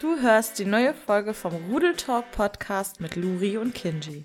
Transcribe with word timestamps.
Du 0.00 0.18
hörst 0.18 0.58
die 0.58 0.64
neue 0.64 0.94
Folge 0.94 1.34
vom 1.34 1.54
Rudel 1.70 1.94
Talk 1.94 2.30
Podcast 2.32 3.02
mit 3.02 3.16
Luri 3.16 3.58
und 3.58 3.74
Kinji. 3.74 4.24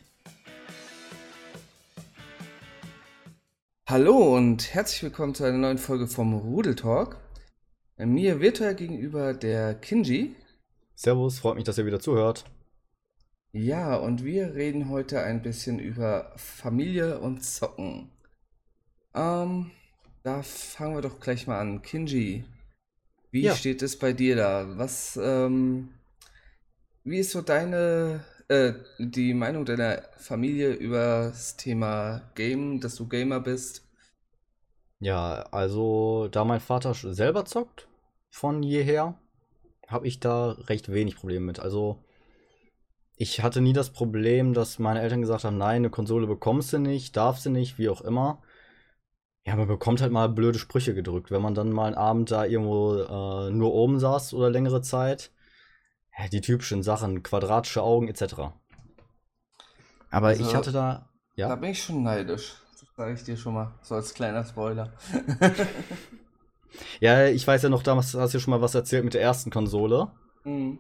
Hallo 3.86 4.38
und 4.38 4.74
herzlich 4.74 5.04
willkommen 5.04 5.36
zu 5.36 5.44
einer 5.44 5.58
neuen 5.58 5.78
Folge 5.78 6.08
vom 6.08 6.34
Rudel 6.34 6.76
Talk. 6.76 7.18
Mir 7.98 8.40
virtuell 8.40 8.76
gegenüber 8.76 9.34
der 9.34 9.76
Kinji. 9.76 10.38
Servus, 10.96 11.40
freut 11.40 11.56
mich, 11.56 11.66
dass 11.66 11.78
ihr 11.78 11.86
wieder 11.86 12.00
zuhört. 12.00 12.46
Ja, 13.52 13.98
und 13.98 14.24
wir 14.24 14.56
reden 14.56 14.88
heute 14.88 15.24
ein 15.24 15.42
bisschen 15.42 15.80
über 15.80 16.32
Familie 16.38 17.20
und 17.20 17.44
Zocken. 17.44 18.12
Ähm, 19.14 19.72
da 20.24 20.42
fangen 20.42 20.96
wir 20.96 21.02
doch 21.02 21.20
gleich 21.20 21.48
mal 21.48 21.60
an. 21.60 21.82
Kinji, 21.82 22.46
wie 23.36 23.48
Ja. 23.48 23.52
steht 23.52 23.82
es 23.82 24.00
bei 24.00 24.14
dir 24.14 24.38
da? 24.38 24.66
Was, 24.78 25.20
ähm, 25.22 25.90
wie 27.06 27.20
ist 27.20 27.32
so 27.32 27.42
deine, 27.42 28.26
äh, 28.50 28.74
die 29.00 29.34
Meinung 29.34 29.64
deiner 29.66 30.02
Familie 30.18 30.74
über 30.74 31.28
das 31.30 31.56
Thema 31.56 32.32
Game, 32.36 32.82
dass 32.82 32.96
du 32.96 33.08
Gamer 33.08 33.40
bist? 33.40 33.84
Ja, 35.00 35.44
also 35.52 36.28
da 36.30 36.44
mein 36.44 36.60
Vater 36.60 36.94
selber 36.94 37.46
zockt, 37.46 37.88
von 38.30 38.62
jeher, 38.64 39.16
habe 39.88 40.08
ich 40.08 40.20
da 40.20 40.52
recht 40.52 40.92
wenig 40.92 41.18
Probleme 41.18 41.46
mit. 41.48 41.60
Also 41.60 42.04
ich 43.18 43.42
hatte 43.44 43.60
nie 43.62 43.74
das 43.74 43.90
Problem, 43.92 44.54
dass 44.54 44.80
meine 44.80 45.02
Eltern 45.02 45.20
gesagt 45.22 45.44
haben, 45.44 45.58
nein, 45.58 45.78
eine 45.78 45.90
Konsole 45.90 46.28
bekommst 46.28 46.72
du 46.74 46.80
nicht, 46.80 47.16
darfst 47.18 47.46
du 47.46 47.50
nicht, 47.50 47.78
wie 47.78 47.90
auch 47.90 48.02
immer. 48.02 48.42
Ja, 49.46 49.56
man 49.56 49.68
bekommt 49.68 50.02
halt 50.02 50.12
mal 50.12 50.28
blöde 50.28 50.58
Sprüche 50.58 50.94
gedrückt, 50.96 51.30
wenn 51.30 51.42
man 51.42 51.54
dann 51.54 51.72
mal 51.72 51.86
einen 51.88 51.96
Abend 51.96 52.32
da 52.32 52.46
irgendwo 52.46 52.96
äh, 52.98 53.52
nur 53.52 53.74
oben 53.74 54.00
saß 54.00 54.34
oder 54.34 54.50
längere 54.50 54.82
Zeit. 54.82 55.32
Ja, 56.18 56.28
die 56.28 56.42
typischen 56.42 56.82
Sachen, 56.82 57.22
quadratische 57.24 57.84
Augen 57.84 58.08
etc. 58.08 58.54
Aber 60.10 60.28
Also, 60.28 60.44
ich 60.44 60.56
hatte 60.56 60.72
da, 60.72 61.10
Da 61.36 61.50
ja. 61.50 61.56
bin 61.56 61.72
ich 61.72 61.84
schon 61.84 62.04
neidisch. 62.04 62.56
Das 62.72 62.86
sage 62.96 63.14
ich 63.14 63.24
dir 63.24 63.38
schon 63.38 63.54
mal, 63.54 63.74
so 63.82 63.96
als 63.96 64.14
kleiner 64.14 64.44
Spoiler. 64.44 64.92
Ja, 67.00 67.28
ich 67.28 67.46
weiß 67.46 67.64
ja 67.64 67.70
noch, 67.70 67.84
damals 67.84 68.14
hast 68.14 68.34
du 68.34 68.38
ja 68.38 68.42
schon 68.42 68.52
mal 68.52 68.62
was 68.62 68.76
erzählt 68.76 69.04
mit 69.06 69.14
der 69.14 69.22
ersten 69.22 69.50
Konsole. 69.50 70.12
Mhm. 70.44 70.80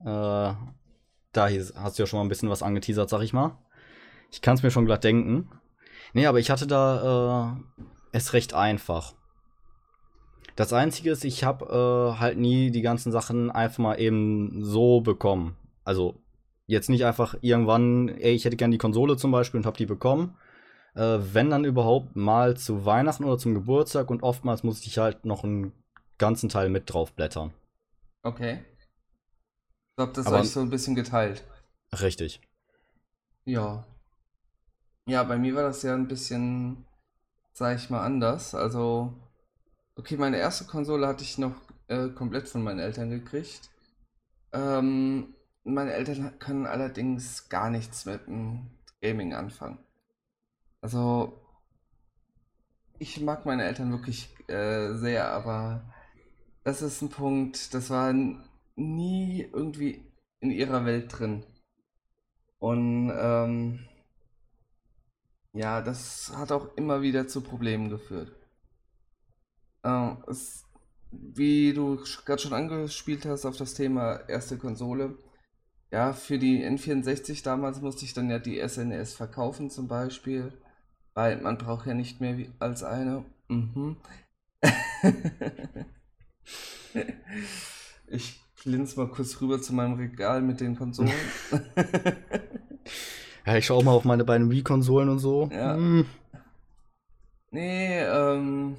Äh, 0.00 0.04
da 0.04 1.48
hast 1.76 1.98
du 1.98 2.02
ja 2.02 2.06
schon 2.06 2.18
mal 2.18 2.24
ein 2.24 2.28
bisschen 2.28 2.50
was 2.50 2.62
angeteasert, 2.62 3.08
sag 3.08 3.22
ich 3.22 3.32
mal. 3.32 3.56
Ich 4.30 4.42
kann 4.42 4.54
es 4.54 4.62
mir 4.62 4.70
schon 4.70 4.86
glatt 4.86 5.04
denken. 5.04 5.50
Nee, 6.12 6.26
aber 6.26 6.38
ich 6.38 6.50
hatte 6.50 6.66
da 6.66 7.56
äh, 7.56 7.80
es 8.12 8.32
recht 8.32 8.54
einfach. 8.54 9.14
Das 10.56 10.72
Einzige 10.72 11.10
ist, 11.10 11.24
ich 11.24 11.44
habe 11.44 11.64
äh, 12.16 12.18
halt 12.18 12.38
nie 12.38 12.70
die 12.70 12.82
ganzen 12.82 13.12
Sachen 13.12 13.50
einfach 13.50 13.78
mal 13.78 14.00
eben 14.00 14.64
so 14.64 15.00
bekommen. 15.00 15.56
Also 15.84 16.20
jetzt 16.66 16.90
nicht 16.90 17.04
einfach 17.04 17.34
irgendwann, 17.40 18.08
ey, 18.08 18.32
ich 18.32 18.44
hätte 18.44 18.56
gern 18.56 18.70
die 18.70 18.78
Konsole 18.78 19.16
zum 19.16 19.30
Beispiel 19.30 19.58
und 19.58 19.66
hab 19.66 19.76
die 19.76 19.86
bekommen. 19.86 20.36
Äh, 20.94 21.18
wenn 21.20 21.50
dann 21.50 21.64
überhaupt 21.64 22.16
mal 22.16 22.56
zu 22.56 22.84
Weihnachten 22.84 23.24
oder 23.24 23.38
zum 23.38 23.54
Geburtstag 23.54 24.10
und 24.10 24.22
oftmals 24.22 24.62
musste 24.62 24.88
ich 24.88 24.98
halt 24.98 25.24
noch 25.24 25.44
einen 25.44 25.72
ganzen 26.18 26.48
Teil 26.48 26.68
mit 26.68 26.92
draufblättern. 26.92 27.52
Okay. 28.22 28.64
Ich 29.90 29.96
glaube, 29.96 30.12
das 30.12 30.26
habe 30.26 30.44
ich 30.44 30.50
so 30.50 30.60
ein 30.60 30.70
bisschen 30.70 30.94
geteilt. 30.94 31.44
Richtig. 31.92 32.40
Ja. 33.44 33.86
Ja, 35.06 35.24
bei 35.24 35.38
mir 35.38 35.54
war 35.54 35.62
das 35.62 35.82
ja 35.82 35.94
ein 35.94 36.08
bisschen, 36.08 36.84
sag 37.60 37.76
ich 37.76 37.90
mal, 37.90 38.00
anders. 38.00 38.54
Also, 38.54 39.12
okay, 39.94 40.16
meine 40.16 40.38
erste 40.38 40.64
Konsole 40.64 41.06
hatte 41.06 41.24
ich 41.24 41.36
noch 41.36 41.54
äh, 41.88 42.08
komplett 42.08 42.48
von 42.48 42.62
meinen 42.62 42.78
Eltern 42.78 43.10
gekriegt. 43.10 43.68
Ähm, 44.54 45.34
meine 45.62 45.92
Eltern 45.92 46.38
können 46.38 46.64
allerdings 46.64 47.50
gar 47.50 47.68
nichts 47.68 48.06
mit 48.06 48.26
dem 48.26 48.70
Gaming 49.02 49.34
anfangen. 49.34 49.78
Also, 50.80 51.38
ich 52.98 53.20
mag 53.20 53.44
meine 53.44 53.64
Eltern 53.64 53.90
wirklich 53.90 54.34
äh, 54.48 54.94
sehr, 54.94 55.30
aber 55.30 55.82
das 56.64 56.80
ist 56.80 57.02
ein 57.02 57.10
Punkt, 57.10 57.74
das 57.74 57.90
war 57.90 58.14
nie 58.76 59.42
irgendwie 59.52 60.02
in 60.40 60.50
ihrer 60.50 60.86
Welt 60.86 61.12
drin. 61.18 61.44
Und 62.58 63.12
ähm, 63.14 63.86
ja, 65.52 65.80
das 65.82 66.32
hat 66.36 66.52
auch 66.52 66.76
immer 66.76 67.02
wieder 67.02 67.28
zu 67.28 67.40
Problemen 67.40 67.90
geführt. 67.90 68.32
Äh, 69.82 70.12
es, 70.28 70.64
wie 71.10 71.72
du 71.72 71.96
gerade 72.24 72.40
schon 72.42 72.52
angespielt 72.52 73.24
hast 73.26 73.44
auf 73.46 73.56
das 73.56 73.74
Thema 73.74 74.16
erste 74.28 74.58
Konsole, 74.58 75.16
ja, 75.92 76.12
für 76.12 76.38
die 76.38 76.64
N64 76.64 77.42
damals 77.42 77.80
musste 77.80 78.04
ich 78.04 78.14
dann 78.14 78.30
ja 78.30 78.38
die 78.38 78.60
SNES 78.66 79.14
verkaufen 79.14 79.70
zum 79.70 79.88
Beispiel, 79.88 80.52
weil 81.14 81.40
man 81.40 81.58
braucht 81.58 81.86
ja 81.86 81.94
nicht 81.94 82.20
mehr 82.20 82.46
als 82.58 82.82
eine. 82.84 83.24
Mhm. 83.48 83.96
Ich 88.12 88.40
glinse 88.60 88.96
mal 88.98 89.08
kurz 89.08 89.40
rüber 89.40 89.62
zu 89.62 89.72
meinem 89.72 89.94
Regal 89.94 90.42
mit 90.42 90.60
den 90.60 90.76
Konsolen. 90.76 91.12
Ja, 93.46 93.56
ich 93.56 93.66
schaue 93.66 93.84
mal 93.84 93.92
auf 93.92 94.04
meine 94.04 94.24
beiden 94.24 94.50
Wii-Konsolen 94.50 95.08
und 95.08 95.18
so. 95.18 95.48
Ja. 95.52 95.74
Hm, 95.74 96.06
Nee, 97.52 98.00
ähm, 98.00 98.76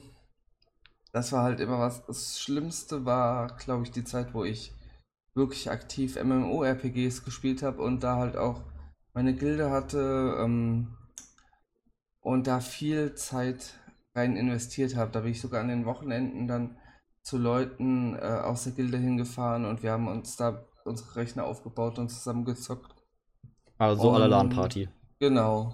das 1.14 1.32
war 1.32 1.44
halt 1.44 1.60
immer 1.60 1.80
was. 1.80 2.06
Das 2.06 2.40
Schlimmste 2.40 3.06
war, 3.06 3.56
glaube 3.58 3.84
ich, 3.84 3.92
die 3.92 4.04
Zeit, 4.04 4.34
wo 4.34 4.44
ich 4.44 4.74
wirklich 5.36 5.72
aktiv 5.72 6.18
MMORPGs 6.22 7.24
gespielt 7.24 7.64
habe 7.64 7.82
und 7.82 8.04
da 8.04 8.18
halt 8.18 8.38
auch 8.38 8.62
meine 9.14 9.34
Gilde 9.36 9.72
hatte 9.72 10.38
ähm, 10.40 10.98
und 12.22 12.48
da 12.48 12.60
viel 12.60 13.16
Zeit 13.16 13.76
rein 14.16 14.36
investiert 14.36 14.96
habe. 14.96 15.12
Da 15.12 15.22
bin 15.22 15.32
ich 15.32 15.42
sogar 15.42 15.62
an 15.62 15.68
den 15.70 15.86
Wochenenden 15.86 16.48
dann 16.48 16.78
zu 17.24 17.38
Leuten 17.38 18.16
äh, 18.16 18.20
aus 18.20 18.64
der 18.64 18.74
Gilde 18.74 18.98
hingefahren 18.98 19.66
und 19.66 19.84
wir 19.84 19.92
haben 19.92 20.08
uns 20.08 20.36
da 20.38 20.66
unsere 20.86 21.16
Rechner 21.18 21.46
aufgebaut 21.46 22.00
und 22.00 22.10
zusammen 22.10 22.46
gezockt. 22.46 22.96
Also 23.82 24.12
Um, 24.12 24.30
LAN-Party. 24.30 24.90
Genau. 25.20 25.74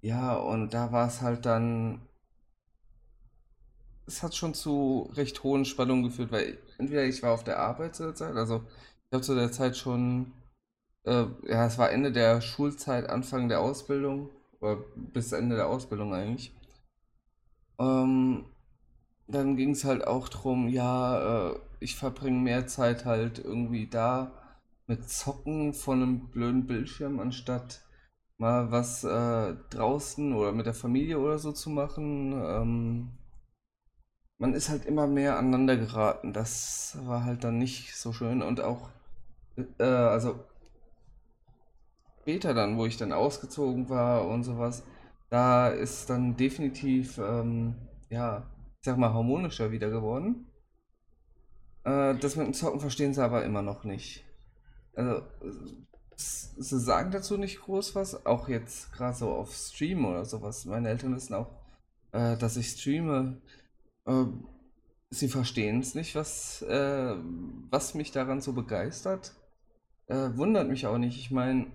Ja, 0.00 0.34
und 0.34 0.74
da 0.74 0.90
war 0.90 1.06
es 1.06 1.22
halt 1.22 1.46
dann. 1.46 2.02
Es 4.06 4.24
hat 4.24 4.34
schon 4.34 4.52
zu 4.52 5.08
recht 5.14 5.44
hohen 5.44 5.64
Spannungen 5.64 6.02
geführt, 6.02 6.32
weil 6.32 6.58
entweder 6.78 7.04
ich 7.04 7.22
war 7.22 7.32
auf 7.32 7.44
der 7.44 7.60
Arbeit 7.60 7.94
zu 7.94 8.02
der 8.02 8.16
Zeit, 8.16 8.34
also 8.34 8.64
ich 9.06 9.12
habe 9.12 9.22
zu 9.22 9.36
der 9.36 9.52
Zeit 9.52 9.76
schon, 9.76 10.32
äh, 11.04 11.26
ja, 11.46 11.66
es 11.66 11.78
war 11.78 11.92
Ende 11.92 12.10
der 12.10 12.40
Schulzeit, 12.40 13.08
Anfang 13.08 13.48
der 13.48 13.60
Ausbildung, 13.60 14.30
oder 14.60 14.78
bis 14.96 15.30
Ende 15.30 15.54
der 15.54 15.68
Ausbildung 15.68 16.12
eigentlich. 16.12 16.52
Ähm, 17.78 18.46
dann 19.28 19.56
ging 19.56 19.70
es 19.70 19.84
halt 19.84 20.04
auch 20.04 20.28
drum, 20.28 20.68
ja, 20.68 21.50
äh, 21.52 21.58
ich 21.78 21.94
verbringe 21.94 22.40
mehr 22.40 22.66
Zeit 22.66 23.04
halt 23.04 23.38
irgendwie 23.38 23.86
da 23.86 24.41
mit 24.86 25.08
Zocken 25.08 25.72
von 25.74 26.02
einem 26.02 26.30
blöden 26.30 26.66
Bildschirm, 26.66 27.20
anstatt 27.20 27.84
mal 28.38 28.70
was 28.70 29.04
äh, 29.04 29.54
draußen 29.70 30.32
oder 30.34 30.52
mit 30.52 30.66
der 30.66 30.74
Familie 30.74 31.18
oder 31.18 31.38
so 31.38 31.52
zu 31.52 31.70
machen. 31.70 32.32
Ähm, 32.32 33.12
man 34.38 34.54
ist 34.54 34.68
halt 34.68 34.84
immer 34.86 35.06
mehr 35.06 35.38
aneinander 35.38 35.76
geraten. 35.76 36.32
Das 36.32 36.98
war 37.04 37.24
halt 37.24 37.44
dann 37.44 37.58
nicht 37.58 37.96
so 37.96 38.12
schön. 38.12 38.42
Und 38.42 38.60
auch, 38.60 38.90
äh, 39.78 39.84
also 39.84 40.44
später 42.22 42.52
dann, 42.52 42.76
wo 42.76 42.86
ich 42.86 42.96
dann 42.96 43.12
ausgezogen 43.12 43.88
war 43.88 44.26
und 44.26 44.42
sowas, 44.42 44.82
da 45.30 45.68
ist 45.68 46.10
dann 46.10 46.36
definitiv, 46.36 47.18
ähm, 47.18 47.76
ja, 48.10 48.50
ich 48.80 48.84
sag 48.84 48.98
mal, 48.98 49.14
harmonischer 49.14 49.70
wieder 49.70 49.90
geworden. 49.90 50.46
Äh, 51.84 52.16
das 52.16 52.36
mit 52.36 52.46
dem 52.46 52.54
Zocken 52.54 52.80
verstehen 52.80 53.14
sie 53.14 53.22
aber 53.22 53.44
immer 53.44 53.62
noch 53.62 53.84
nicht. 53.84 54.24
Also, 54.94 55.22
sie 56.16 56.80
sagen 56.80 57.10
dazu 57.10 57.36
nicht 57.36 57.60
groß 57.60 57.94
was, 57.94 58.26
auch 58.26 58.48
jetzt 58.48 58.92
gerade 58.92 59.16
so 59.16 59.30
auf 59.32 59.54
Stream 59.54 60.04
oder 60.04 60.24
sowas. 60.24 60.64
Meine 60.64 60.88
Eltern 60.88 61.14
wissen 61.14 61.34
auch, 61.34 61.50
äh, 62.12 62.36
dass 62.36 62.56
ich 62.56 62.70
streame. 62.70 63.40
Ähm, 64.06 64.44
sie 65.10 65.28
verstehen 65.28 65.80
es 65.80 65.94
nicht, 65.94 66.14
was, 66.14 66.62
äh, 66.62 67.16
was 67.70 67.94
mich 67.94 68.12
daran 68.12 68.40
so 68.40 68.52
begeistert. 68.52 69.32
Äh, 70.06 70.30
wundert 70.36 70.68
mich 70.68 70.86
auch 70.86 70.98
nicht. 70.98 71.18
Ich 71.18 71.30
meine, 71.30 71.66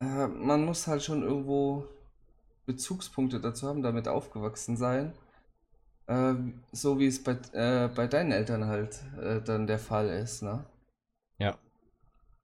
äh, 0.00 0.26
man 0.28 0.64
muss 0.64 0.86
halt 0.86 1.02
schon 1.02 1.22
irgendwo 1.22 1.86
Bezugspunkte 2.66 3.40
dazu 3.40 3.68
haben, 3.68 3.82
damit 3.82 4.08
aufgewachsen 4.08 4.76
sein. 4.76 5.12
Äh, 6.06 6.34
so 6.72 6.98
wie 6.98 7.06
es 7.06 7.22
bei, 7.22 7.32
äh, 7.52 7.88
bei 7.88 8.06
deinen 8.06 8.32
Eltern 8.32 8.66
halt 8.66 9.02
äh, 9.20 9.40
dann 9.42 9.66
der 9.66 9.78
Fall 9.78 10.08
ist, 10.08 10.42
ne? 10.42 10.64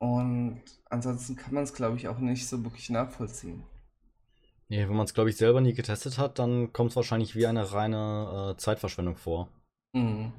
Und 0.02 0.60
ansonsten 0.90 1.36
kann 1.36 1.54
man 1.54 1.62
es, 1.62 1.74
glaube 1.74 1.96
ich, 1.96 2.08
auch 2.08 2.18
nicht 2.18 2.48
so 2.48 2.64
wirklich 2.64 2.90
nachvollziehen. 2.90 3.62
Nee, 4.68 4.88
wenn 4.88 4.96
man 4.96 5.04
es, 5.04 5.14
glaube 5.14 5.30
ich, 5.30 5.36
selber 5.36 5.60
nie 5.60 5.74
getestet 5.74 6.18
hat, 6.18 6.40
dann 6.40 6.72
kommt 6.72 6.90
es 6.90 6.96
wahrscheinlich 6.96 7.36
wie 7.36 7.46
eine 7.46 7.72
reine 7.72 8.54
äh, 8.54 8.56
Zeitverschwendung 8.58 9.14
vor. 9.14 9.48
Mhm. 9.92 10.32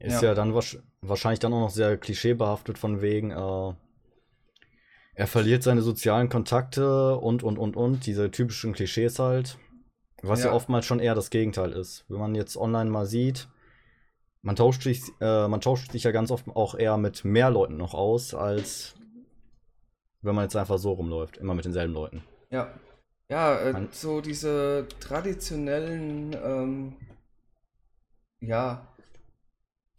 Ist 0.00 0.20
ja, 0.20 0.28
Ja. 0.30 0.34
dann 0.34 0.52
wahrsch- 0.52 0.82
wahrscheinlich 1.00 1.38
dann 1.40 1.54
auch 1.54 1.60
noch 1.60 1.70
sehr 1.70 1.96
klischeebehaftet 1.96 2.76
von 2.76 3.00
wegen, 3.00 3.30
äh, 3.30 3.72
er 5.14 5.26
verliert 5.26 5.62
seine 5.62 5.80
sozialen 5.80 6.28
Kontakte 6.28 7.16
und, 7.16 7.42
und, 7.42 7.56
und, 7.56 7.74
und, 7.74 8.04
diese 8.04 8.30
typischen 8.30 8.74
Klischees 8.74 9.18
halt. 9.18 9.56
Was 10.20 10.40
ja. 10.40 10.50
Ja. 10.50 10.52
oftmals 10.52 10.84
schon 10.84 11.00
eher 11.00 11.14
das 11.14 11.30
Gegenteil 11.30 11.72
ist. 11.72 12.04
Wenn 12.08 12.18
man 12.18 12.34
jetzt 12.34 12.58
online 12.58 12.90
mal 12.90 13.06
sieht, 13.06 13.48
man 14.42 14.56
tauscht 14.56 14.82
sich, 14.82 15.02
äh, 15.20 15.48
man 15.48 15.60
tauscht 15.60 15.92
sich 15.92 16.02
ja 16.04 16.10
ganz 16.10 16.30
oft 16.30 16.46
auch 16.48 16.74
eher 16.74 16.96
mit 16.98 17.24
mehr 17.24 17.50
Leuten 17.50 17.76
noch 17.76 17.94
aus, 17.94 18.34
als 18.34 18.94
wenn 20.20 20.34
man 20.34 20.44
jetzt 20.44 20.56
einfach 20.56 20.78
so 20.78 20.92
rumläuft, 20.92 21.36
immer 21.38 21.54
mit 21.54 21.64
denselben 21.64 21.94
Leuten. 21.94 22.22
Ja. 22.50 22.72
Ja, 23.28 23.58
äh, 23.60 23.72
Man- 23.72 23.88
so 23.92 24.20
diese 24.20 24.86
traditionellen, 25.00 26.36
ähm, 26.44 26.96
ja, 28.40 28.86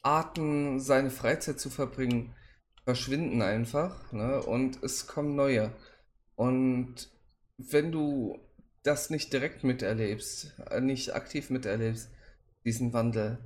Arten, 0.03 0.79
seine 0.79 1.09
Freizeit 1.09 1.59
zu 1.59 1.69
verbringen, 1.69 2.35
verschwinden 2.83 3.41
einfach, 3.41 4.11
ne? 4.11 4.43
Und 4.43 4.83
es 4.83 5.07
kommen 5.07 5.35
neue. 5.35 5.71
Und 6.35 7.09
wenn 7.57 7.91
du 7.91 8.37
das 8.83 9.09
nicht 9.09 9.31
direkt 9.31 9.63
miterlebst, 9.63 10.59
äh, 10.69 10.81
nicht 10.81 11.15
aktiv 11.15 11.49
miterlebst, 11.49 12.11
diesen 12.65 12.91
Wandel, 12.93 13.37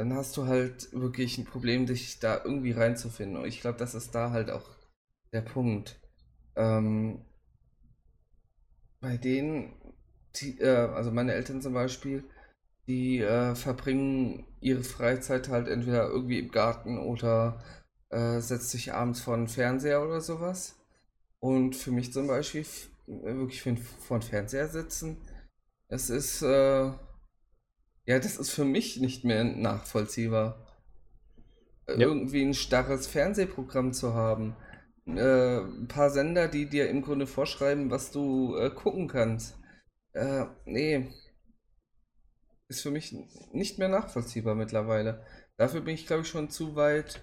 dann 0.00 0.14
hast 0.14 0.36
du 0.36 0.46
halt 0.46 0.92
wirklich 0.92 1.38
ein 1.38 1.44
Problem, 1.44 1.86
dich 1.86 2.18
da 2.20 2.42
irgendwie 2.44 2.72
reinzufinden. 2.72 3.38
Und 3.38 3.46
ich 3.48 3.60
glaube, 3.60 3.78
das 3.78 3.94
ist 3.94 4.14
da 4.14 4.30
halt 4.32 4.50
auch 4.50 4.68
der 5.32 5.42
Punkt. 5.42 6.00
Ähm, 6.56 7.24
bei 9.00 9.16
denen, 9.16 9.72
die, 10.36 10.58
äh, 10.60 10.68
also 10.94 11.10
meine 11.10 11.32
Eltern 11.32 11.60
zum 11.62 11.74
Beispiel, 11.74 12.24
die 12.86 13.20
äh, 13.20 13.54
verbringen 13.54 14.46
ihre 14.60 14.84
Freizeit 14.84 15.48
halt 15.48 15.68
entweder 15.68 16.08
irgendwie 16.08 16.38
im 16.40 16.50
Garten 16.50 16.98
oder 16.98 17.62
äh, 18.10 18.40
setzt 18.40 18.70
sich 18.70 18.92
abends 18.94 19.20
vor 19.20 19.36
den 19.36 19.48
Fernseher 19.48 20.02
oder 20.04 20.20
sowas. 20.20 20.76
Und 21.40 21.76
für 21.76 21.92
mich 21.92 22.12
zum 22.12 22.26
Beispiel, 22.28 22.62
f- 22.62 22.90
wirklich 23.06 23.62
vor 23.62 24.18
den 24.20 24.28
Fernseher 24.28 24.68
sitzen, 24.68 25.18
es 25.88 26.10
ist, 26.10 26.42
äh, 26.42 26.90
ja, 28.10 28.18
das 28.18 28.36
ist 28.38 28.50
für 28.50 28.64
mich 28.64 28.96
nicht 29.00 29.24
mehr 29.24 29.44
nachvollziehbar. 29.44 30.66
Äh, 31.86 31.92
Ja. 31.92 32.08
Irgendwie 32.08 32.42
ein 32.42 32.54
starres 32.54 33.06
Fernsehprogramm 33.06 33.92
zu 33.92 34.14
haben. 34.14 34.56
Äh, 35.06 35.60
ein 35.60 35.86
paar 35.86 36.10
Sender, 36.10 36.48
die 36.48 36.66
dir 36.66 36.90
im 36.90 37.02
Grunde 37.02 37.28
vorschreiben, 37.28 37.88
was 37.92 38.10
du 38.10 38.56
äh, 38.56 38.70
gucken 38.70 39.06
kannst. 39.06 39.56
Äh, 40.12 40.46
nee. 40.64 41.08
Ist 42.66 42.82
für 42.82 42.90
mich 42.90 43.14
nicht 43.52 43.78
mehr 43.78 43.88
nachvollziehbar 43.88 44.56
mittlerweile. 44.56 45.24
Dafür 45.56 45.80
bin 45.80 45.94
ich, 45.94 46.08
glaube 46.08 46.22
ich, 46.22 46.28
schon 46.28 46.50
zu 46.50 46.74
weit 46.74 47.22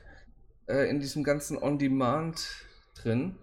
äh, 0.68 0.89
in 0.89 1.01
diesem 1.01 1.25
ganzen 1.25 1.57
On-Demand 1.57 2.66
drin. 2.95 3.38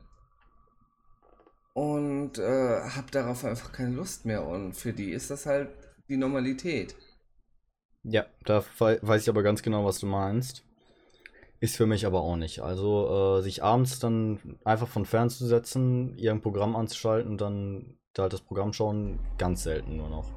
Und 1.74 2.38
äh, 2.38 2.80
habe 2.88 3.10
darauf 3.10 3.44
einfach 3.44 3.70
keine 3.72 3.94
Lust 3.94 4.24
mehr. 4.24 4.46
Und 4.46 4.72
für 4.72 4.94
die 4.94 5.10
ist 5.10 5.30
das 5.30 5.44
halt 5.44 5.68
die 6.08 6.16
Normalität. 6.16 6.96
Ja, 8.04 8.26
da 8.44 8.62
wei- 8.78 8.98
weiß 9.02 9.22
ich 9.22 9.28
aber 9.28 9.42
ganz 9.42 9.62
genau, 9.62 9.84
was 9.84 9.98
du 9.98 10.06
meinst. 10.06 10.62
Ist 11.60 11.76
für 11.76 11.86
mich 11.86 12.04
aber 12.04 12.20
auch 12.20 12.36
nicht. 12.36 12.60
Also, 12.60 13.38
äh, 13.38 13.42
sich 13.42 13.62
abends 13.62 13.98
dann 13.98 14.58
einfach 14.64 14.88
von 14.88 15.06
fern 15.06 15.30
zu 15.30 15.46
setzen, 15.46 16.16
ihr 16.18 16.30
ein 16.30 16.42
Programm 16.42 16.76
anzuschalten 16.76 17.30
und 17.32 17.40
dann 17.40 17.96
da 18.12 18.22
halt 18.22 18.32
das 18.34 18.42
Programm 18.42 18.72
schauen, 18.72 19.18
ganz 19.38 19.62
selten 19.62 19.96
nur 19.96 20.08
noch. 20.10 20.30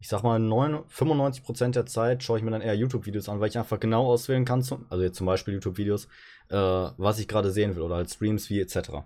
Ich 0.00 0.08
sag 0.08 0.22
mal, 0.22 0.38
9, 0.38 0.84
95% 0.88 1.74
der 1.76 1.86
Zeit 1.86 2.22
schaue 2.22 2.38
ich 2.38 2.44
mir 2.44 2.50
dann 2.50 2.60
eher 2.62 2.74
YouTube-Videos 2.76 3.28
an, 3.28 3.40
weil 3.40 3.48
ich 3.48 3.58
einfach 3.58 3.80
genau 3.80 4.06
auswählen 4.06 4.44
kann, 4.44 4.62
zum, 4.62 4.86
also 4.90 5.02
jetzt 5.02 5.16
zum 5.16 5.26
Beispiel 5.26 5.54
YouTube-Videos, 5.54 6.06
äh, 6.48 6.56
was 6.56 7.18
ich 7.18 7.28
gerade 7.28 7.50
sehen 7.50 7.74
will 7.76 7.82
oder 7.82 7.96
halt 7.96 8.10
Streams 8.10 8.50
wie 8.50 8.60
etc. 8.60 9.04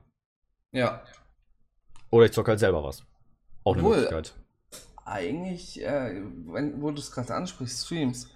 Ja. 0.73 1.03
Oder 2.11 2.26
ich 2.26 2.32
zocke 2.32 2.50
halt 2.53 2.61
selber 2.61 2.82
was. 2.82 3.05
Auch 3.65 3.75
eine 3.75 3.82
Obwohl- 3.82 3.97
Möglichkeit. 3.97 4.35
Eigentlich, 5.08 5.82
äh, 5.82 6.22
wenn, 6.46 6.82
wo 6.82 6.90
du 6.90 6.99
es 6.99 7.10
gerade 7.10 7.34
ansprichst, 7.34 7.87
Streams, 7.87 8.28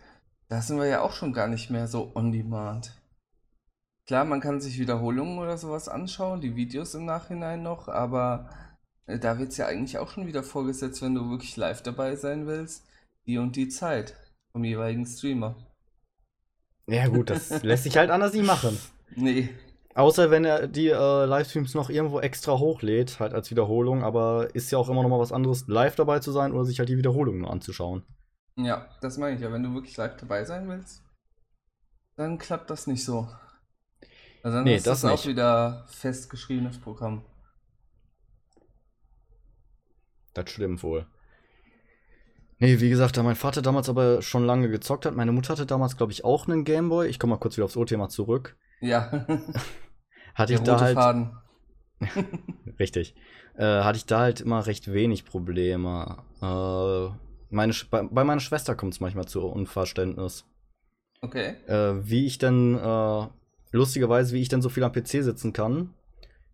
da 0.49 0.63
sind 0.63 0.79
wir 0.79 0.87
ja 0.87 1.01
auch 1.03 1.13
schon 1.13 1.33
gar 1.33 1.47
nicht 1.47 1.71
mehr 1.71 1.87
so 1.87 2.13
on 2.15 2.33
demand. 2.33 2.99
Klar, 4.07 4.25
man 4.25 4.41
kann 4.41 4.61
sich 4.61 4.79
Wiederholungen 4.79 5.39
oder 5.39 5.57
sowas 5.59 5.89
anschauen, 5.89 6.41
die 6.41 6.57
Videos 6.57 6.95
im 6.95 7.05
Nachhinein 7.05 7.63
noch, 7.63 7.89
aber 7.89 8.51
äh, 9.07 9.19
da 9.19 9.39
wird 9.39 9.51
es 9.51 9.59
ja 9.59 9.67
eigentlich 9.67 9.99
auch 9.99 10.09
schon 10.09 10.27
wieder 10.27 10.43
vorgesetzt, 10.43 11.03
wenn 11.03 11.15
du 11.15 11.31
wirklich 11.31 11.57
live 11.57 11.83
dabei 11.83 12.17
sein 12.17 12.47
willst, 12.47 12.85
die 13.27 13.39
und 13.39 13.55
die 13.57 13.69
Zeit 13.69 14.17
vom 14.51 14.65
jeweiligen 14.65 15.07
Streamer. 15.07 15.57
Ja, 16.87 17.07
gut, 17.09 17.31
das 17.31 17.63
lässt 17.63 17.85
sich 17.85 17.97
halt 17.97 18.11
anders 18.11 18.33
nicht 18.33 18.47
machen. 18.47 18.79
Nee, 19.15 19.51
Außer 19.95 20.31
wenn 20.31 20.45
er 20.45 20.69
die 20.69 20.89
äh, 20.89 21.25
Livestreams 21.27 21.75
noch 21.75 21.91
irgendwo 21.91 22.21
extra 22.21 22.59
hochlädt, 22.59 23.21
halt 23.21 23.35
als 23.35 23.51
Wiederholung, 23.51 24.05
aber 24.05 24.55
ist 24.55 24.71
ja 24.71 24.79
auch 24.79 24.89
immer 24.89 25.03
noch 25.03 25.09
mal 25.11 25.19
was 25.19 25.33
anderes, 25.33 25.67
live 25.69 25.97
dabei 25.97 26.19
zu 26.21 26.33
sein 26.33 26.53
oder 26.53 26.65
sich 26.65 26.79
halt 26.79 26.89
die 26.89 26.97
Wiederholung 26.99 27.39
nur 27.39 27.51
anzuschauen. 27.51 28.05
ja, 28.57 28.89
das 29.01 29.19
meine 29.19 29.37
ich 29.37 29.43
ja. 29.43 29.53
Wenn 29.53 29.63
du 29.63 29.75
wirklich 29.75 29.97
live 29.97 30.17
dabei 30.17 30.45
sein 30.45 30.69
willst, 30.69 31.03
dann 32.17 32.39
klappt 32.39 32.71
das 32.71 32.87
nicht 32.87 33.05
so. 33.05 33.29
Also 34.43 34.59
dann 34.59 34.65
Nee, 34.65 34.77
ist 34.77 34.87
das 34.87 35.03
das 35.03 35.11
auch 35.21 35.27
wieder 35.27 35.85
festgeschriebenes 35.89 36.79
Programm. 36.81 37.25
Das 40.35 40.51
stimmt 40.51 40.83
wohl. 40.83 41.07
Nee, 42.59 42.81
wie 42.81 42.91
gesagt, 42.91 43.17
da 43.17 43.23
mein 43.23 43.35
Vater 43.37 43.61
damals 43.61 43.89
aber 43.89 44.23
schon 44.23 44.45
lange 44.47 44.69
gezockt 44.71 45.05
hat, 45.05 45.17
meine 45.17 45.33
Mutter 45.33 45.51
hatte 45.51 45.67
damals, 45.67 45.97
glaube 45.97 46.13
ich, 46.13 46.25
auch 46.25 46.47
einen 46.47 46.65
Gameboy. 46.65 47.09
Ich 47.09 47.19
komme 47.19 47.33
mal 47.33 47.39
kurz 47.41 47.57
wieder 47.57 47.65
aufs 47.65 47.77
O-Thema 47.77 48.09
zurück. 48.09 48.57
Ja, 48.83 49.11
Hatte 50.35 50.53
der 50.53 50.59
ich 50.61 50.65
da 50.65 50.81
halt. 50.81 50.95
Faden. 50.95 51.37
Richtig. 52.79 53.15
Äh, 53.55 53.65
hatte 53.83 53.97
ich 53.99 54.07
da 54.07 54.21
halt 54.21 54.41
immer 54.41 54.67
recht 54.67 54.93
wenig 54.93 55.25
Probleme. 55.25 56.17
Äh, 56.41 57.15
meine, 57.51 57.73
Sch- 57.73 57.87
bei, 57.91 58.03
bei 58.03 58.25
meiner 58.25 58.41
Schwester 58.41 58.75
kommt 58.75 58.95
es 58.95 59.01
manchmal 59.01 59.27
zu 59.27 59.43
Unverständnis. 59.47 60.45
Okay. 61.21 61.55
äh, 61.69 61.95
wie 62.09 62.27
ich 62.27 62.39
denn, 62.39 62.77
äh, 62.77 63.27
lustigerweise, 63.71 64.35
wie 64.35 64.41
ich 64.41 64.49
denn 64.49 64.63
so 64.63 64.69
viel 64.69 64.83
am 64.83 64.91
PC 64.93 65.23
sitzen 65.23 65.53
kann, 65.53 65.95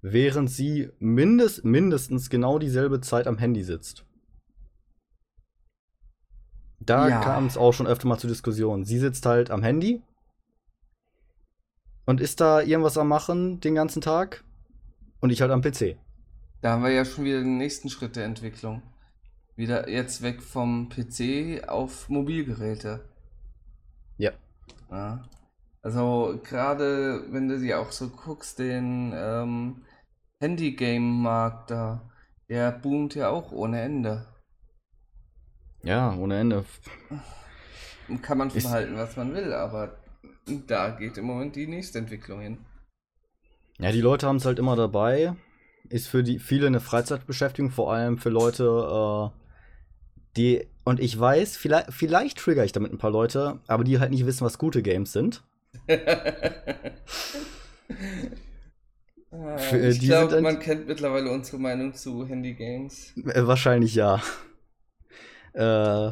während 0.02 0.50
sie 0.50 0.90
mindest, 0.98 1.64
mindestens 1.64 2.28
genau 2.28 2.58
dieselbe 2.58 3.00
Zeit 3.00 3.26
am 3.26 3.38
Handy 3.38 3.62
sitzt. 3.62 4.04
Da 6.80 7.08
Ja. 7.08 7.20
kam 7.20 7.46
es 7.46 7.56
auch 7.56 7.72
schon 7.72 7.86
öfter 7.86 8.06
mal 8.08 8.18
zu 8.18 8.26
Diskussionen. 8.26 8.84
Sie 8.84 8.98
sitzt 8.98 9.24
halt 9.24 9.50
am 9.50 9.62
Handy 9.62 10.02
und 12.08 12.22
ist 12.22 12.40
da 12.40 12.62
irgendwas 12.62 12.96
am 12.96 13.08
Machen 13.08 13.60
den 13.60 13.74
ganzen 13.74 14.00
Tag 14.00 14.42
und 15.20 15.28
ich 15.28 15.42
halt 15.42 15.50
am 15.50 15.60
PC. 15.60 15.98
Da 16.62 16.70
haben 16.70 16.82
wir 16.82 16.90
ja 16.90 17.04
schon 17.04 17.26
wieder 17.26 17.40
den 17.40 17.58
nächsten 17.58 17.90
Schritt 17.90 18.16
der 18.16 18.24
Entwicklung. 18.24 18.80
Wieder 19.56 19.90
jetzt 19.90 20.22
weg 20.22 20.40
vom 20.40 20.88
PC 20.88 21.68
auf 21.68 22.08
Mobilgeräte. 22.08 23.04
Ja. 24.16 24.30
Ja. 24.90 25.28
Also 25.82 26.40
gerade 26.42 27.24
wenn 27.30 27.46
du 27.46 27.60
dir 27.60 27.78
auch 27.78 27.92
so 27.92 28.08
guckst, 28.08 28.58
den 28.58 29.12
ähm, 29.14 29.82
Handy-Game-Markt 30.40 31.72
da, 31.72 32.10
der 32.48 32.72
boomt 32.72 33.16
ja 33.16 33.28
auch 33.28 33.52
ohne 33.52 33.82
Ende. 33.82 34.24
Ja, 35.82 36.14
ohne 36.14 36.40
Ende. 36.40 36.64
Kann 38.22 38.38
man 38.38 38.50
verhalten, 38.50 38.96
was 38.96 39.14
man 39.18 39.34
will, 39.34 39.52
aber 39.52 39.97
da 40.66 40.90
geht 40.90 41.16
im 41.18 41.24
Moment 41.26 41.56
die 41.56 41.66
nächste 41.66 41.98
Entwicklung 41.98 42.40
hin. 42.40 42.58
Ja, 43.78 43.92
die 43.92 44.00
Leute 44.00 44.26
haben 44.26 44.36
es 44.36 44.44
halt 44.44 44.58
immer 44.58 44.76
dabei. 44.76 45.34
Ist 45.88 46.08
für 46.08 46.22
die 46.22 46.38
viele 46.38 46.66
eine 46.66 46.80
Freizeitbeschäftigung, 46.80 47.70
vor 47.70 47.92
allem 47.92 48.18
für 48.18 48.28
Leute, 48.30 48.64
äh, 48.64 49.30
die, 50.36 50.66
und 50.84 51.00
ich 51.00 51.18
weiß, 51.18 51.56
vielleicht, 51.56 51.92
vielleicht 51.92 52.38
trigger 52.38 52.64
ich 52.64 52.72
damit 52.72 52.92
ein 52.92 52.98
paar 52.98 53.10
Leute, 53.10 53.60
aber 53.66 53.84
die 53.84 53.98
halt 53.98 54.10
nicht 54.10 54.26
wissen, 54.26 54.44
was 54.44 54.58
gute 54.58 54.82
Games 54.82 55.12
sind. 55.12 55.42
Ah, 59.30 59.58
Für, 59.58 59.76
äh, 59.78 59.90
ich 59.90 60.00
glaube, 60.00 60.32
dann- 60.32 60.42
man 60.42 60.58
kennt 60.58 60.88
mittlerweile 60.88 61.30
unsere 61.30 61.58
Meinung 61.58 61.92
zu 61.94 62.26
Handy-Games. 62.26 63.12
Äh, 63.26 63.46
wahrscheinlich 63.46 63.94
ja. 63.94 64.22
äh, 65.52 66.10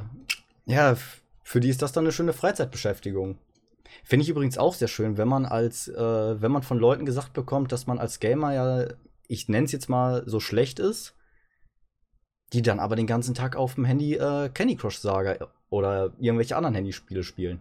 ja, 0.66 0.96
für 1.42 1.60
die 1.60 1.68
ist 1.70 1.80
das 1.82 1.92
dann 1.92 2.04
eine 2.04 2.12
schöne 2.12 2.32
Freizeitbeschäftigung. 2.34 3.38
Finde 4.04 4.24
ich 4.24 4.28
übrigens 4.28 4.58
auch 4.58 4.74
sehr 4.74 4.88
schön, 4.88 5.16
wenn 5.16 5.28
man 5.28 5.46
als, 5.46 5.88
äh, 5.88 6.40
wenn 6.40 6.52
man 6.52 6.62
von 6.62 6.78
Leuten 6.78 7.06
gesagt 7.06 7.32
bekommt, 7.32 7.72
dass 7.72 7.86
man 7.86 7.98
als 7.98 8.20
Gamer 8.20 8.54
ja, 8.54 8.86
ich 9.28 9.48
nenne 9.48 9.66
es 9.66 9.72
jetzt 9.72 9.88
mal, 9.88 10.22
so 10.26 10.40
schlecht 10.40 10.78
ist, 10.78 11.14
die 12.52 12.62
dann 12.62 12.80
aber 12.80 12.96
den 12.96 13.06
ganzen 13.06 13.34
Tag 13.34 13.56
auf 13.56 13.74
dem 13.74 13.84
Handy 13.84 14.14
äh, 14.14 14.48
Candy 14.50 14.76
Crush 14.76 14.98
Saga 14.98 15.48
oder 15.70 16.12
irgendwelche 16.18 16.56
anderen 16.56 16.74
Handyspiele 16.74 17.24
spielen. 17.24 17.60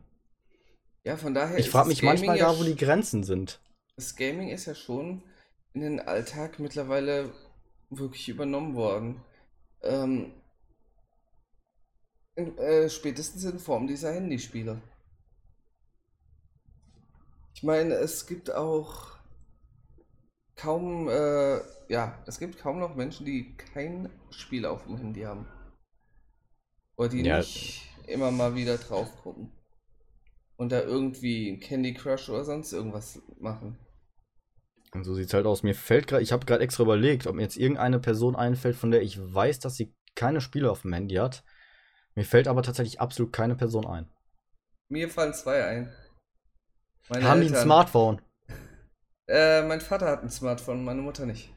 Ja, 1.04 1.18
von 1.18 1.34
daher 1.34 1.58
Ich 1.58 1.70
frage 1.70 1.90
mich 1.90 2.04
manchmal 2.04 2.38
ja 2.38 2.52
da, 2.52 2.60
wo 2.60 2.64
die 2.64 2.76
Grenzen 2.76 3.24
sind. 3.24 3.60
Das 3.96 4.16
Gaming 4.16 4.50
ist 4.50 4.66
ja 4.66 4.76
schon 4.76 5.24
in 5.74 5.82
den 5.82 6.00
Alltag 6.00 6.60
mittlerweile 6.60 7.32
wirklich 7.90 8.30
übernommen 8.30 8.76
worden. 8.76 9.22
Ähm, 9.84 10.34
in, 12.36 12.58
äh, 12.58 12.90
spätestens 12.90 13.44
in 13.46 13.60
Form 13.60 13.88
dieser 13.88 14.14
Handyspiele. 14.14 14.82
Meine, 17.64 17.96
es 17.96 18.28
gibt 18.28 18.52
auch 18.54 19.18
kaum, 20.56 21.08
äh, 21.08 21.60
ja, 21.88 22.22
es 22.26 22.40
gibt 22.40 22.58
kaum 22.60 22.80
noch 22.80 22.96
Menschen, 22.96 23.26
die 23.26 23.56
kein 23.56 24.10
Spiel 24.32 24.66
auf 24.66 24.84
dem 24.86 24.98
Handy 24.98 25.22
haben. 25.22 25.48
Oder 26.98 27.08
die 27.08 27.24
Ja. 27.24 27.38
nicht 27.38 27.84
immer 28.08 28.32
mal 28.32 28.54
wieder 28.56 28.78
drauf 28.78 29.16
gucken. 29.24 29.50
Und 30.58 30.74
da 30.74 30.82
irgendwie 30.82 31.58
Candy 31.60 31.94
Crush 31.94 32.28
oder 32.28 32.44
sonst 32.44 32.74
irgendwas 32.74 33.22
machen. 33.40 33.78
Und 34.94 35.04
so 35.04 35.14
sieht's 35.14 35.34
halt 35.34 35.46
aus. 35.46 35.62
Mir 35.64 35.76
fällt 35.76 36.08
gerade, 36.08 36.24
ich 36.24 36.32
habe 36.32 36.46
gerade 36.46 36.64
extra 36.64 36.84
überlegt, 36.84 37.28
ob 37.28 37.36
mir 37.36 37.44
jetzt 37.44 37.58
irgendeine 37.58 38.00
Person 38.00 38.36
einfällt, 38.36 38.76
von 38.76 38.90
der 38.92 39.02
ich 39.04 39.20
weiß, 39.20 39.60
dass 39.60 39.76
sie 39.76 39.94
keine 40.16 40.42
Spiele 40.42 40.72
auf 40.72 40.82
dem 40.82 40.94
Handy 40.94 41.16
hat. 41.16 41.44
Mir 42.16 42.26
fällt 42.26 42.48
aber 42.48 42.64
tatsächlich 42.64 43.02
absolut 43.02 43.34
keine 43.34 43.56
Person 43.56 43.86
ein. 43.86 44.10
Mir 44.90 45.10
fallen 45.12 45.36
zwei 45.36 45.64
ein. 45.64 45.94
Meine 47.10 47.26
Haben 47.26 47.42
die 47.42 47.48
ein 47.48 47.54
Eltern. 47.54 47.64
Smartphone? 47.64 48.22
Äh, 49.28 49.64
mein 49.64 49.82
Vater 49.82 50.08
hat 50.08 50.24
ein 50.24 50.30
Smartphone, 50.30 50.84
meine 50.84 51.02
Mutter 51.02 51.26
nicht. 51.26 51.54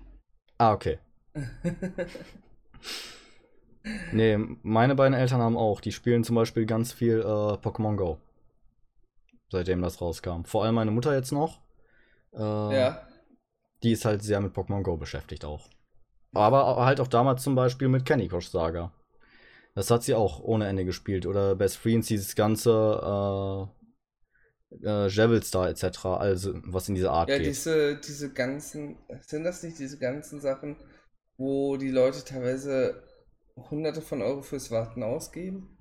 Ah, 0.59 0.73
okay. 0.73 0.99
Nee, 4.13 4.39
meine 4.63 4.95
beiden 4.95 5.15
Eltern 5.15 5.41
haben 5.41 5.57
auch. 5.57 5.81
Die 5.81 5.93
spielen 5.93 6.25
zum 6.25 6.37
Beispiel 6.37 6.67
ganz 6.67 6.93
viel 6.93 7.21
äh, 7.21 7.23
Pokémon 7.23 7.97
Go. 7.97 8.19
Seitdem 9.51 9.81
das 9.81 10.01
rauskam. 10.01 10.45
Vor 10.45 10.65
allem 10.65 10.75
meine 10.75 10.91
Mutter 10.91 11.15
jetzt 11.15 11.33
noch. 11.33 11.61
Äh, 12.35 12.41
ja. 12.41 13.07
Die 13.83 13.93
ist 13.93 14.05
halt 14.05 14.23
sehr 14.23 14.41
mit 14.41 14.55
Pokémon 14.55 14.83
Go 14.83 14.97
beschäftigt 14.97 15.45
auch. 15.45 15.69
Aber 16.35 16.85
halt 16.85 17.01
auch 17.01 17.07
damals 17.07 17.43
zum 17.43 17.55
Beispiel 17.55 17.89
mit 17.89 18.05
Candy 18.05 18.29
Crush 18.29 18.49
Saga. 18.49 18.93
Das 19.75 19.91
hat 19.91 20.03
sie 20.03 20.15
auch 20.15 20.41
ohne 20.41 20.67
Ende 20.67 20.85
gespielt. 20.85 21.25
Oder 21.25 21.55
Best 21.55 21.79
Friends, 21.79 22.09
dieses 22.09 22.35
ganze 22.35 23.71
äh, 24.83 25.09
Javel 25.09 25.43
Star 25.43 25.69
etc. 25.69 26.07
Also 26.07 26.55
was 26.65 26.89
in 26.89 26.95
dieser 26.95 27.13
Art 27.13 27.29
Ja, 27.29 27.39
geht. 27.39 27.47
diese, 27.47 27.97
diese 27.99 28.33
ganzen, 28.33 28.97
sind 29.21 29.45
das 29.45 29.63
nicht 29.63 29.79
diese 29.79 29.99
ganzen 29.99 30.41
Sachen, 30.41 30.77
wo 31.37 31.77
die 31.77 31.91
Leute 31.91 32.25
teilweise 32.25 33.03
hunderte 33.57 34.03
von 34.03 34.23
Euro 34.23 34.43
fürs 34.43 34.71
Warten 34.71 35.03
ausgeben? 35.03 35.79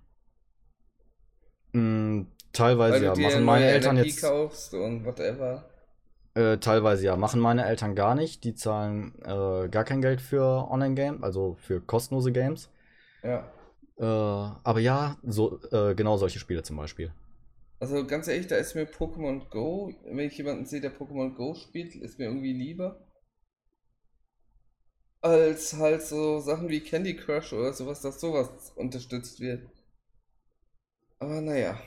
Mm, 1.73 2.23
teilweise 2.53 3.05
ja. 3.05 3.15
Machen 3.15 3.43
meine 3.43 3.67
Eltern 3.67 3.97
Energie 3.97 4.09
jetzt. 4.09 4.21
kaufst 4.21 4.73
und 4.73 5.05
whatever. 5.05 5.69
Äh, 6.35 6.57
teilweise 6.59 7.05
ja. 7.05 7.15
Machen 7.17 7.39
meine 7.41 7.65
Eltern 7.65 7.95
gar 7.95 8.15
nicht. 8.15 8.43
Die 8.43 8.53
zahlen 8.53 9.13
äh, 9.23 9.67
gar 9.69 9.83
kein 9.83 10.01
Geld 10.01 10.21
für 10.21 10.69
Online-Game, 10.69 11.23
also 11.23 11.55
für 11.59 11.81
kostenlose 11.81 12.31
Games. 12.31 12.69
Ja. 13.23 13.53
Äh, 13.99 14.03
aber 14.03 14.79
ja, 14.79 15.17
so, 15.23 15.59
äh, 15.71 15.95
genau 15.95 16.17
solche 16.17 16.39
Spiele 16.39 16.63
zum 16.63 16.77
Beispiel. 16.77 17.13
Also 17.79 18.05
ganz 18.05 18.27
ehrlich, 18.27 18.45
da 18.47 18.55
ist 18.57 18.75
mir 18.75 18.85
Pokémon 18.85 19.49
Go, 19.49 19.91
wenn 20.05 20.19
ich 20.27 20.37
jemanden 20.37 20.65
sehe, 20.67 20.79
der 20.81 20.95
Pokémon 20.95 21.33
Go 21.33 21.55
spielt, 21.55 21.95
ist 21.95 22.19
mir 22.19 22.25
irgendwie 22.25 22.53
lieber. 22.53 22.99
Als 25.21 25.73
halt 25.73 26.01
so 26.01 26.39
Sachen 26.39 26.69
wie 26.69 26.79
Candy 26.79 27.15
Crush 27.15 27.53
oder 27.53 27.71
sowas, 27.71 28.01
dass 28.01 28.19
sowas 28.19 28.71
unterstützt 28.75 29.39
wird. 29.39 29.69
Aber 31.19 31.41
naja. 31.41 31.79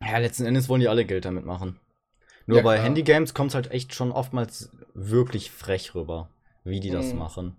Ja, 0.00 0.18
letzten 0.18 0.46
Endes 0.46 0.68
wollen 0.68 0.80
die 0.80 0.88
alle 0.88 1.04
Geld 1.04 1.24
damit 1.24 1.44
machen. 1.44 1.78
Nur 2.46 2.58
Ja, 2.58 2.62
bei. 2.62 2.80
Handygames 2.80 3.34
kommt 3.34 3.50
es 3.50 3.54
halt 3.54 3.70
echt 3.70 3.94
schon 3.94 4.12
oftmals 4.12 4.70
wirklich 4.94 5.50
frech 5.50 5.94
rüber, 5.94 6.30
wie 6.64 6.80
die 6.80 6.90
das 6.90 7.12
Mhm. 7.12 7.18
machen. 7.18 7.56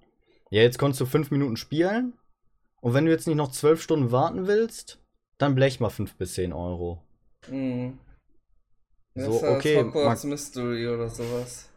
Ja, 0.49 0.61
jetzt 0.61 0.77
konntest 0.79 1.01
du 1.01 1.05
fünf 1.05 1.31
Minuten 1.31 1.57
spielen 1.57 2.13
und 2.81 2.93
wenn 2.93 3.05
du 3.05 3.11
jetzt 3.11 3.27
nicht 3.27 3.35
noch 3.37 3.51
zwölf 3.51 3.81
Stunden 3.81 4.11
warten 4.11 4.47
willst, 4.47 4.99
dann 5.37 5.55
blech 5.55 5.79
mal 5.79 5.89
fünf 5.89 6.15
bis 6.15 6.33
zehn 6.33 6.53
Euro. 6.53 7.03
Hm. 7.47 7.97
Das 9.13 9.25
So, 9.25 9.31
das 9.41 9.43
okay, 9.43 9.83
Hogwarts 9.83 10.23
Mystery 10.23 10.87
oder 10.87 11.09
sowas. 11.09 11.69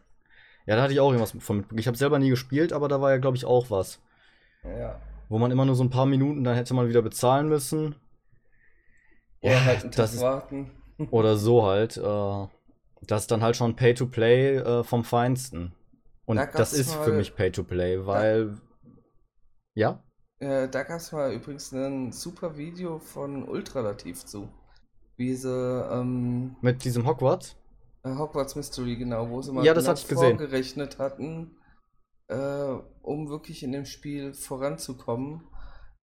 Ja, 0.65 0.75
da 0.75 0.83
hatte 0.83 0.93
ich 0.93 0.99
auch 0.99 1.07
irgendwas 1.11 1.31
von 1.39 1.57
mitbekommen. 1.57 1.79
Ich 1.79 1.87
habe 1.87 1.97
selber 1.97 2.19
nie 2.19 2.29
gespielt, 2.29 2.71
aber 2.73 2.87
da 2.87 3.01
war 3.01 3.11
ja, 3.11 3.17
glaube 3.17 3.35
ich, 3.37 3.45
auch 3.45 3.71
was. 3.71 3.99
Ja. 4.63 4.99
Wo 5.27 5.39
man 5.39 5.49
immer 5.51 5.65
nur 5.65 5.75
so 5.75 5.83
ein 5.83 5.89
paar 5.89 6.05
Minuten, 6.05 6.43
dann 6.43 6.55
hätte 6.55 6.73
man 6.73 6.87
wieder 6.87 7.01
bezahlen 7.01 7.47
müssen. 7.49 7.95
Oder 9.41 9.65
halt 9.65 9.81
einen 9.81 9.91
das 9.91 10.11
Tag 10.11 10.15
ist, 10.15 10.21
warten. 10.21 10.71
oder 11.11 11.35
so 11.37 11.65
halt. 11.65 11.97
Äh, 11.97 12.47
das 13.07 13.21
ist 13.23 13.31
dann 13.31 13.41
halt 13.41 13.55
schon 13.55 13.75
Pay-to-Play 13.75 14.57
äh, 14.57 14.83
vom 14.83 15.03
Feinsten. 15.03 15.73
Und 16.25 16.37
Da 16.37 16.45
das 16.45 16.73
ist 16.73 16.93
für 16.93 17.09
mal- 17.09 17.17
mich 17.17 17.35
Pay-to-Play, 17.35 18.05
weil. 18.05 18.57
Ja? 19.73 20.03
Äh, 20.41 20.67
da 20.69 20.83
gab 20.83 20.97
es 20.97 21.11
mal 21.13 21.33
übrigens 21.33 21.71
ein 21.71 22.11
super 22.11 22.57
Video 22.57 22.99
von 22.99 23.47
Ultralativ 23.47 24.25
zu. 24.25 24.49
Wie 25.15 25.35
sie 25.35 25.49
ähm, 25.49 26.55
Mit 26.61 26.83
diesem 26.83 27.05
Hogwarts? 27.07 27.55
äh, 28.03 28.15
Hogwarts 28.15 28.55
Mystery, 28.55 28.95
genau, 28.97 29.29
wo 29.29 29.41
sie 29.41 29.51
mal 29.53 29.65
Ja, 29.65 29.73
das 29.73 29.83
genau 29.83 29.91
hatte 29.91 30.01
ich 30.01 30.07
gesehen. 30.07 30.37
vorgerechnet 30.37 30.99
hatten, 30.99 31.55
äh, 32.27 32.75
um 33.03 33.29
wirklich 33.29 33.63
in 33.63 33.71
dem 33.71 33.85
Spiel 33.85 34.33
voranzukommen, 34.33 35.47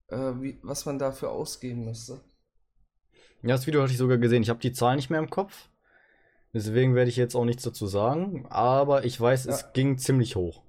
äh, 0.09 0.33
wie, 0.41 0.61
was 0.63 0.87
man 0.87 0.99
dafür 0.99 1.31
ausgeben 1.33 1.85
müsste. 1.85 2.21
Ja, 3.43 3.49
das 3.57 3.67
Video 3.67 3.83
hatte 3.83 3.93
ich 3.93 3.99
sogar 3.99 4.19
gesehen. 4.19 4.43
Ich 4.43 4.51
habe 4.51 4.61
die 4.61 4.73
Zahl 4.73 4.97
nicht 4.97 5.11
mehr 5.11 5.21
im 5.21 5.31
Kopf. 5.31 5.69
Deswegen 6.55 6.95
werde 6.95 7.11
ich 7.11 7.17
jetzt 7.17 7.35
auch 7.35 7.45
nichts 7.45 7.63
dazu 7.65 7.87
sagen. 7.87 8.47
Aber 8.51 9.05
ich 9.05 9.21
weiß, 9.21 9.45
Ja. 9.47 9.53
es 9.53 9.73
ging 9.73 9.99
ziemlich 9.99 10.37
hoch. 10.37 10.63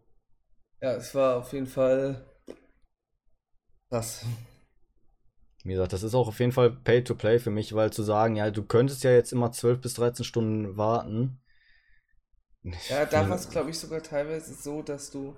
Ja, 0.81 0.93
es 0.93 1.13
war 1.15 1.37
auf 1.37 1.53
jeden 1.53 1.67
Fall 1.67 2.25
krass. 3.89 4.25
Wie 5.63 5.71
gesagt, 5.71 5.93
das 5.93 6.03
ist 6.03 6.15
auch 6.15 6.27
auf 6.27 6.39
jeden 6.39 6.51
Fall 6.53 6.71
Pay-to-Play 6.71 7.39
für 7.39 7.49
mich, 7.49 7.73
weil 7.75 7.91
zu 7.91 8.03
sagen, 8.03 8.35
ja, 8.35 8.49
du 8.49 8.63
könntest 8.63 9.03
ja 9.03 9.11
jetzt 9.11 9.33
immer 9.33 9.51
12 9.51 9.81
bis 9.81 9.93
13 9.95 10.23
Stunden 10.25 10.77
warten. 10.77 11.41
Ja, 12.89 13.05
da 13.05 13.29
war 13.29 13.35
es, 13.35 13.49
glaube 13.49 13.69
ich, 13.69 13.79
sogar 13.79 14.01
teilweise 14.01 14.53
so, 14.53 14.81
dass 14.81 15.11
du 15.11 15.35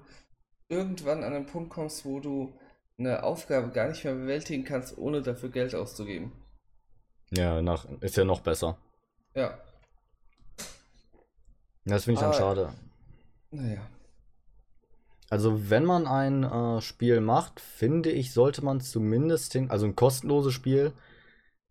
irgendwann 0.69 1.23
an 1.23 1.33
einen 1.33 1.45
Punkt 1.45 1.69
kommst, 1.71 2.05
wo 2.05 2.19
du 2.19 2.53
eine 2.97 3.23
Aufgabe 3.23 3.71
gar 3.71 3.89
nicht 3.89 4.03
mehr 4.03 4.15
bewältigen 4.15 4.63
kannst, 4.63 4.97
ohne 4.97 5.21
dafür 5.21 5.49
Geld 5.49 5.75
auszugeben. 5.75 6.31
Ja, 7.31 7.61
nach, 7.61 7.85
ist 8.01 8.15
ja 8.17 8.23
noch 8.25 8.39
besser. 8.41 8.77
Ja, 9.33 9.57
Das 11.85 12.05
finde 12.05 12.15
ich 12.15 12.19
dann 12.21 12.29
Ah, 12.29 12.33
schade. 12.33 12.73
naja. 13.51 13.81
Also, 15.31 15.71
wenn 15.71 15.85
man 15.85 16.07
ein 16.07 16.43
äh, 16.43 16.81
Spiel 16.81 17.21
macht, 17.21 17.59
finde 17.61 18.11
ich, 18.11 18.33
sollte 18.33 18.63
man 18.65 18.81
zumindest 18.81 19.55
den, 19.55 19.71
also 19.71 19.87
ein 19.87 19.95
kostenloses 19.97 20.53
Spiel, 20.53 20.93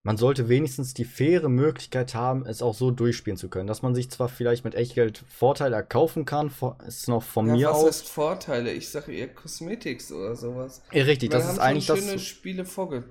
man 0.04 0.16
sollte 0.18 0.48
wenigstens 0.48 0.94
die 0.94 1.04
faire 1.06 1.48
Möglichkeit 1.50 2.14
haben, 2.14 2.46
es 2.46 2.62
auch 2.62 2.74
so 2.74 2.90
durchspielen 2.92 3.38
zu 3.38 3.50
können. 3.50 3.68
Dass 3.68 3.82
man 3.82 3.94
sich 3.94 4.10
zwar 4.10 4.28
vielleicht 4.30 4.64
mit 4.64 4.74
Echtgeld 4.76 5.24
Vorteile 5.28 5.76
erkaufen 5.76 6.24
kann, 6.26 6.52
ist 6.86 7.08
noch 7.08 7.22
von 7.24 7.46
Ja, 7.46 7.52
mir 7.52 7.70
was 7.70 7.74
aus. 7.74 7.84
heißt 7.84 8.08
Vorteile? 8.08 8.72
Ich 8.72 8.90
sage 8.90 9.12
eher 9.12 9.32
Cosmetics 9.34 10.12
oder 10.12 10.36
sowas. 10.36 10.82
Ja, 10.92 11.02
richtig, 11.04 11.30
das 11.30 11.46
ist 11.46 11.58
eigentlich 11.58 11.86
schöne 11.86 12.18
das. 12.18 12.18
Spiele 12.18 12.64
vorge 12.66 13.04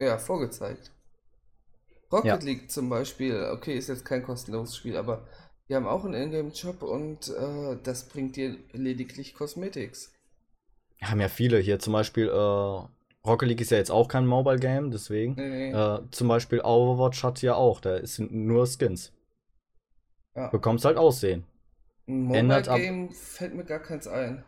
äh, 0.00 0.04
ja, 0.04 0.18
vorgezeigt. 0.18 0.90
Rocket 2.12 2.42
Ja. 2.42 2.42
League 2.42 2.68
zum 2.70 2.88
Beispiel, 2.88 3.50
okay, 3.52 3.78
ist 3.78 3.88
jetzt 3.88 4.04
kein 4.04 4.22
kostenloses 4.24 4.76
Spiel, 4.76 4.96
aber 4.96 5.26
die 5.68 5.74
haben 5.74 5.86
auch 5.86 6.04
einen 6.04 6.14
Ingame-Shop 6.14 6.82
und 6.82 7.28
äh, 7.28 7.76
das 7.82 8.08
bringt 8.08 8.36
dir 8.36 8.56
lediglich 8.72 9.34
Cosmetics. 9.34 10.12
Haben 11.02 11.20
ja 11.20 11.28
viele 11.28 11.58
hier, 11.58 11.78
zum 11.78 11.92
Beispiel, 11.92 12.28
äh, 12.28 13.26
Rocket 13.26 13.48
League 13.48 13.60
ist 13.60 13.70
ja 13.70 13.78
jetzt 13.78 13.90
auch 13.90 14.08
kein 14.08 14.26
Mobile 14.26 14.58
Game, 14.58 14.90
deswegen. 14.90 15.34
Nee, 15.34 15.70
nee. 15.70 15.72
Äh, 15.72 16.00
zum 16.10 16.28
Beispiel 16.28 16.60
Overwatch 16.60 17.22
hat 17.24 17.42
ja 17.42 17.54
auch, 17.54 17.80
da 17.80 18.04
sind 18.06 18.32
nur 18.32 18.66
Skins. 18.66 19.12
ja. 20.34 20.48
Bekommst 20.48 20.84
halt 20.84 20.96
Aussehen. 20.96 21.44
Ein 22.06 22.22
Mobile-Game 22.22 23.10
fällt 23.12 23.54
mir 23.54 23.64
gar 23.64 23.80
keins 23.80 24.06
ein. 24.06 24.44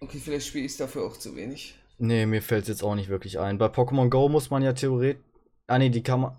Okay, 0.00 0.18
vielleicht 0.18 0.46
spiele 0.46 0.66
ich 0.66 0.72
es 0.72 0.76
dafür 0.76 1.04
auch 1.06 1.16
zu 1.16 1.34
wenig. 1.36 1.74
Nee, 1.98 2.26
mir 2.26 2.42
fällt 2.42 2.64
es 2.64 2.68
jetzt 2.68 2.82
auch 2.82 2.94
nicht 2.94 3.08
wirklich 3.08 3.38
ein. 3.38 3.56
Bei 3.56 3.66
Pokémon 3.66 4.10
Go 4.10 4.28
muss 4.28 4.50
man 4.50 4.62
ja 4.62 4.74
theoretisch. 4.74 5.22
Ah, 5.66 5.78
nee, 5.78 5.88
die 5.88 6.02
kann 6.02 6.20
man. 6.20 6.36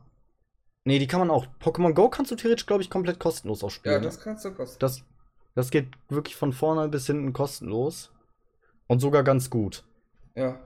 Nee, 0.87 0.99
die 0.99 1.07
kann 1.07 1.19
man 1.19 1.29
auch. 1.29 1.45
Pokémon 1.61 1.93
Go 1.93 2.09
kannst 2.09 2.31
du 2.31 2.35
theoretisch, 2.37 2.65
glaube 2.65 2.81
ich, 2.81 2.89
komplett 2.89 3.19
kostenlos 3.19 3.61
auch 3.61 3.69
Ja, 3.83 3.99
spielen. 3.99 4.03
das 4.03 4.21
kannst 4.21 4.45
du 4.45 4.53
kosten. 4.53 4.79
das, 4.79 5.03
das 5.53 5.69
geht 5.69 5.89
wirklich 6.07 6.37
von 6.37 6.53
vorne 6.53 6.87
bis 6.87 7.05
hinten 7.07 7.33
kostenlos. 7.33 8.09
Und 8.87 8.99
sogar 9.01 9.23
ganz 9.23 9.49
gut. 9.49 9.83
Ja. 10.35 10.57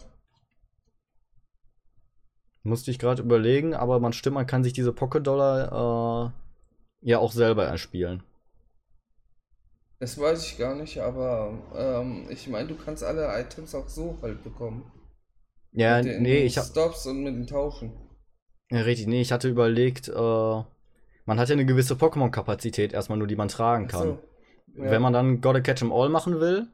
Musste 2.64 2.92
ich 2.92 3.00
gerade 3.00 3.24
überlegen, 3.24 3.74
aber 3.74 4.00
man 4.00 4.14
stimmt, 4.14 4.36
man 4.36 4.46
kann 4.46 4.64
sich 4.64 4.74
diese 4.74 4.92
Poké-Dollar 4.92 6.32
äh, 7.02 7.10
ja 7.10 7.18
auch 7.18 7.32
selber 7.32 7.66
erspielen. 7.66 8.22
Das 10.00 10.20
weiß 10.20 10.46
ich 10.46 10.58
gar 10.58 10.76
nicht, 10.76 11.00
aber 11.00 11.54
ähm, 11.76 12.28
ich 12.30 12.48
meine, 12.48 12.68
du 12.68 12.76
kannst 12.76 13.04
alle 13.04 13.28
Items 13.40 13.74
auch 13.76 13.88
so 13.88 14.18
halt 14.22 14.44
bekommen. 14.44 14.92
Ja, 15.74 16.02
nee, 16.02 16.44
ich 16.44 16.58
hab. 16.58 16.66
Stops 16.66 17.06
und 17.08 17.24
mit 17.24 17.34
den 17.36 17.48
Tauschen. 17.48 17.92
Ja, 18.72 18.82
richtig, 18.82 19.08
nee, 19.08 19.22
ich 19.22 19.32
hatte 19.32 19.50
überlegt, 19.50 20.08
äh, 20.08 20.12
man 21.26 21.40
hat 21.40 21.50
ja 21.50 21.54
eine 21.54 21.66
gewisse 21.66 21.96
Pokémon-Kapazität 21.96 22.94
erstmal 22.94 23.18
nur, 23.18 23.28
die 23.28 23.36
man 23.36 23.50
tragen 23.50 23.88
kann. 23.88 24.18
so. 24.76 24.82
Ja. 24.82 24.92
Wenn 24.92 25.02
man 25.02 25.14
dann 25.14 25.42
Gotta 25.42 25.60
Catch 25.60 25.82
'em 25.82 25.92
All 25.92 26.10
machen 26.10 26.40
will, 26.40 26.68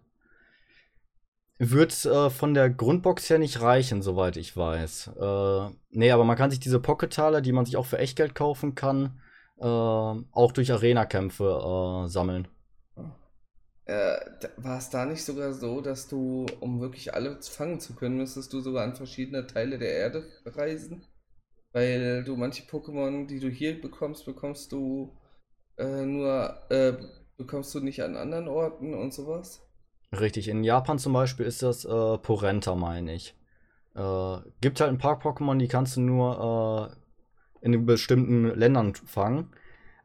wird 1.60 2.06
äh, 2.06 2.30
von 2.30 2.54
der 2.54 2.70
Grundbox 2.70 3.30
her 3.30 3.40
nicht 3.40 3.62
reichen, 3.62 4.02
soweit 4.04 4.38
ich 4.38 4.56
weiß. 4.56 5.12
Äh, 5.20 5.70
nee, 5.90 6.12
aber 6.12 6.24
man 6.24 6.38
kann 6.38 6.52
sich 6.52 6.60
diese 6.60 6.80
Pocket-Taler, 6.80 7.42
die 7.42 7.52
man 7.52 7.66
sich 7.66 7.78
auch 7.78 7.86
für 7.88 7.98
Echtgeld 7.98 8.36
kaufen 8.36 8.76
kann, 8.76 9.20
äh, 9.60 9.66
auch 9.66 10.52
durch 10.54 10.72
Arena-Kämpfe 10.72 12.06
äh, 12.06 12.08
sammeln. 12.10 12.48
Äh, 13.86 14.18
war 14.58 14.78
es 14.78 14.90
da 14.90 15.06
nicht 15.06 15.24
sogar 15.24 15.54
so, 15.54 15.82
dass 15.82 16.08
du, 16.10 16.46
um 16.60 16.82
wirklich 16.82 17.14
alle 17.14 17.42
fangen 17.42 17.80
zu 17.80 17.96
können, 17.96 18.18
müsstest 18.18 18.52
du 18.54 18.60
sogar 18.60 18.84
an 18.84 18.96
verschiedene 18.96 19.48
Teile 19.48 19.80
der 19.80 19.94
Erde 19.94 20.26
reisen? 20.46 21.04
Weil 21.78 22.24
du 22.24 22.36
manche 22.36 22.64
Pokémon, 22.64 23.28
die 23.28 23.40
du 23.40 23.50
hier 23.50 23.80
bekommst, 23.80 24.26
bekommst 24.26 24.72
du 24.72 25.16
äh, 25.78 26.06
nur, 26.06 26.58
äh, 26.72 26.94
bekommst 27.38 27.76
du 27.76 27.82
nicht 27.82 28.02
an 28.02 28.16
anderen 28.16 28.48
Orten 28.48 28.96
und 28.96 29.14
sowas? 29.14 29.62
Richtig, 30.12 30.48
in 30.48 30.64
Japan 30.64 30.98
zum 30.98 31.14
Beispiel 31.14 31.46
ist 31.46 31.62
das 31.62 31.86
äh, 31.86 32.18
Porenta, 32.18 32.74
meine 32.74 33.14
ich. 33.14 33.36
Äh, 33.94 34.38
gibt 34.60 34.82
halt 34.82 34.90
ein 34.90 34.98
paar 34.98 35.22
Pokémon, 35.22 35.60
die 35.60 35.68
kannst 35.68 35.98
du 35.98 36.02
nur 36.02 36.90
äh, 37.62 37.66
in 37.66 37.86
bestimmten 37.86 38.46
Ländern 38.58 38.96
fangen. 38.96 39.52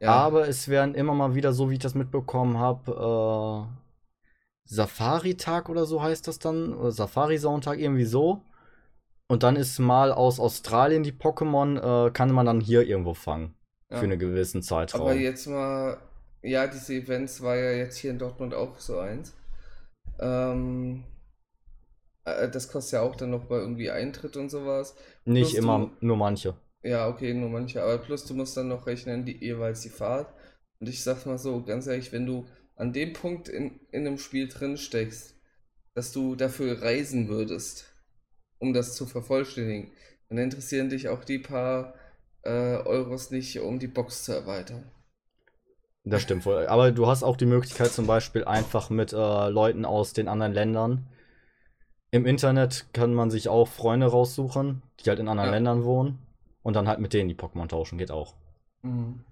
Aber 0.05 0.47
es 0.47 0.67
werden 0.67 0.93
immer 0.93 1.15
mal 1.15 1.33
wieder, 1.33 1.53
so 1.53 1.71
wie 1.71 1.73
ich 1.73 1.79
das 1.79 1.95
mitbekommen 1.95 2.59
habe, 2.59 3.67
äh, 3.71 4.75
Safari-Tag 4.75 5.69
oder 5.69 5.87
so 5.87 6.03
heißt 6.03 6.27
das 6.27 6.37
dann, 6.37 6.75
oder 6.75 6.91
Safari-Sonntag, 6.91 7.79
irgendwie 7.79 8.05
so. 8.05 8.43
Und 9.33 9.41
dann 9.41 9.55
ist 9.55 9.79
mal 9.79 10.11
aus 10.11 10.39
Australien 10.39 11.01
die 11.01 11.11
Pokémon, 11.11 12.07
äh, 12.07 12.11
kann 12.11 12.31
man 12.31 12.45
dann 12.45 12.59
hier 12.61 12.83
irgendwo 12.87 13.15
fangen. 13.15 13.55
Ja. 13.89 13.97
Für 13.97 14.03
einen 14.03 14.19
gewissen 14.19 14.61
Zeitraum. 14.61 15.01
Aber 15.01 15.15
jetzt 15.15 15.47
mal, 15.47 15.97
ja, 16.43 16.67
diese 16.67 16.93
Events 16.93 17.41
war 17.41 17.55
ja 17.55 17.71
jetzt 17.71 17.97
hier 17.97 18.11
in 18.11 18.19
Dortmund 18.19 18.53
auch 18.53 18.77
so 18.77 18.99
eins. 18.99 19.33
Ähm, 20.19 21.03
äh, 22.25 22.47
das 22.47 22.67
kostet 22.71 22.93
ja 22.93 23.01
auch 23.01 23.15
dann 23.15 23.31
noch 23.31 23.49
mal 23.49 23.59
irgendwie 23.59 23.89
Eintritt 23.89 24.37
und 24.37 24.49
sowas. 24.51 24.95
Nicht 25.25 25.53
plus 25.53 25.63
immer, 25.63 25.79
du- 25.99 26.05
nur 26.05 26.17
manche. 26.17 26.53
Ja, 26.83 27.07
okay, 27.07 27.33
nur 27.33 27.49
manche, 27.49 27.81
aber 27.81 27.97
plus 27.97 28.25
du 28.25 28.35
musst 28.35 28.55
dann 28.55 28.67
noch 28.67 28.85
rechnen, 28.85 29.25
die, 29.25 29.37
jeweils 29.43 29.81
die 29.81 29.89
Fahrt. 29.89 30.31
Und 30.79 30.89
ich 30.89 31.01
sag 31.01 31.25
mal 31.25 31.39
so, 31.39 31.63
ganz 31.63 31.87
ehrlich, 31.87 32.11
wenn 32.11 32.27
du 32.27 32.45
an 32.75 32.93
dem 32.93 33.13
Punkt 33.13 33.49
in, 33.49 33.79
in 33.91 34.05
einem 34.05 34.19
Spiel 34.19 34.47
drin 34.47 34.77
steckst, 34.77 35.33
dass 35.95 36.11
du 36.11 36.35
dafür 36.35 36.83
reisen 36.83 37.29
würdest, 37.29 37.92
um 38.63 38.73
das 38.73 38.95
zu 38.95 39.05
vervollständigen, 39.05 39.91
dann 40.29 40.37
interessieren 40.37 40.89
dich 40.89 41.09
auch 41.09 41.25
die 41.25 41.37
paar 41.37 41.95
äh, 42.43 42.77
Euros 42.77 43.29
nicht, 43.29 43.59
um 43.59 43.77
die 43.77 43.87
Box 43.87 44.23
zu 44.23 44.31
erweitern. 44.31 44.89
Das 46.05 46.21
stimmt 46.21 46.45
wohl. 46.45 46.65
Aber 46.67 46.91
du 46.91 47.07
hast 47.07 47.23
auch 47.23 47.35
die 47.37 47.45
Möglichkeit, 47.45 47.91
zum 47.91 48.07
Beispiel 48.07 48.45
einfach 48.45 48.89
mit 48.89 49.11
äh, 49.13 49.49
Leuten 49.49 49.85
aus 49.85 50.13
den 50.13 50.27
anderen 50.29 50.53
Ländern. 50.53 51.07
Im 52.11 52.25
Internet 52.25 52.85
kann 52.93 53.13
man 53.13 53.29
sich 53.31 53.49
auch 53.49 53.67
Freunde 53.67 54.07
raussuchen, 54.07 54.81
die 54.99 55.09
halt 55.09 55.19
in 55.19 55.27
anderen 55.27 55.49
Ja. 55.49 55.55
Ländern 55.55 55.83
wohnen. 55.83 56.19
Und 56.61 56.75
dann 56.77 56.87
halt 56.87 56.99
mit 56.99 57.13
denen 57.13 57.27
die 57.27 57.35
Pokémon 57.35 57.67
tauschen, 57.67 57.97
geht 57.97 58.11
auch. 58.11 58.35
Mhm. 58.81 59.25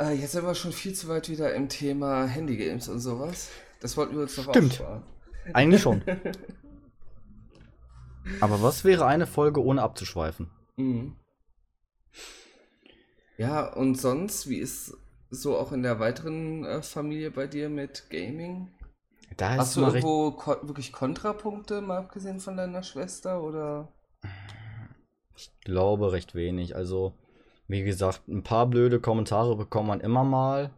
Äh, 0.00 0.14
jetzt 0.14 0.32
sind 0.32 0.44
wir 0.44 0.54
schon 0.54 0.72
viel 0.72 0.94
zu 0.94 1.08
weit 1.08 1.28
wieder 1.28 1.54
im 1.54 1.68
Thema 1.68 2.24
Handygames 2.26 2.88
und 2.88 3.00
sowas. 3.00 3.50
Das 3.80 3.96
wollten 3.98 4.14
wir 4.14 4.22
uns 4.22 4.36
noch 4.38 4.48
Stimmt. 4.50 4.72
aufsparen. 4.72 5.02
Eigentlich 5.52 5.82
schon. 5.82 6.02
Aber 8.40 8.62
was 8.62 8.84
wäre 8.84 9.06
eine 9.06 9.26
Folge 9.26 9.62
ohne 9.62 9.82
abzuschweifen? 9.82 10.50
Mhm. 10.76 11.16
Ja, 13.38 13.72
und 13.72 13.96
sonst, 13.96 14.48
wie 14.48 14.58
ist 14.58 14.96
so 15.30 15.56
auch 15.58 15.72
in 15.72 15.82
der 15.82 16.00
weiteren 16.00 16.64
äh, 16.64 16.82
Familie 16.82 17.30
bei 17.30 17.46
dir 17.46 17.68
mit 17.68 18.08
Gaming? 18.10 18.70
Da 19.36 19.54
ist 19.54 19.58
Hast 19.58 19.76
du 19.76 19.80
irgendwo 19.82 20.32
ko 20.32 20.56
wirklich 20.62 20.92
Kontrapunkte, 20.92 21.80
mal 21.80 21.98
abgesehen 21.98 22.40
von 22.40 22.56
deiner 22.56 22.82
Schwester, 22.82 23.42
oder? 23.42 23.92
Ich 25.36 25.50
glaube 25.60 26.12
recht 26.12 26.34
wenig. 26.34 26.76
Also, 26.76 27.12
wie 27.68 27.82
gesagt, 27.82 28.26
ein 28.28 28.42
paar 28.42 28.66
blöde 28.66 29.00
Kommentare 29.00 29.56
bekommt 29.56 29.88
man 29.88 30.00
immer 30.00 30.24
mal. 30.24 30.70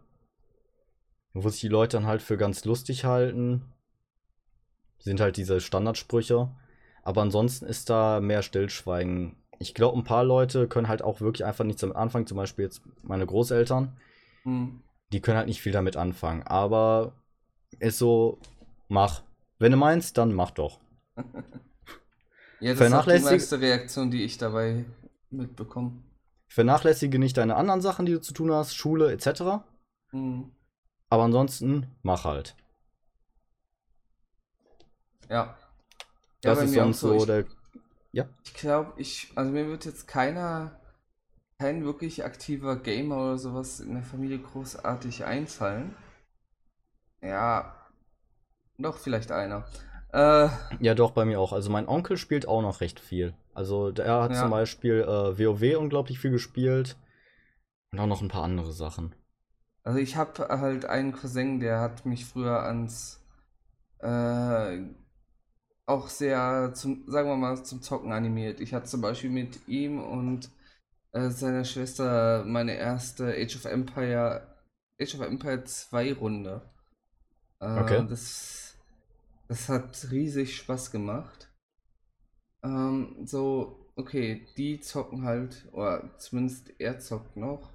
Wo 1.35 1.49
sich 1.49 1.61
die 1.61 1.69
Leute 1.69 1.99
dann 1.99 2.07
halt 2.07 2.23
für 2.23 2.37
ganz 2.37 2.65
lustig 2.65 3.05
halten. 3.05 3.63
Sind 4.99 5.21
halt 5.21 5.37
diese 5.37 5.61
Standardsprüche. 5.61 6.51
Aber 7.09 7.23
ansonsten 7.23 7.65
ist 7.65 7.89
da 7.89 8.21
mehr 8.21 8.43
Stillschweigen. 8.43 9.35
Ich 9.59 9.73
glaube, 9.73 9.97
ein 9.97 10.05
paar 10.05 10.25
Leute 10.25 10.69
können 10.69 10.89
halt 10.89 11.01
auch 11.01 11.23
wirklich 11.23 11.47
einfach 11.47 11.65
nichts 11.65 11.81
damit 11.81 11.97
anfangen. 11.97 12.27
Zum 12.27 12.37
Beispiel 12.37 12.67
jetzt 12.67 12.83
meine 13.03 13.25
Großeltern. 13.25 13.97
Hm. 14.43 14.83
Die 15.11 15.23
können 15.23 15.39
halt 15.39 15.47
nicht 15.47 15.63
viel 15.63 15.73
damit 15.73 15.97
anfangen. 15.97 16.43
Aber 16.43 17.15
ist 17.79 17.97
so, 17.97 18.39
mach. 18.89 19.23
Wenn 19.59 19.73
du 19.73 19.79
meinst, 19.79 20.19
dann 20.19 20.35
mach 20.35 20.51
doch. 20.51 20.81
Ja, 22.61 22.75
das 22.75 22.91
ist 22.91 23.07
die 23.07 23.25
meiste 23.25 23.61
Reaktion, 23.61 24.11
die 24.11 24.25
ich 24.25 24.37
dabei 24.37 24.85
mitbekomme. 25.31 26.03
Vernachlässige 26.49 27.21
nicht 27.21 27.37
deine 27.37 27.55
anderen 27.55 27.81
Sachen, 27.81 28.05
die 28.05 28.11
du 28.11 28.21
zu 28.21 28.35
tun 28.35 28.51
hast, 28.51 28.75
Schule 28.75 29.13
etc. 29.13 29.63
Hm. 30.11 30.51
Aber 31.09 31.23
ansonsten, 31.23 31.87
mach 32.03 32.25
halt. 32.25 32.57
Ja. 35.31 35.57
Das 36.43 36.63
ist 36.63 36.75
sonst 36.75 37.01
so 37.01 37.15
Ich- 37.15 37.27
der. 37.27 37.45
Ich 38.45 38.55
glaube, 38.55 38.93
ich, 38.97 39.31
also 39.37 39.51
mir 39.53 39.69
wird 39.69 39.85
jetzt 39.85 40.09
keiner, 40.09 40.81
kein 41.59 41.85
wirklich 41.85 42.25
aktiver 42.25 42.77
Gamer 42.77 43.17
oder 43.17 43.39
sowas 43.39 43.81
in 43.81 43.95
der 43.95 44.03
Familie 44.05 44.39
großartig 44.41 45.25
einfallen. 45.25 45.95
Ja, 47.21 47.75
doch, 48.79 48.99
vielleicht 48.99 49.31
einer. 49.33 49.67
Äh, 50.13 50.49
Ja, 50.81 50.95
doch, 50.95 51.11
bei 51.11 51.25
mir 51.25 51.41
auch. 51.41 51.53
Also 51.53 51.71
mein 51.71 51.89
Onkel 51.89 52.17
spielt 52.17 52.47
auch 52.49 52.63
noch 52.63 52.81
recht 52.81 53.01
viel. 53.01 53.35
Also 53.55 53.91
der 53.91 54.23
hat 54.23 54.33
Ja. 54.33 54.43
zum 54.43 54.51
Beispiel 54.51 55.01
äh, 55.03 55.39
WoW 55.39 55.77
unglaublich 55.79 56.19
viel 56.19 56.31
gespielt. 56.31 56.97
Und 57.93 57.99
auch 58.01 58.07
noch 58.07 58.23
ein 58.23 58.29
paar 58.29 58.45
andere 58.45 58.73
Sachen. 58.73 59.15
also 59.83 59.99
ich 59.99 60.17
habe 60.17 60.49
halt 60.61 60.85
einen 60.85 61.13
Cousin, 61.13 61.61
der 61.61 61.81
hat 61.81 62.05
mich 62.07 62.27
früher 62.27 62.63
ans, 62.63 63.21
äh, 64.01 64.79
auch 65.89 66.09
sehr 66.09 66.73
zum, 66.75 67.05
sagen 67.11 67.29
wir 67.29 67.37
mal, 67.37 67.63
zum 67.65 67.83
Zocken 67.83 68.13
animiert. 68.13 68.61
Ich 68.61 68.75
hatte 68.75 68.87
zum 68.87 69.01
Beispiel 69.01 69.31
mit 69.31 69.67
ihm 69.69 70.01
und 70.03 70.51
äh, 71.13 71.31
seiner 71.31 71.65
Schwester 71.65 72.45
meine 72.47 72.75
erste 72.77 73.35
Age 73.35 73.57
of 73.57 73.65
Empire, 73.67 74.47
Age 75.01 75.15
of 75.17 75.21
Empire 75.23 75.65
2 75.65 76.15
Runde. 76.15 76.63
Äh, 77.61 77.67
Okay. 77.81 78.07
Das, 78.09 78.77
das 79.49 79.69
hat 79.69 80.11
riesig 80.11 80.57
Spaß 80.57 80.91
gemacht. 80.93 81.51
Ähm, 82.63 83.27
so, 83.27 83.91
okay, 83.97 84.47
die 84.57 84.81
zocken 84.81 85.25
halt, 85.25 85.67
oder 85.73 86.17
zumindest 86.19 86.71
er 86.79 87.01
zockt 87.01 87.37
noch, 87.37 87.73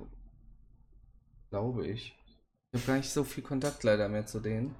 glaube 1.49 1.87
ich. 1.87 2.15
Ich 2.71 2.79
habe 2.81 2.87
gar 2.87 2.97
nicht 2.97 3.09
so 3.09 3.23
viel 3.23 3.43
Kontakt 3.43 3.83
leider 3.83 4.09
mehr 4.09 4.25
zu 4.25 4.39
denen. 4.39 4.75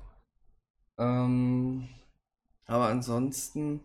Ähm, 0.98 1.88
aber 2.66 2.88
ansonsten, 2.88 3.82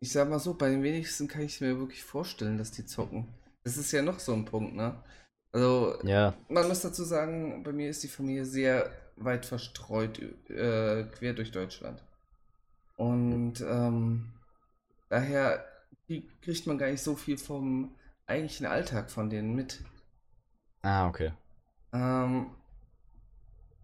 ich 0.00 0.12
sag 0.12 0.28
mal 0.28 0.38
so, 0.38 0.54
bei 0.54 0.70
den 0.70 0.82
wenigsten 0.82 1.28
kann 1.28 1.42
ich 1.42 1.60
mir 1.60 1.78
wirklich 1.78 2.02
vorstellen, 2.04 2.58
dass 2.58 2.70
die 2.70 2.86
zocken. 2.86 3.26
Das 3.64 3.76
ist 3.76 3.92
ja 3.92 4.02
noch 4.02 4.18
so 4.20 4.32
ein 4.32 4.44
Punkt, 4.44 4.74
ne? 4.74 5.02
Also, 5.52 5.98
Ja, 6.02 6.34
man 6.48 6.68
muss 6.68 6.80
dazu 6.82 7.04
sagen, 7.04 7.62
bei 7.62 7.72
mir 7.72 7.90
ist 7.90 8.02
die 8.02 8.08
Familie 8.08 8.44
sehr 8.44 8.90
weit 9.16 9.46
verstreut, 9.46 10.18
äh, 10.50 11.04
quer 11.04 11.34
durch 11.34 11.50
Deutschland. 11.52 12.02
Und 12.96 13.60
ähm, 13.62 14.32
daher 15.08 15.64
kriegt 16.42 16.66
man 16.66 16.78
gar 16.78 16.90
nicht 16.90 17.02
so 17.02 17.16
viel 17.16 17.38
vom 17.38 17.94
eigentlichen 18.26 18.66
Alltag 18.66 19.10
von 19.10 19.30
denen 19.30 19.54
mit. 19.54 19.80
ah, 20.82 21.06
okay. 21.08 21.32
Ähm, 21.92 22.55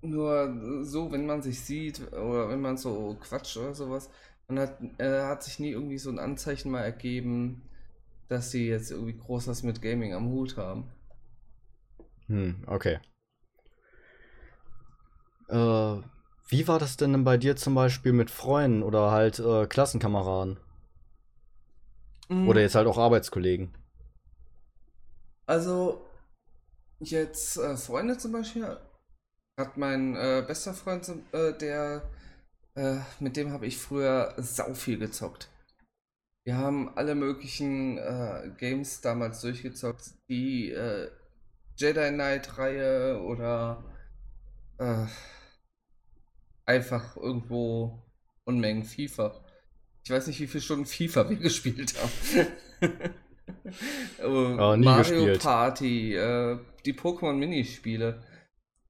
nur 0.03 0.85
so, 0.85 1.13
wenn 1.13 1.27
man 1.27 1.43
sich 1.43 1.61
sieht 1.61 2.01
oder 2.13 2.49
wenn 2.49 2.61
man 2.61 2.77
so 2.77 3.17
quatscht 3.21 3.57
oder 3.57 3.75
sowas, 3.75 4.11
man 4.49 4.61
hat, 4.61 4.79
äh, 4.99 5.23
hat 5.23 5.43
sich 5.43 5.59
nie 5.59 5.71
irgendwie 5.71 5.99
so 5.99 6.11
ein 6.11 6.19
Anzeichen 6.19 6.71
mal 6.71 6.83
ergeben, 6.83 7.63
dass 8.29 8.51
sie 8.51 8.69
jetzt 8.69 8.91
irgendwie 8.91 9.17
groß 9.17 9.49
was 9.49 9.63
mit 9.63 9.81
Gaming 9.83 10.15
am 10.15 10.29
Hut 10.31 10.57
haben. 10.57 10.91
Hm, 12.27 12.65
okay. 12.67 12.99
Äh, 15.49 15.97
wie 16.49 16.69
war 16.69 16.79
das 16.79 16.97
denn 16.97 17.25
bei 17.25 17.37
dir 17.37 17.57
zum 17.57 17.75
Beispiel 17.75 18.13
mit 18.13 18.31
Freunden 18.31 18.83
oder 18.83 19.11
halt 19.11 19.39
äh, 19.39 19.67
Klassenkameraden? 19.67 20.59
Oder 22.47 22.63
jetzt 22.63 22.75
halt 22.75 22.87
auch 22.87 22.99
Arbeitskollegen? 22.99 23.75
Also, 25.47 26.01
jetzt 27.01 27.59
äh, 27.59 27.77
Freunde 27.77 28.17
zum 28.17 28.33
Beispiel, 28.33 28.79
hat 29.57 29.77
mein 29.77 30.17
äh, 30.17 30.45
bester 30.47 30.75
Freund, 30.75 31.11
äh, 31.33 31.53
der, 31.53 32.03
äh, 32.75 32.97
mit 33.21 33.37
dem 33.37 33.53
habe 33.53 33.67
ich 33.67 33.79
früher 33.79 34.35
sau 34.39 34.75
viel 34.75 34.99
gezockt. 34.99 35.49
Wir 36.45 36.57
haben 36.57 36.97
alle 36.97 37.15
möglichen 37.15 37.99
äh, 37.99 38.51
Games 38.59 39.01
damals 39.01 39.41
durchgezockt, 39.43 40.15
die 40.29 40.71
äh, 40.71 41.11
Jedi 41.77 42.11
Knight-Reihe 42.11 43.21
oder 43.23 43.85
äh, 44.79 45.07
einfach 46.67 47.17
irgendwo 47.17 48.03
Unmengen 48.45 48.85
FIFA. 48.85 49.45
Ich 50.05 50.11
weiß 50.11 50.27
nicht, 50.27 50.41
wie 50.41 50.49
viele 50.49 50.63
Stunden 50.63 50.87
FIFA 50.87 51.31
wir 51.31 51.37
gespielt 51.39 51.95
haben. 52.01 52.47
Oh, 54.23 54.77
Mario 54.77 54.97
gespielt. 54.99 55.43
Party, 55.43 56.15
äh, 56.15 56.59
die 56.85 56.95
Pokémon 56.95 57.35
Minispiele, 57.35 58.23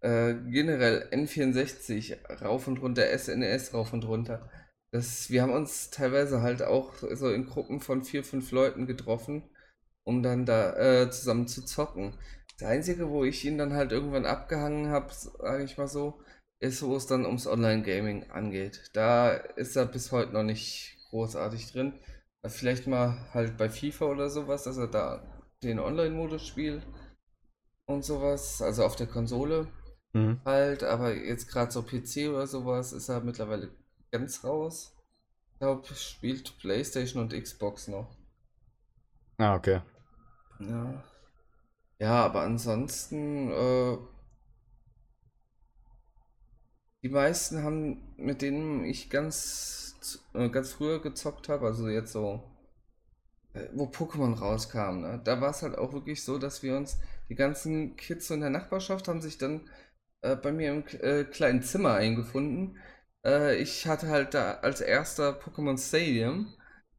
äh, 0.02 0.34
generell 0.50 1.08
N64 1.12 2.42
rauf 2.42 2.66
und 2.66 2.78
runter, 2.78 3.06
SNES 3.16 3.72
rauf 3.72 3.92
und 3.92 4.04
runter. 4.04 4.50
Das, 4.92 5.30
wir 5.30 5.42
haben 5.42 5.52
uns 5.52 5.90
teilweise 5.90 6.42
halt 6.42 6.62
auch 6.62 6.94
so 7.12 7.30
in 7.30 7.46
Gruppen 7.46 7.80
von 7.80 8.02
vier, 8.02 8.24
fünf 8.24 8.50
Leuten 8.50 8.86
getroffen, 8.86 9.48
um 10.04 10.22
dann 10.22 10.44
da 10.44 10.76
äh, 10.76 11.10
zusammen 11.10 11.48
zu 11.48 11.64
zocken. 11.64 12.18
Das 12.58 12.68
Einzige, 12.68 13.08
wo 13.10 13.24
ich 13.24 13.44
ihn 13.44 13.58
dann 13.58 13.72
halt 13.72 13.92
irgendwann 13.92 14.26
abgehangen 14.26 14.88
habe, 14.88 15.12
sage 15.12 15.64
ich 15.64 15.78
mal 15.78 15.88
so, 15.88 16.20
ist, 16.60 16.82
wo 16.82 16.96
es 16.96 17.06
dann 17.06 17.24
ums 17.24 17.46
Online-Gaming 17.46 18.30
angeht. 18.30 18.90
Da 18.92 19.30
ist 19.30 19.76
er 19.76 19.86
bis 19.86 20.12
heute 20.12 20.32
noch 20.32 20.42
nicht 20.42 20.96
großartig 21.10 21.72
drin. 21.72 21.94
Vielleicht 22.46 22.86
mal 22.86 23.16
halt 23.32 23.56
bei 23.56 23.70
FIFA 23.70 24.06
oder 24.06 24.30
sowas, 24.30 24.64
dass 24.64 24.76
er 24.76 24.88
da 24.88 25.42
den 25.62 25.78
Online-Modus 25.78 26.46
spielt 26.46 26.86
und 27.86 28.04
sowas, 28.04 28.60
also 28.60 28.84
auf 28.84 28.96
der 28.96 29.06
Konsole 29.06 29.68
Mhm. 30.14 30.40
halt, 30.44 30.84
aber 30.84 31.14
jetzt 31.14 31.48
gerade 31.48 31.72
so 31.72 31.82
PC 31.82 32.28
oder 32.28 32.46
sowas 32.46 32.92
ist 32.92 33.08
er 33.08 33.20
mittlerweile 33.20 33.70
ganz 34.12 34.44
raus. 34.44 34.94
Ich 35.54 35.58
glaube, 35.60 35.94
spielt 35.94 36.58
PlayStation 36.58 37.22
und 37.22 37.34
Xbox 37.34 37.88
noch. 37.88 38.16
Ah, 39.38 39.54
okay. 39.56 39.80
Ja. 40.60 41.02
Ja, 41.98 42.24
aber 42.26 42.42
ansonsten, 42.42 43.50
äh, 43.50 43.96
die 47.02 47.08
meisten 47.10 47.62
haben, 47.62 48.02
mit 48.16 48.40
denen 48.42 48.84
ich 48.84 49.10
ganz, 49.10 49.94
äh, 50.34 50.48
ganz 50.48 50.72
früher 50.72 51.00
gezockt 51.02 51.48
habe, 51.48 51.66
also 51.66 51.88
jetzt 51.88 52.12
so, 52.12 52.42
äh, 53.54 53.68
wo 53.72 53.84
Pokémon 53.86 54.34
rauskam, 54.38 55.00
ne? 55.00 55.20
Da 55.24 55.40
war 55.40 55.50
es 55.50 55.62
halt 55.62 55.76
auch 55.78 55.92
wirklich 55.92 56.22
so, 56.24 56.38
dass 56.38 56.62
wir 56.62 56.76
uns, 56.76 56.98
die 57.28 57.34
ganzen 57.34 57.96
Kids 57.96 58.30
in 58.30 58.40
der 58.40 58.50
Nachbarschaft 58.50 59.08
haben 59.08 59.22
sich 59.22 59.38
dann 59.38 59.62
äh, 60.22 60.36
bei 60.36 60.52
mir 60.52 60.72
im 60.72 60.84
äh, 61.00 61.24
kleinen 61.24 61.62
Zimmer 61.62 61.94
eingefunden. 61.94 62.78
Äh, 63.24 63.56
ich 63.56 63.86
hatte 63.86 64.08
halt 64.08 64.34
da 64.34 64.54
als 64.56 64.80
erster 64.80 65.32
Pokémon 65.40 65.78
Stadium 65.78 66.54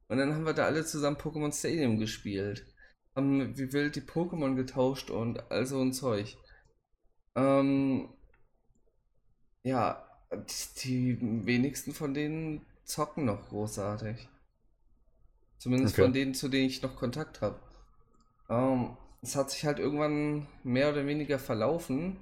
und 0.07 0.17
dann 0.17 0.33
haben 0.33 0.45
wir 0.45 0.53
da 0.53 0.65
alle 0.65 0.85
zusammen 0.85 1.17
Pokémon 1.17 1.53
Stadium 1.57 1.99
gespielt. 1.99 2.65
Haben 3.15 3.57
wie 3.57 3.73
wild 3.73 3.95
die 3.95 4.01
Pokémon 4.01 4.55
getauscht 4.55 5.09
und 5.11 5.51
all 5.51 5.65
so 5.65 5.81
ein 5.81 5.93
Zeug. 5.93 6.37
Ähm, 7.35 8.09
ja, 9.63 10.03
die 10.83 11.17
wenigsten 11.45 11.93
von 11.93 12.13
denen 12.13 12.65
zocken 12.85 13.25
noch 13.25 13.49
großartig. 13.49 14.29
Zumindest 15.57 15.95
Okay. 15.95 15.97
von 15.97 16.13
denen, 16.13 16.35
zu 16.35 16.47
denen 16.47 16.67
ich 16.67 16.83
noch 16.83 16.95
Kontakt 16.95 17.41
habe. 17.41 17.59
Ähm, 18.49 18.97
es 19.21 19.35
hat 19.35 19.51
sich 19.51 19.65
halt 19.65 19.79
irgendwann 19.79 20.47
mehr 20.63 20.89
oder 20.91 21.05
weniger 21.07 21.39
verlaufen. 21.39 22.17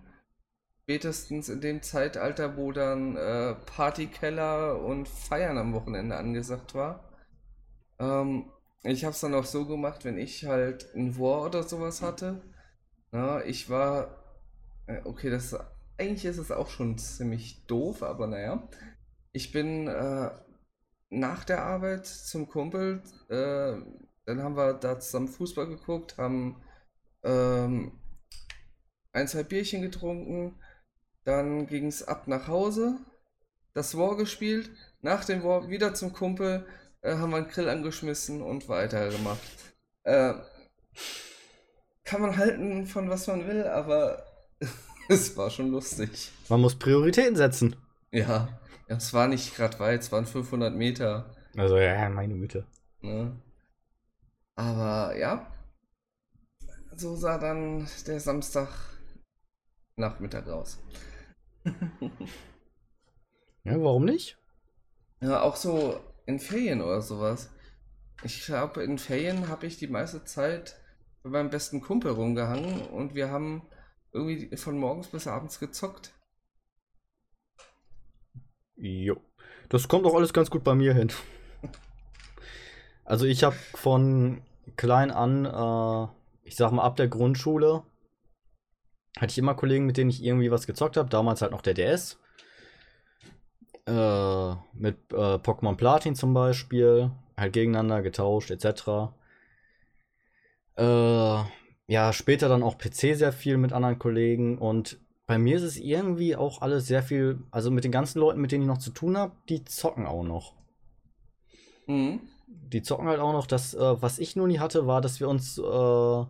Spätestens 0.91 1.47
in 1.47 1.61
dem 1.61 1.81
Zeitalter, 1.81 2.57
wo 2.57 2.73
dann 2.73 3.15
äh, 3.15 3.55
Partykeller 3.65 4.77
und 4.83 5.07
Feiern 5.07 5.57
am 5.57 5.71
Wochenende 5.71 6.17
angesagt 6.17 6.75
war. 6.75 7.09
Ähm, 7.97 8.51
ich 8.83 9.05
habe 9.05 9.13
es 9.13 9.21
dann 9.21 9.33
auch 9.33 9.45
so 9.45 9.65
gemacht, 9.65 10.03
wenn 10.03 10.17
ich 10.17 10.43
halt 10.43 10.93
ein 10.93 11.17
War 11.17 11.45
oder 11.45 11.63
sowas 11.63 12.01
hatte. 12.01 12.41
Na, 13.11 13.41
ich 13.45 13.69
war, 13.69 14.21
äh, 14.87 14.99
okay, 15.05 15.29
das 15.29 15.55
eigentlich 15.97 16.25
ist 16.25 16.39
es 16.39 16.51
auch 16.51 16.67
schon 16.67 16.97
ziemlich 16.97 17.65
doof, 17.67 18.03
aber 18.03 18.27
naja. 18.27 18.67
Ich 19.31 19.53
bin 19.53 19.87
äh, 19.87 20.29
nach 21.09 21.45
der 21.45 21.63
Arbeit 21.63 22.05
zum 22.05 22.49
Kumpel, 22.49 23.01
äh, 23.29 23.77
dann 24.25 24.43
haben 24.43 24.57
wir 24.57 24.73
da 24.73 24.99
zusammen 24.99 25.29
Fußball 25.29 25.67
geguckt, 25.67 26.17
haben 26.17 26.61
ähm, 27.23 27.93
ein, 29.13 29.29
zwei 29.29 29.43
Bierchen 29.43 29.81
getrunken, 29.81 30.59
dann 31.23 31.67
ging 31.67 31.87
es 31.87 32.07
ab 32.07 32.27
nach 32.27 32.47
Hause, 32.47 32.97
das 33.73 33.97
War 33.97 34.17
gespielt, 34.17 34.69
nach 35.01 35.25
dem 35.25 35.43
War 35.43 35.69
wieder 35.69 35.93
zum 35.93 36.13
Kumpel, 36.13 36.65
äh, 37.01 37.15
haben 37.15 37.31
wir 37.31 37.37
einen 37.37 37.47
Grill 37.47 37.69
angeschmissen 37.69 38.41
und 38.41 38.69
weitergemacht. 38.69 39.41
Äh, 40.03 40.33
kann 42.03 42.21
man 42.21 42.37
halten 42.37 42.85
von 42.85 43.09
was 43.09 43.27
man 43.27 43.47
will, 43.47 43.65
aber 43.65 44.25
es 45.09 45.37
war 45.37 45.49
schon 45.49 45.71
lustig. 45.71 46.31
Man 46.49 46.61
muss 46.61 46.77
Prioritäten 46.77 47.35
setzen. 47.35 47.75
Ja, 48.11 48.59
es 48.87 49.13
war 49.13 49.27
nicht 49.27 49.55
gerade 49.55 49.79
weit, 49.79 50.01
es 50.01 50.11
waren 50.11 50.25
500 50.25 50.75
Meter. 50.75 51.33
Also, 51.55 51.77
ja, 51.77 52.09
meine 52.09 52.35
Güte. 52.35 52.65
Ne? 53.01 53.31
Aber 54.55 55.15
ja, 55.17 55.47
so 56.95 57.15
sah 57.15 57.37
dann 57.37 57.87
der 58.05 58.19
Samstag 58.19 58.69
Nachmittag 59.95 60.47
aus. 60.47 60.77
Ja, 63.63 63.79
warum 63.79 64.05
nicht? 64.05 64.39
Ja, 65.21 65.41
auch 65.41 65.55
so 65.55 65.99
in 66.25 66.39
Ferien 66.39 66.81
oder 66.81 67.01
sowas. 67.01 67.51
Ich 68.23 68.43
glaube, 68.45 68.83
in 68.83 68.97
Ferien 68.97 69.49
habe 69.49 69.67
ich 69.67 69.77
die 69.77 69.87
meiste 69.87 70.23
Zeit 70.23 70.79
bei 71.23 71.29
meinem 71.29 71.51
besten 71.51 71.81
Kumpel 71.81 72.11
rumgehangen 72.11 72.81
und 72.87 73.13
wir 73.13 73.29
haben 73.29 73.61
irgendwie 74.11 74.55
von 74.57 74.77
morgens 74.77 75.07
bis 75.07 75.27
abends 75.27 75.59
gezockt. 75.59 76.11
Jo. 78.75 79.21
Das 79.69 79.87
kommt 79.87 80.05
auch 80.05 80.15
alles 80.15 80.33
ganz 80.33 80.49
gut 80.49 80.63
bei 80.63 80.73
mir 80.73 80.93
hin. 80.93 81.11
Also 83.05 83.25
ich 83.25 83.43
habe 83.43 83.55
von 83.75 84.41
klein 84.75 85.11
an, 85.11 85.45
äh, 85.45 86.07
ich 86.47 86.55
sag 86.55 86.71
mal 86.71 86.83
ab 86.83 86.95
der 86.95 87.07
Grundschule, 87.07 87.83
hatte 89.19 89.31
ich 89.31 89.37
immer 89.37 89.55
Kollegen, 89.55 89.85
mit 89.85 89.97
denen 89.97 90.09
ich 90.09 90.23
irgendwie 90.23 90.51
was 90.51 90.67
gezockt 90.67 90.97
habe. 90.97 91.09
Damals 91.09 91.41
halt 91.41 91.51
noch 91.51 91.61
der 91.61 91.73
DS. 91.73 92.19
Äh, 93.85 94.51
mit 94.73 94.97
äh, 95.11 95.35
Pokémon 95.37 95.75
Platin 95.75 96.15
zum 96.15 96.33
Beispiel. 96.33 97.11
Halt 97.37 97.53
gegeneinander 97.53 98.01
getauscht, 98.01 98.51
etc. 98.51 99.13
Äh, 100.77 101.43
ja, 101.87 102.13
später 102.13 102.47
dann 102.47 102.63
auch 102.63 102.77
PC 102.77 103.15
sehr 103.15 103.33
viel 103.33 103.57
mit 103.57 103.73
anderen 103.73 103.99
Kollegen. 103.99 104.57
Und 104.57 104.99
bei 105.27 105.37
mir 105.37 105.57
ist 105.57 105.63
es 105.63 105.77
irgendwie 105.77 106.35
auch 106.35 106.61
alles 106.61 106.87
sehr 106.87 107.03
viel, 107.03 107.39
also 107.51 107.71
mit 107.71 107.83
den 107.83 107.91
ganzen 107.91 108.19
Leuten, 108.19 108.41
mit 108.41 108.51
denen 108.51 108.63
ich 108.63 108.67
noch 108.67 108.77
zu 108.77 108.91
tun 108.91 109.17
habe, 109.17 109.35
die 109.49 109.65
zocken 109.65 110.05
auch 110.05 110.23
noch. 110.23 110.55
Mhm. 111.87 112.21
Die 112.47 112.81
zocken 112.81 113.07
halt 113.07 113.19
auch 113.19 113.33
noch. 113.33 113.47
Das, 113.47 113.73
äh, 113.73 114.01
was 114.01 114.19
ich 114.19 114.35
nur 114.35 114.47
nie 114.47 114.59
hatte, 114.59 114.87
war, 114.87 115.01
dass 115.01 115.19
wir 115.19 115.27
uns, 115.27 115.57
äh, 115.57 116.25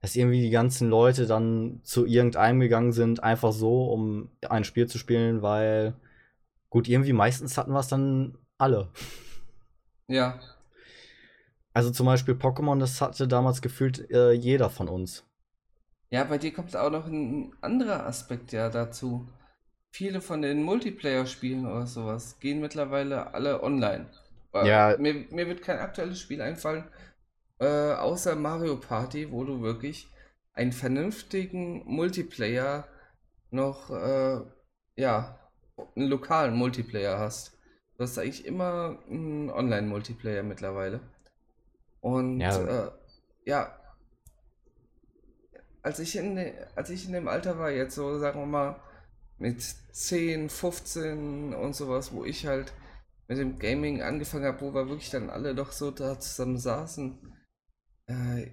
dass 0.00 0.16
irgendwie 0.16 0.42
die 0.42 0.50
ganzen 0.50 0.88
Leute 0.90 1.26
dann 1.26 1.80
zu 1.84 2.06
irgendeinem 2.06 2.60
gegangen 2.60 2.92
sind, 2.92 3.22
einfach 3.22 3.52
so, 3.52 3.86
um 3.92 4.30
ein 4.48 4.64
Spiel 4.64 4.86
zu 4.88 4.98
spielen, 4.98 5.42
weil, 5.42 5.94
gut, 6.70 6.88
irgendwie 6.88 7.12
meistens 7.14 7.58
hatten 7.58 7.72
wir 7.72 7.80
es 7.80 7.88
dann 7.88 8.38
alle. 8.58 8.90
Ja, 10.08 10.40
Also 11.74 11.90
zum 11.92 12.06
Beispiel 12.06 12.34
Pokémon, 12.34 12.80
das 12.80 13.00
hatte 13.00 13.28
damals 13.28 13.62
gefühlt 13.62 14.10
äh, 14.10 14.32
jeder 14.32 14.68
von 14.68 14.88
uns. 14.88 15.24
Ja, 16.10 16.24
bei 16.24 16.38
dir 16.38 16.52
kommt 16.52 16.76
auch 16.76 16.90
noch 16.90 17.06
ein 17.06 17.52
anderer 17.60 18.06
Aspekt 18.06 18.52
ja 18.52 18.68
dazu. 18.70 19.28
Viele 19.92 20.20
von 20.20 20.42
den 20.42 20.62
Multiplayer-Spielen 20.62 21.66
oder 21.66 21.86
sowas 21.86 22.38
gehen 22.40 22.60
mittlerweile 22.60 23.34
alle 23.34 23.62
online. 23.62 24.06
Ja. 24.60 24.96
Mir, 24.98 25.26
mir 25.30 25.46
wird 25.48 25.62
kein 25.62 25.78
aktuelles 25.78 26.20
Spiel 26.20 26.42
einfallen, 26.42 26.84
äh, 27.60 27.92
außer 27.94 28.36
Mario 28.36 28.76
Party, 28.76 29.30
wo 29.30 29.44
du 29.44 29.62
wirklich 29.62 30.08
einen 30.54 30.72
vernünftigen 30.72 31.84
Multiplayer 31.86 32.86
noch, 33.50 33.90
äh, 33.90 34.40
ja, 34.96 35.38
einen 35.96 36.08
lokalen 36.08 36.54
Multiplayer 36.56 37.18
hast. 37.18 37.52
Du 37.96 38.04
hast 38.04 38.18
eigentlich 38.18 38.44
immer 38.46 38.98
einen 39.08 39.50
Online-Multiplayer 39.50 40.42
mittlerweile. 40.42 41.00
Und 42.00 42.40
Ja. 42.40 42.86
äh, 42.86 42.90
ja, 43.44 43.78
als 45.82 45.98
ich 45.98 46.16
in, 46.16 46.38
als 46.74 46.90
ich 46.90 47.06
in 47.06 47.12
dem 47.12 47.28
Alter 47.28 47.58
war, 47.58 47.70
jetzt 47.70 47.94
so, 47.94 48.18
sagen 48.18 48.40
wir 48.40 48.46
mal, 48.46 48.76
mit 49.38 49.62
10, 49.62 50.48
15 50.50 51.54
und 51.54 51.74
sowas, 51.76 52.12
wo 52.12 52.24
ich 52.24 52.46
halt 52.46 52.72
mit 53.28 53.38
dem 53.38 53.58
Gaming 53.58 54.02
angefangen 54.02 54.46
habe, 54.46 54.60
wo 54.60 54.74
wir 54.74 54.88
wirklich 54.88 55.10
dann 55.10 55.30
alle 55.30 55.54
doch 55.54 55.72
so 55.72 55.90
da 55.90 56.18
zusammen 56.18 56.58
saßen, 56.58 57.18
äh, 58.06 58.52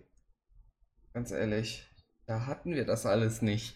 ganz 1.13 1.31
ehrlich, 1.31 1.87
da 2.25 2.45
hatten 2.45 2.73
wir 2.73 2.85
das 2.85 3.05
alles 3.05 3.41
nicht. 3.41 3.75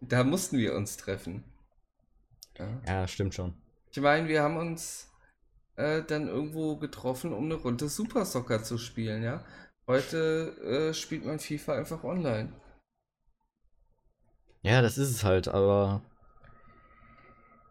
Da 0.00 0.24
mussten 0.24 0.58
wir 0.58 0.74
uns 0.74 0.96
treffen. 0.96 1.44
Ja. 2.56 2.80
Ja, 2.86 3.08
stimmt 3.08 3.34
schon. 3.34 3.54
Ich 3.90 4.00
meine, 4.00 4.28
wir 4.28 4.42
haben 4.42 4.56
uns 4.56 5.08
äh, 5.76 6.02
dann 6.02 6.28
irgendwo 6.28 6.76
getroffen, 6.76 7.32
um 7.32 7.44
eine 7.44 7.54
Runde 7.54 7.88
Super 7.88 8.24
Soccer 8.24 8.62
zu 8.62 8.78
spielen, 8.78 9.22
ja. 9.22 9.44
Heute 9.86 10.90
äh, 10.90 10.94
spielt 10.94 11.24
man 11.24 11.38
FIFA 11.38 11.74
einfach 11.74 12.04
online. 12.04 12.52
Ja, 14.62 14.82
das 14.82 14.98
ist 14.98 15.10
es 15.10 15.24
halt, 15.24 15.48
aber. 15.48 16.02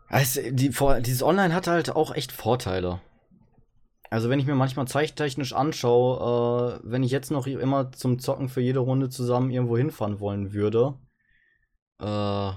Es, 0.10 0.34
die, 0.34 0.70
dieses 0.72 1.22
Online 1.22 1.54
hat 1.54 1.68
halt 1.68 1.92
auch 1.92 2.16
echt 2.16 2.32
Vorteile. 2.32 3.02
Also 4.10 4.30
wenn 4.30 4.40
ich 4.40 4.46
mir 4.46 4.56
manchmal 4.56 4.88
zeichtechnisch 4.88 5.54
anschaue, 5.54 6.80
äh, 6.82 6.90
wenn 6.90 7.04
ich 7.04 7.12
jetzt 7.12 7.32
noch 7.32 7.46
immer 7.48 7.92
zum 7.92 8.20
Zocken 8.20 8.50
für 8.50 8.62
jede 8.62 8.80
Runde 8.80 9.10
zusammen 9.10 9.52
irgendwo 9.52 9.78
hinfahren 9.78 10.20
wollen 10.20 10.54
würde, 10.54 10.98
äh, 12.00 12.52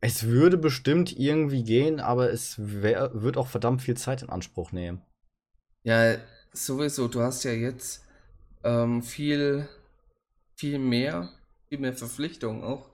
es 0.00 0.24
würde 0.24 0.56
bestimmt 0.56 1.18
irgendwie 1.18 1.62
gehen, 1.62 2.00
aber 2.00 2.30
es 2.30 2.54
wär, 2.58 3.10
wird 3.14 3.36
auch 3.36 3.48
verdammt 3.48 3.82
viel 3.82 3.96
Zeit 3.96 4.22
in 4.22 4.30
Anspruch 4.30 4.72
nehmen. 4.72 5.02
Ja, 5.82 6.16
sowieso. 6.52 7.08
Du 7.08 7.20
hast 7.20 7.44
ja 7.44 7.52
jetzt 7.52 8.04
ähm, 8.64 9.02
viel, 9.02 9.68
viel 10.56 10.78
mehr, 10.78 11.30
viel 11.68 11.78
mehr 11.78 11.94
Verpflichtungen 11.94 12.64
auch. 12.64 12.90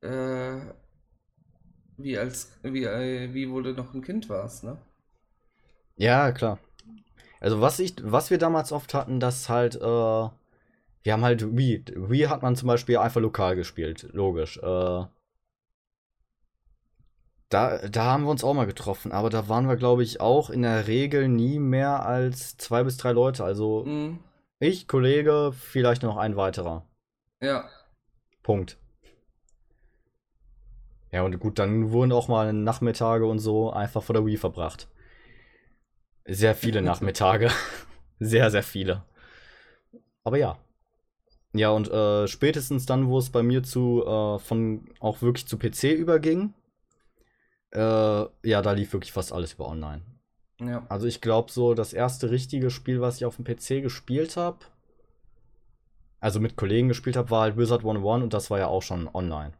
Äh, 0.00 0.60
wie 1.96 2.16
als, 2.16 2.52
wie, 2.62 2.84
äh, 2.84 3.34
wie 3.34 3.50
wo 3.50 3.60
du 3.60 3.72
noch 3.72 3.92
ein 3.94 4.02
Kind 4.02 4.28
warst, 4.28 4.62
ne? 4.62 4.80
Ja, 5.98 6.32
klar. 6.32 6.58
Also 7.40 7.60
was 7.60 7.78
ich, 7.78 7.94
was 8.02 8.30
wir 8.30 8.38
damals 8.38 8.72
oft 8.72 8.94
hatten, 8.94 9.20
dass 9.20 9.48
halt, 9.48 9.76
äh, 9.76 9.80
wir 9.80 10.32
haben 11.12 11.24
halt 11.24 11.56
Wii. 11.56 11.84
Wii 11.94 12.26
hat 12.28 12.42
man 12.42 12.56
zum 12.56 12.68
Beispiel 12.68 12.98
einfach 12.98 13.20
lokal 13.20 13.56
gespielt, 13.56 14.08
logisch. 14.12 14.58
Äh, 14.58 15.04
da, 17.50 17.78
da 17.88 18.04
haben 18.04 18.24
wir 18.24 18.30
uns 18.30 18.44
auch 18.44 18.54
mal 18.54 18.66
getroffen, 18.66 19.10
aber 19.12 19.30
da 19.30 19.48
waren 19.48 19.68
wir, 19.68 19.76
glaube 19.76 20.02
ich, 20.02 20.20
auch 20.20 20.50
in 20.50 20.62
der 20.62 20.86
Regel 20.86 21.28
nie 21.28 21.58
mehr 21.58 22.04
als 22.04 22.56
zwei 22.58 22.82
bis 22.84 22.96
drei 22.96 23.12
Leute. 23.12 23.44
Also 23.44 23.84
Mhm. 23.84 24.18
ich, 24.58 24.86
Kollege, 24.86 25.52
vielleicht 25.52 26.02
noch 26.02 26.16
ein 26.16 26.36
weiterer. 26.36 26.84
Ja. 27.40 27.68
Punkt. 28.42 28.76
Ja, 31.10 31.22
und 31.22 31.38
gut, 31.40 31.58
dann 31.58 31.90
wurden 31.90 32.12
auch 32.12 32.28
mal 32.28 32.52
Nachmittage 32.52 33.24
und 33.26 33.38
so 33.38 33.70
einfach 33.72 34.02
vor 34.02 34.12
der 34.14 34.26
Wii 34.26 34.36
verbracht. 34.36 34.88
Sehr 36.30 36.54
viele 36.54 36.82
Nachmittage. 36.82 37.50
sehr, 38.20 38.50
sehr 38.50 38.62
viele. 38.62 39.02
Aber 40.24 40.36
ja. 40.36 40.58
Ja, 41.54 41.70
und 41.70 41.90
äh, 41.90 42.28
spätestens 42.28 42.84
dann, 42.84 43.08
wo 43.08 43.18
es 43.18 43.30
bei 43.30 43.42
mir 43.42 43.62
zu, 43.62 44.04
äh, 44.04 44.38
von 44.38 44.90
auch 45.00 45.22
wirklich 45.22 45.46
zu 45.48 45.58
PC 45.58 45.84
überging, 45.84 46.52
äh, 47.72 47.80
ja, 47.80 48.62
da 48.62 48.72
lief 48.72 48.92
wirklich 48.92 49.12
fast 49.12 49.32
alles 49.32 49.54
über 49.54 49.68
online. 49.68 50.02
Ja. 50.60 50.84
Also 50.90 51.06
ich 51.06 51.22
glaube 51.22 51.50
so, 51.50 51.72
das 51.72 51.94
erste 51.94 52.30
richtige 52.30 52.68
Spiel, 52.68 53.00
was 53.00 53.16
ich 53.16 53.24
auf 53.24 53.36
dem 53.36 53.46
PC 53.46 53.82
gespielt 53.82 54.36
habe, 54.36 54.58
also 56.20 56.40
mit 56.40 56.56
Kollegen 56.56 56.88
gespielt 56.88 57.16
habe, 57.16 57.30
war 57.30 57.42
halt 57.42 57.56
Wizard 57.56 57.80
101 57.80 58.24
und 58.24 58.34
das 58.34 58.50
war 58.50 58.58
ja 58.58 58.66
auch 58.66 58.82
schon 58.82 59.08
online. 59.14 59.52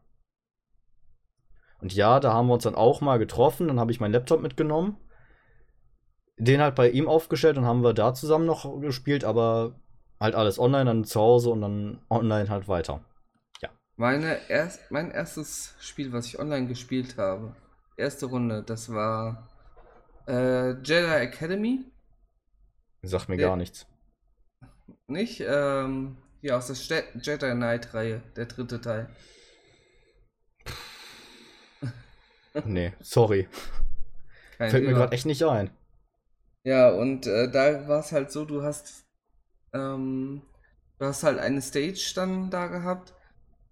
Und 1.81 1.95
ja, 1.95 2.21
da 2.21 2.35
haben 2.35 2.49
wir 2.49 2.55
uns 2.55 2.65
dann 2.65 2.75
auch 2.75 3.01
mal 3.01 3.19
getroffen, 3.19 3.69
dann 3.69 3.81
habe 3.81 3.93
ich 3.93 4.01
meinen 4.01 4.13
Laptop 4.13 4.43
mitgenommen, 4.43 4.99
den 6.39 6.61
halt 6.61 6.75
bei 6.75 6.89
ihm 6.91 7.09
aufgestellt 7.09 7.59
und 7.59 7.67
haben 7.67 7.83
wir 7.83 7.95
da 7.95 8.15
zusammen 8.15 8.47
noch 8.47 8.81
gespielt, 8.81 9.25
aber 9.25 9.75
halt 10.21 10.35
alles 10.35 10.59
online, 10.59 10.87
dann 10.87 11.05
zu 11.05 11.21
Hause 11.21 11.51
und 11.51 11.61
dann 11.61 12.01
online 12.11 12.49
halt 12.49 12.69
weiter. 12.69 13.01
Meine 14.01 14.39
erst, 14.49 14.93
mein 14.93 15.11
erstes 15.11 15.75
Spiel, 15.81 16.13
was 16.13 16.27
ich 16.27 16.39
online 16.39 16.69
gespielt 16.69 17.17
habe, 17.17 17.57
erste 17.97 18.27
Runde, 18.27 18.63
das 18.63 18.93
war 18.93 19.49
äh, 20.29 20.71
Jedi 20.83 21.05
Academy. 21.25 21.85
Sagt 23.03 23.29
mir 23.29 23.37
Ja. 23.37 23.49
gar 23.49 23.57
nichts. 23.57 23.87
Nicht? 25.09 25.41
Ähm, 25.45 26.17
hier 26.41 26.57
aus 26.57 26.69
der 26.69 26.75
Ste 26.77 27.03
Jedi 27.21 27.51
Knight-Reihe, 27.51 28.23
der 28.37 28.47
dritte 28.47 28.81
Teil. 28.81 29.09
Nee, 32.65 32.93
sorry. 33.01 33.49
Kein 34.59 34.71
Fällt 34.71 34.83
mir 34.85 34.91
Thema. 34.91 34.99
gerade 35.01 35.13
echt 35.13 35.27
nicht 35.27 35.43
ein. 35.45 35.71
Ja, 36.69 36.91
und 36.91 37.27
äh, 37.27 37.51
da 37.51 37.89
war 37.89 37.99
es 38.01 38.13
halt 38.13 38.31
so, 38.31 38.45
du 38.45 38.63
hast, 38.63 39.05
ähm, 39.75 40.43
du 40.99 41.07
hast 41.07 41.23
halt 41.25 41.39
eine 41.41 41.63
Stage 41.63 42.13
dann 42.17 42.51
da 42.51 42.69
gehabt, 42.69 43.15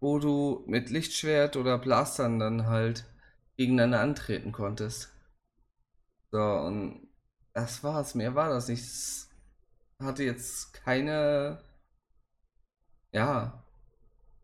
wo 0.00 0.18
du 0.20 0.64
mit 0.66 0.90
Lichtschwert 0.90 1.56
oder 1.56 1.78
Blastern 1.78 2.38
dann 2.40 2.66
halt 2.68 3.06
gegeneinander 3.58 4.00
antreten 4.00 4.52
konntest. 4.52 5.10
So, 6.32 6.38
und 6.40 7.08
das 7.52 7.82
war's, 7.82 8.14
mehr 8.14 8.34
war 8.34 8.50
das 8.50 8.68
nicht. 8.68 8.82
Es 8.84 9.28
hatte 10.00 10.24
jetzt 10.24 10.74
keine, 10.74 11.60
ja, 13.12 13.62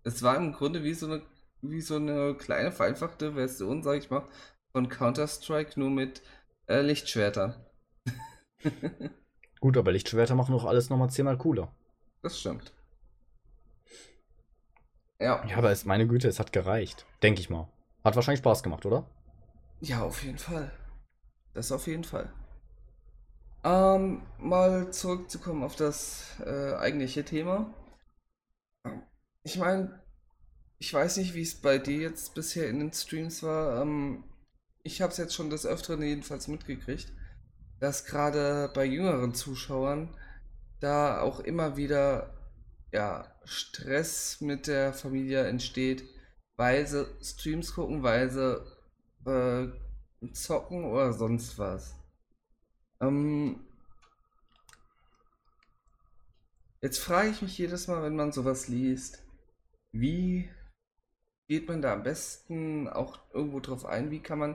es 0.05 0.23
war 0.23 0.37
im 0.37 0.53
Grunde 0.55 0.85
wie 0.85 0.95
so 0.95 1.07
eine, 1.07 1.23
wie 1.63 1.81
so 1.83 1.97
eine 1.97 2.35
kleine 2.37 2.73
vereinfachte 2.73 3.35
Version, 3.35 3.83
sag 3.83 3.99
ich 3.99 4.11
mal, 4.11 4.27
von 4.73 4.89
Counter-Strike, 4.89 5.79
nur 5.81 5.91
mit 5.91 6.23
äh, 6.69 6.83
Lichtschwertern. 6.83 7.55
Gut, 9.61 9.77
aber 9.77 9.93
Lichtschwerter 9.93 10.35
machen 10.35 10.53
doch 10.53 10.65
alles 10.65 10.91
nochmal 10.91 11.11
zehnmal 11.11 11.39
cooler. 11.39 11.73
Das 12.23 12.39
stimmt. 12.39 12.73
Ja. 15.21 15.45
Ja, 15.47 15.57
aber 15.57 15.71
es, 15.71 15.85
meine 15.85 16.07
Güte, 16.07 16.29
es 16.29 16.41
hat 16.41 16.53
gereicht. 16.53 17.07
Denke 17.23 17.41
ich 17.41 17.49
mal. 17.49 17.69
Hat 18.03 18.17
wahrscheinlich 18.17 18.41
Spaß 18.41 18.63
gemacht, 18.63 18.85
oder? 18.87 19.09
Ja, 19.81 20.03
auf 20.03 20.23
jeden 20.25 20.39
Fall. 20.39 20.73
Das 21.55 21.71
auf 21.71 21.87
jeden 21.87 22.05
Fall. 22.05 22.33
Ähm, 23.65 24.23
mal 24.39 24.93
zurückzukommen 24.93 25.63
auf 25.63 25.77
das 25.77 26.41
äh, 26.45 26.75
eigentliche 26.75 27.25
Thema. 27.25 27.73
Ich 29.45 29.59
meine, 29.59 30.03
ich 30.79 30.93
weiß 30.93 31.19
nicht, 31.19 31.35
wie 31.35 31.43
es 31.43 31.61
bei 31.61 31.79
dir 31.79 31.99
jetzt 31.99 32.35
bisher 32.35 32.69
in 32.69 32.81
den 32.81 32.93
Streams 32.93 33.43
war. 33.45 33.83
Ähm, 33.83 34.25
ich 34.83 35.01
habe 35.01 35.13
es 35.13 35.19
jetzt 35.19 35.35
schon 35.35 35.51
des 35.51 35.65
Öfteren 35.65 36.03
jedenfalls 36.03 36.49
mitgekriegt, 36.49 37.13
dass 37.83 38.05
gerade 38.05 38.71
bei 38.75 38.85
jüngeren 38.85 39.35
Zuschauern 39.35 40.17
da 40.79 41.21
auch 41.21 41.41
immer 41.41 41.77
wieder 41.77 42.33
ja, 42.93 43.27
Stress 43.45 44.41
mit 44.41 44.69
der 44.69 44.93
Familie 44.93 45.49
entsteht, 45.49 46.05
weil 46.57 46.87
sie 46.87 47.09
Streams 47.21 47.75
gucken, 47.75 48.05
weil 48.05 48.31
sie 48.31 48.65
äh, 49.27 49.67
zocken 50.33 50.85
oder 50.85 51.13
sonst 51.13 51.59
was. 51.59 51.97
Ähm, 53.01 53.67
jetzt 56.83 57.01
frage 57.01 57.31
ich 57.31 57.43
mich 57.43 57.59
jedes 57.59 57.89
Mal, 57.89 58.05
wenn 58.05 58.15
man 58.15 58.31
sowas 58.31 58.69
liest, 58.69 59.25
wie 59.91 60.49
geht 61.49 61.67
man 61.67 61.83
da 61.83 61.95
am 61.95 62.05
besten 62.05 62.87
auch 62.87 63.19
irgendwo 63.35 63.59
drauf 63.59 63.87
ein? 63.87 64.13
Wie 64.13 64.21
kann 64.23 64.39
man 64.39 64.55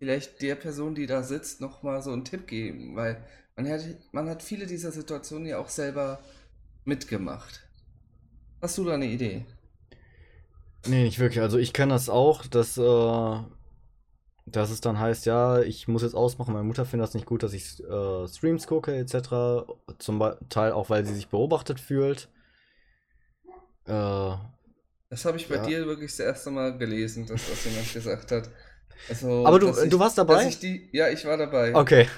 vielleicht 0.00 0.42
der 0.42 0.56
Person, 0.56 0.96
die 0.96 1.06
da 1.06 1.24
sitzt, 1.24 1.62
nochmal 1.62 2.02
so 2.02 2.12
einen 2.12 2.26
Tipp 2.26 2.48
geben? 2.48 2.96
Weil 2.96 3.24
man 3.56 3.68
hat, 3.70 3.82
man 4.12 4.30
hat 4.30 4.42
viele 4.44 4.66
dieser 4.66 4.92
Situationen 4.92 5.46
ja 5.48 5.58
auch 5.60 5.70
selber 5.70 6.20
mitgemacht. 6.84 7.62
Hast 8.62 8.78
du 8.78 8.84
da 8.84 8.94
eine 8.94 9.06
Idee? 9.06 9.46
Nee, 10.86 11.04
nicht 11.04 11.18
wirklich. 11.18 11.40
Also 11.42 11.58
ich 11.58 11.72
kenne 11.72 11.92
das 11.94 12.08
auch, 12.08 12.46
dass, 12.46 12.76
äh, 12.78 13.38
dass 14.46 14.70
es 14.70 14.80
dann 14.80 14.98
heißt, 14.98 15.26
ja, 15.26 15.60
ich 15.60 15.86
muss 15.88 16.02
jetzt 16.02 16.14
ausmachen, 16.14 16.52
meine 16.54 16.64
Mutter 16.66 16.84
findet 16.84 17.08
das 17.08 17.14
nicht 17.14 17.26
gut, 17.26 17.42
dass 17.42 17.52
ich 17.52 17.80
äh, 17.84 18.28
Streams 18.28 18.66
gucke, 18.66 18.94
etc. 18.96 19.66
Zum 19.98 20.20
Teil 20.48 20.72
auch, 20.72 20.90
weil 20.90 21.04
sie 21.06 21.14
sich 21.14 21.28
beobachtet 21.28 21.78
fühlt. 21.80 22.28
Äh, 23.86 24.36
Das 25.08 25.24
habe 25.24 25.36
ich 25.36 25.48
bei 25.48 25.56
Ja. 25.56 25.58
dir 25.58 25.86
wirklich 25.86 26.10
das 26.12 26.20
erste 26.20 26.50
Mal 26.50 26.76
gelesen, 26.78 27.26
dass 27.26 27.48
das 27.48 27.64
jemand 27.64 27.92
gesagt 27.92 28.30
hat. 28.32 28.48
Also, 29.08 29.46
Aber 29.46 29.58
du- 29.58 29.66
dass 29.68 29.88
du 29.88 29.98
warst 29.98 30.18
dabei? 30.18 30.46
Ich 30.48 30.58
die, 30.60 30.88
ja, 30.92 31.08
ich 31.08 31.24
war 31.24 31.36
dabei. 31.36 31.74
okay, 31.74 32.08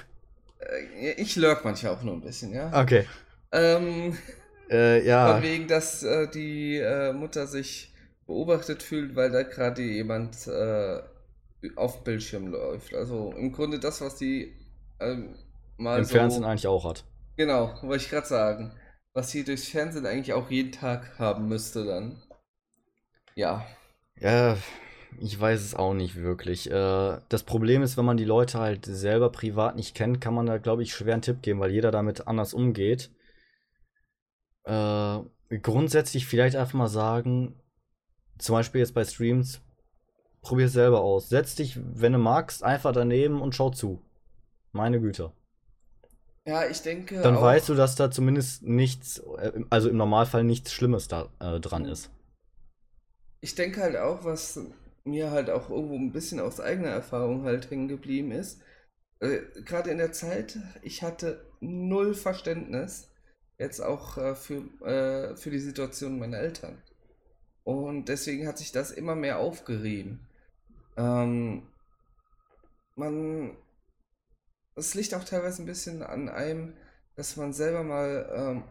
Äh, 0.59 1.11
Ich 1.21 1.35
lurk 1.35 1.63
manchmal 1.65 1.93
auch 1.93 2.03
nur 2.03 2.13
ein 2.15 2.21
bisschen, 2.21 2.53
ja. 2.53 2.71
okay. 2.73 3.07
Ähm, 3.51 4.17
Äh, 4.69 5.05
ja. 5.05 5.35
von 5.35 5.41
wegen, 5.43 5.67
dass 5.67 6.03
äh, 6.03 6.27
die 6.29 6.77
äh, 6.77 7.13
Mutter 7.13 7.47
sich 7.47 7.93
beobachtet 8.27 8.83
fühlt, 8.83 9.15
weil 9.15 9.31
da 9.31 9.43
gerade 9.43 9.81
jemand 9.81 10.47
äh, 10.47 11.01
auf 11.75 12.03
Bildschirm 12.03 12.47
läuft. 12.47 12.93
Also 12.93 13.33
im 13.37 13.51
Grunde 13.51 13.79
das, 13.79 14.01
was 14.01 14.15
die 14.17 14.53
ähm, 14.99 15.35
mal 15.77 15.99
Im 15.99 16.05
so. 16.05 16.13
Fernsehen 16.13 16.43
eigentlich 16.43 16.67
auch 16.67 16.85
hat. 16.85 17.03
Genau, 17.37 17.75
wollte 17.83 18.03
ich 18.05 18.09
gerade 18.09 18.27
sagen. 18.27 18.73
Was 19.13 19.31
sie 19.31 19.43
durchs 19.43 19.67
Fernsehen 19.69 20.05
eigentlich 20.07 20.33
auch 20.33 20.49
jeden 20.49 20.71
Tag 20.71 21.19
haben 21.19 21.47
müsste 21.47 21.85
dann. 21.85 22.21
Ja. 23.35 23.65
Ja, 24.19 24.57
ich 25.19 25.39
weiß 25.39 25.61
es 25.61 25.75
auch 25.75 25.93
nicht 25.93 26.15
wirklich. 26.15 26.69
Äh, 26.69 27.19
das 27.29 27.43
Problem 27.43 27.81
ist, 27.81 27.97
wenn 27.97 28.05
man 28.05 28.17
die 28.17 28.25
Leute 28.25 28.59
halt 28.59 28.85
selber 28.85 29.31
privat 29.31 29.75
nicht 29.75 29.95
kennt, 29.95 30.21
kann 30.21 30.33
man 30.33 30.45
da, 30.45 30.57
glaube 30.57 30.83
ich, 30.83 30.93
schwer 30.93 31.13
einen 31.13 31.21
Tipp 31.21 31.41
geben, 31.41 31.59
weil 31.59 31.71
jeder 31.71 31.91
damit 31.91 32.27
anders 32.27 32.53
umgeht. 32.53 33.11
Äh, 34.63 35.19
grundsätzlich 35.61 36.25
vielleicht 36.25 36.55
einfach 36.55 36.73
mal 36.73 36.87
sagen, 36.87 37.59
zum 38.37 38.55
Beispiel 38.55 38.79
jetzt 38.79 38.93
bei 38.93 39.05
Streams, 39.05 39.61
probier 40.41 40.67
es 40.67 40.73
selber 40.73 41.01
aus. 41.01 41.29
Setz 41.29 41.55
dich, 41.55 41.79
wenn 41.81 42.13
du 42.13 42.19
magst, 42.19 42.63
einfach 42.63 42.91
daneben 42.91 43.41
und 43.41 43.55
schau 43.55 43.69
zu. 43.69 44.01
Meine 44.71 44.99
Güte. 44.99 45.31
Ja, 46.45 46.65
ich 46.65 46.81
denke. 46.81 47.21
Dann 47.21 47.39
weißt 47.39 47.69
du, 47.69 47.73
dass 47.73 47.95
da 47.95 48.11
zumindest 48.11 48.63
nichts, 48.63 49.19
äh, 49.37 49.63
also 49.69 49.89
im 49.89 49.97
Normalfall 49.97 50.43
nichts 50.43 50.73
Schlimmes 50.73 51.07
da 51.07 51.29
äh, 51.39 51.59
dran 51.59 51.85
ist. 51.85 52.09
Ich 53.39 53.55
denke 53.55 53.81
halt 53.81 53.97
auch, 53.97 54.23
was 54.23 54.59
mir 55.03 55.31
halt 55.31 55.49
auch 55.49 55.69
irgendwo 55.69 55.95
ein 55.95 56.13
bisschen 56.13 56.39
aus 56.39 56.59
eigener 56.59 56.89
Erfahrung 56.89 57.43
halt 57.43 57.69
hängen 57.69 57.87
geblieben 57.87 58.31
ist, 58.31 58.61
äh, 59.19 59.39
gerade 59.63 59.89
in 59.91 59.97
der 59.97 60.11
Zeit, 60.11 60.57
ich 60.81 61.03
hatte 61.03 61.45
null 61.59 62.13
Verständnis 62.13 63.09
jetzt 63.57 63.79
auch 63.79 64.17
äh, 64.17 64.35
für, 64.35 64.63
äh, 64.85 65.35
für 65.35 65.49
die 65.49 65.59
Situation 65.59 66.19
meiner 66.19 66.39
Eltern. 66.39 66.81
Und 67.63 68.09
deswegen 68.09 68.47
hat 68.47 68.57
sich 68.57 68.71
das 68.71 68.91
immer 68.91 69.15
mehr 69.15 69.39
aufgerieben. 69.39 70.27
Ähm, 70.97 71.67
man, 72.95 73.57
es 74.75 74.93
liegt 74.95 75.13
auch 75.13 75.23
teilweise 75.23 75.63
ein 75.63 75.67
bisschen 75.67 76.03
an 76.03 76.29
einem, 76.29 76.75
dass 77.15 77.37
man 77.37 77.53
selber 77.53 77.83
mal 77.83 78.29
ähm, 78.35 78.63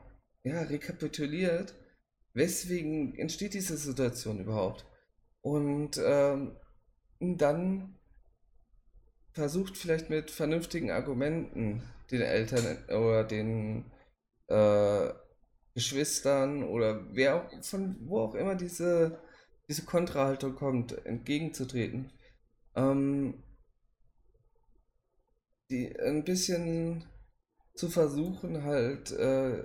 ja, 0.45 0.63
rekapituliert, 0.63 1.75
weswegen 2.35 3.15
entsteht 3.19 3.55
diese 3.55 3.77
Situation 3.77 4.41
überhaupt. 4.41 4.87
Und 5.43 6.01
ähm, 6.03 6.57
dann 7.21 7.99
versucht 9.33 9.77
vielleicht 9.77 10.11
mit 10.11 10.31
vernünftigen 10.31 10.91
Argumenten 10.91 11.83
den 12.11 12.23
Eltern 12.23 12.79
oder 12.89 13.25
den 13.25 13.91
äh, 14.49 15.09
Geschwistern 15.75 16.65
oder 16.65 17.07
wer 17.15 17.37
auch, 17.37 17.65
von 17.65 17.97
wo 18.09 18.21
auch 18.21 18.35
immer 18.35 18.55
diese, 18.55 19.19
diese 19.69 19.85
Kontrahaltung 19.85 20.55
kommt, 20.55 21.05
entgegenzutreten. 21.07 22.13
Ähm, 22.77 23.43
die 25.71 25.99
ein 25.99 26.25
bisschen 26.25 27.05
zu 27.75 27.89
versuchen, 27.89 28.65
halt 28.65 29.11
äh, 29.13 29.65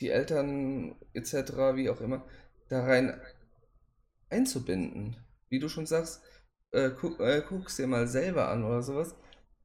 die 0.00 0.08
Eltern 0.08 0.96
etc., 1.12 1.52
wie 1.74 1.90
auch 1.90 2.00
immer, 2.00 2.26
da 2.68 2.84
rein 2.84 3.20
einzubinden. 4.30 5.16
Wie 5.48 5.58
du 5.58 5.68
schon 5.68 5.86
sagst, 5.86 6.22
äh, 6.72 6.90
guck, 6.90 7.20
äh, 7.20 7.42
guck's 7.48 7.76
dir 7.76 7.86
mal 7.86 8.06
selber 8.06 8.48
an 8.48 8.64
oder 8.64 8.82
sowas. 8.82 9.14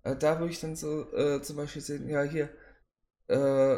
Äh, 0.03 0.15
da 0.15 0.39
würde 0.39 0.51
ich 0.51 0.59
dann 0.59 0.75
so 0.75 1.11
äh, 1.13 1.41
zum 1.41 1.57
Beispiel 1.57 1.81
sehen, 1.81 2.09
ja 2.09 2.23
hier, 2.23 2.49
äh, 3.27 3.77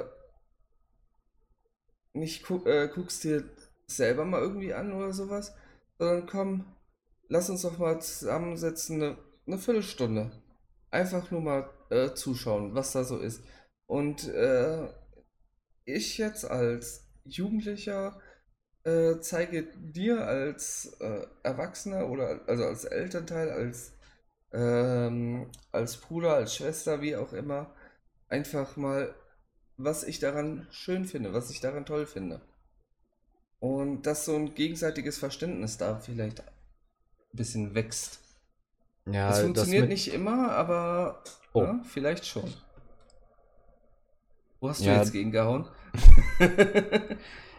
nicht 2.14 2.46
gu 2.46 2.64
äh, 2.66 2.90
guckst 2.94 3.24
dir 3.24 3.44
selber 3.88 4.26
mal 4.26 4.42
irgendwie 4.42 4.74
an 4.74 4.94
oder 4.94 5.14
sowas, 5.14 5.54
sondern 5.98 6.28
komm, 6.28 6.76
lass 7.28 7.50
uns 7.50 7.64
doch 7.64 7.78
mal 7.78 8.02
zusammensetzen, 8.02 9.02
eine, 9.02 9.18
eine 9.48 9.58
Viertelstunde. 9.58 10.32
Einfach 10.92 11.32
nur 11.32 11.42
mal 11.42 11.70
äh, 11.90 12.14
zuschauen, 12.14 12.76
was 12.76 12.92
da 12.92 13.04
so 13.04 13.18
ist. 13.18 13.44
Und 13.88 14.32
ich 15.86 16.18
jetzt 16.18 16.46
als 16.46 17.06
Jugendlicher 17.26 18.20
äh, 18.86 19.20
zeige 19.22 19.64
dir 19.78 20.26
als 20.28 20.98
äh, 21.00 21.26
Erwachsener 21.44 22.10
oder 22.10 22.42
also 22.48 22.66
als 22.66 22.86
Elternteil, 22.86 23.50
als, 23.52 23.94
ähm, 24.54 25.50
als 25.72 25.98
Bruder, 25.98 26.36
als 26.36 26.56
Schwester, 26.56 27.02
wie 27.02 27.16
auch 27.16 27.34
immer, 27.34 27.74
einfach 28.30 28.78
mal, 28.78 29.16
was 29.78 30.04
ich 30.04 30.20
daran 30.20 30.68
schön 30.72 31.06
finde, 31.06 31.34
was 31.34 31.50
ich 31.52 31.62
daran 31.62 31.86
toll 31.86 32.06
finde. 32.08 32.42
Und 33.60 34.04
dass 34.04 34.26
so 34.26 34.36
ein 34.36 34.54
gegenseitiges 34.54 35.18
Verständnis 35.18 35.78
da 35.78 35.98
vielleicht 36.00 36.42
ein 36.42 36.46
bisschen 37.34 37.76
wächst. 37.76 38.20
Ja, 39.06 39.28
das 39.30 39.40
das 39.40 39.44
funktioniert 39.46 39.82
mit, 39.84 39.90
nicht 39.90 40.14
immer, 40.14 40.52
aber 40.52 41.24
Oh. 41.54 41.62
ja, 41.62 41.82
vielleicht 41.86 42.26
schon. 42.26 42.54
Wo 44.60 44.70
hast 44.70 44.82
du 44.82 44.86
Ja. 44.86 44.98
jetzt 45.00 45.12
gegengehauen? 45.12 45.68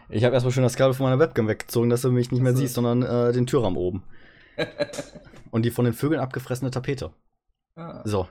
ich 0.09 0.23
habe 0.23 0.33
erstmal 0.33 0.51
schön 0.51 0.63
das 0.63 0.75
Kabel 0.75 0.93
von 0.93 1.05
meiner 1.05 1.19
Webcam 1.19 1.47
weggezogen, 1.47 1.89
dass 1.89 2.01
du 2.01 2.11
mich 2.11 2.31
nicht 2.31 2.41
mehr 2.41 2.51
Ach 2.51 2.55
so. 2.55 2.61
siehst, 2.61 2.75
sondern 2.75 3.03
äh, 3.03 3.33
den 3.33 3.47
Türrahmen 3.47 3.77
oben. 3.77 4.03
Und 5.51 5.63
die 5.63 5.71
von 5.71 5.85
den 5.85 5.93
Vögeln 5.93 6.21
abgefressene 6.21 6.71
Tapete. 6.71 7.11
ah. 7.75 8.01
So. 8.03 8.27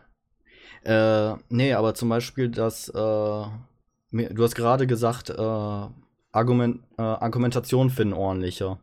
Äh, 0.85 1.35
nee, 1.49 1.73
aber 1.73 1.95
zum 1.95 2.11
Beispiel 2.11 2.51
das, 2.51 2.89
äh, 2.91 2.93
du 2.93 4.43
hast 4.43 4.55
gerade 4.55 4.87
gesagt, 4.87 5.31
äh, 5.31 5.89
Argument, 6.33 6.83
äh, 6.99 7.03
Argumentation 7.03 7.91
finden 7.91 8.15
ordentlicher. 8.15 8.79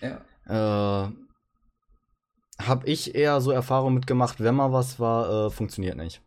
Ja. 0.00 1.04
Äh, 1.06 1.12
hab 2.60 2.88
ich 2.88 3.14
eher 3.14 3.40
so 3.40 3.52
Erfahrung 3.52 3.94
mitgemacht, 3.94 4.40
wenn 4.40 4.56
mal 4.56 4.72
was 4.72 4.98
war, 4.98 5.46
äh, 5.46 5.50
funktioniert 5.50 5.96
nicht. 5.96 6.22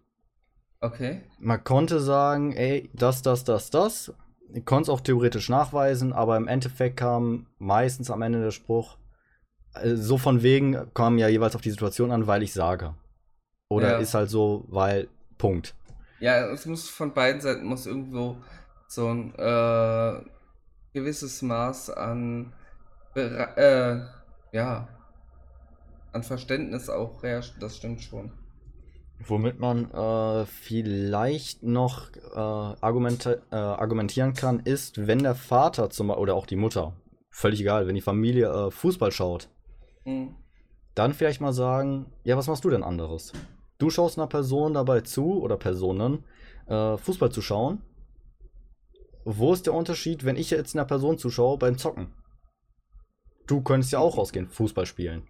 Okay. 0.80 1.22
Man 1.40 1.64
konnte 1.64 2.00
sagen, 2.00 2.54
ey, 2.54 2.90
das, 2.94 3.22
das, 3.22 3.44
das, 3.44 3.70
das. 3.70 4.14
Ich 4.54 4.66
konnte 4.66 4.84
es 4.84 4.90
auch 4.90 5.02
theoretisch 5.02 5.50
nachweisen, 5.50 6.14
aber 6.14 6.38
im 6.38 6.48
Endeffekt 6.48 6.98
kam 6.98 7.48
meistens 7.58 8.12
am 8.12 8.22
Ende 8.22 8.42
der 8.42 8.52
Spruch, 8.52 8.98
äh, 9.76 9.96
so 9.96 10.18
von 10.18 10.44
wegen 10.44 10.94
kam 10.94 11.18
ja 11.18 11.28
jeweils 11.28 11.56
auf 11.56 11.62
die 11.62 11.72
Situation 11.72 12.12
an, 12.12 12.28
weil 12.28 12.44
ich 12.44 12.54
sage. 12.54 12.96
Oder 13.70 13.94
Ja. 13.94 13.98
ist 14.00 14.14
halt 14.14 14.30
so, 14.30 14.66
weil, 14.68 15.08
Punkt. 15.38 15.76
Ja, 16.20 16.52
es 16.52 16.66
muss 16.66 16.90
von 16.90 17.14
beiden 17.14 17.42
Seiten 17.42 17.66
muss 17.66 17.86
irgendwo 17.86 18.38
so 18.88 19.08
ein 19.08 19.34
äh, 19.36 20.22
gewisses 20.94 21.42
Maß 21.42 21.90
an 21.92 22.54
äh, 23.16 24.00
ja 24.52 24.88
an 26.12 26.24
Verständnis 26.24 26.90
auch 26.90 27.24
herrscht, 27.24 27.56
das 27.60 27.78
stimmt 27.78 28.02
schon. 28.02 28.32
Womit 29.28 29.60
man 29.60 29.92
äh, 29.92 30.46
vielleicht 30.46 31.64
noch 31.64 32.10
äh, 32.34 32.38
argumente, 32.38 33.42
äh, 33.52 33.56
argumentieren 33.56 34.34
kann, 34.34 34.60
ist, 34.62 35.06
wenn 35.08 35.20
der 35.20 35.36
Vater 35.36 35.90
zum 35.90 36.08
Beispiel, 36.08 36.22
oder 36.22 36.36
auch 36.36 36.46
die 36.46 36.56
Mutter, 36.56 36.94
völlig 37.30 37.62
egal, 37.62 37.88
wenn 37.88 37.96
die 37.96 38.02
Familie 38.02 38.48
äh, 38.48 38.72
Fußball 38.72 39.12
schaut, 39.12 39.50
Hm. 40.04 40.36
dann 40.96 41.14
vielleicht 41.14 41.42
mal 41.42 41.54
sagen, 41.54 42.12
ja, 42.24 42.36
was 42.38 42.48
machst 42.48 42.66
du 42.66 42.70
denn 42.70 42.84
anderes? 42.84 43.34
Du 43.78 43.90
schaust 43.90 44.18
einer 44.18 44.28
Person 44.28 44.74
dabei 44.74 45.02
zu, 45.02 45.42
oder 45.42 45.58
Personen, 45.58 46.24
äh, 46.68 46.98
Fußball 46.98 47.32
zu 47.32 47.42
schauen. 47.42 47.82
Wo 49.24 49.54
ist 49.54 49.68
der 49.68 49.74
Unterschied, 49.74 50.26
wenn 50.26 50.36
ich 50.36 50.50
jetzt 50.50 50.76
einer 50.76 50.86
Person 50.86 51.18
zuschaue 51.18 51.58
beim 51.58 51.78
Zocken? 51.78 52.14
Du 53.46 53.62
könntest 53.62 53.92
ja 53.94 54.00
auch 54.00 54.18
rausgehen, 54.18 54.48
Fußball 54.48 54.86
spielen. 54.86 55.28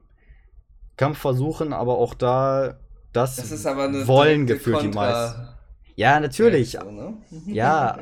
Kann 0.95 1.15
versuchen, 1.15 1.73
aber 1.73 1.97
auch 1.97 2.13
da 2.13 2.79
das, 3.13 3.35
Das 3.37 3.51
ist 3.51 3.65
aber 3.65 3.85
eine 3.85 4.07
wollen 4.07 4.45
gefühlt 4.47 4.81
die 4.81 4.87
Kontra- 4.87 5.11
meisten. 5.11 5.47
Ja, 5.95 6.19
natürlich. 6.19 6.75
Reaktion, 6.75 6.95
ne? 6.95 7.17
Ja. 7.53 7.99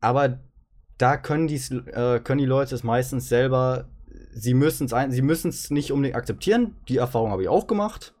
Aber 0.00 0.40
da 0.98 1.16
können, 1.16 1.46
die's, 1.48 1.70
äh, 1.70 2.20
können 2.20 2.38
die 2.38 2.44
Leute 2.46 2.74
es 2.74 2.82
meistens 2.84 3.28
selber, 3.28 3.88
sie 4.32 4.54
müssen 4.54 4.86
es 4.86 5.64
sie 5.64 5.74
nicht 5.74 5.92
unbedingt 5.92 6.16
akzeptieren. 6.16 6.76
Die 6.88 6.96
Erfahrung 6.98 7.30
habe 7.30 7.42
ich 7.42 7.48
auch 7.48 7.66
gemacht. 7.66 8.14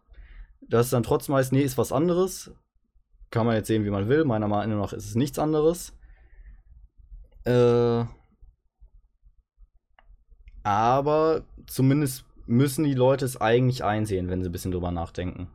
Das 0.68 0.86
ist 0.86 0.92
dann 0.92 1.04
trotzdem 1.04 1.34
heißt, 1.36 1.52
nee, 1.52 1.62
ist 1.62 1.78
was 1.78 1.92
anderes. 1.92 2.50
Kann 3.30 3.46
man 3.46 3.54
jetzt 3.56 3.68
sehen, 3.68 3.84
wie 3.84 3.90
man 3.90 4.08
will. 4.08 4.24
Meiner 4.24 4.48
Meinung 4.48 4.80
nach 4.80 4.92
ist 4.92 5.06
es 5.06 5.14
nichts 5.14 5.38
anderes. 5.38 5.92
Äh, 7.44 8.04
aber 10.62 11.44
zumindest 11.68 12.24
müssen 12.46 12.84
die 12.84 12.94
Leute 12.94 13.24
es 13.24 13.40
eigentlich 13.40 13.84
einsehen, 13.84 14.28
wenn 14.28 14.42
sie 14.42 14.48
ein 14.48 14.52
bisschen 14.52 14.72
drüber 14.72 14.90
nachdenken. 14.90 15.48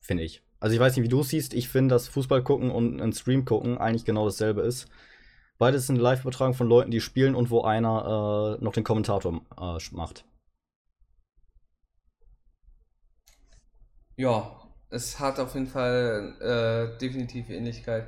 Finde 0.00 0.22
ich. 0.24 0.42
Also 0.60 0.74
ich 0.74 0.80
weiß 0.80 0.96
nicht, 0.96 1.04
wie 1.04 1.08
du 1.08 1.20
es 1.20 1.28
siehst. 1.28 1.54
Ich 1.54 1.68
finde, 1.68 1.94
dass 1.94 2.08
Fußball 2.08 2.42
gucken 2.42 2.70
und 2.70 3.00
ein 3.00 3.12
Stream 3.12 3.44
gucken 3.44 3.78
eigentlich 3.78 4.04
genau 4.04 4.24
dasselbe 4.24 4.62
ist. 4.62 4.88
Beides 5.58 5.86
sind 5.86 5.96
Live-Übertragung 5.96 6.54
von 6.54 6.68
Leuten, 6.68 6.90
die 6.90 7.00
spielen 7.00 7.34
und 7.34 7.50
wo 7.50 7.62
einer 7.62 8.58
äh, 8.60 8.64
noch 8.64 8.72
den 8.72 8.84
Kommentator 8.84 9.40
äh, 9.58 9.78
macht. 9.92 10.24
Ja, 14.16 14.66
es 14.90 15.18
hat 15.18 15.38
auf 15.38 15.54
jeden 15.54 15.66
Fall 15.66 16.34
äh, 16.40 16.98
definitiv 16.98 17.50
Ähnlichkeit. 17.50 18.06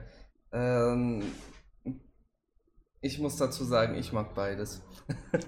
Ähm, 0.52 1.22
ich 3.00 3.18
muss 3.18 3.36
dazu 3.36 3.64
sagen, 3.64 3.94
ich 3.96 4.12
mag 4.12 4.34
beides. 4.34 4.82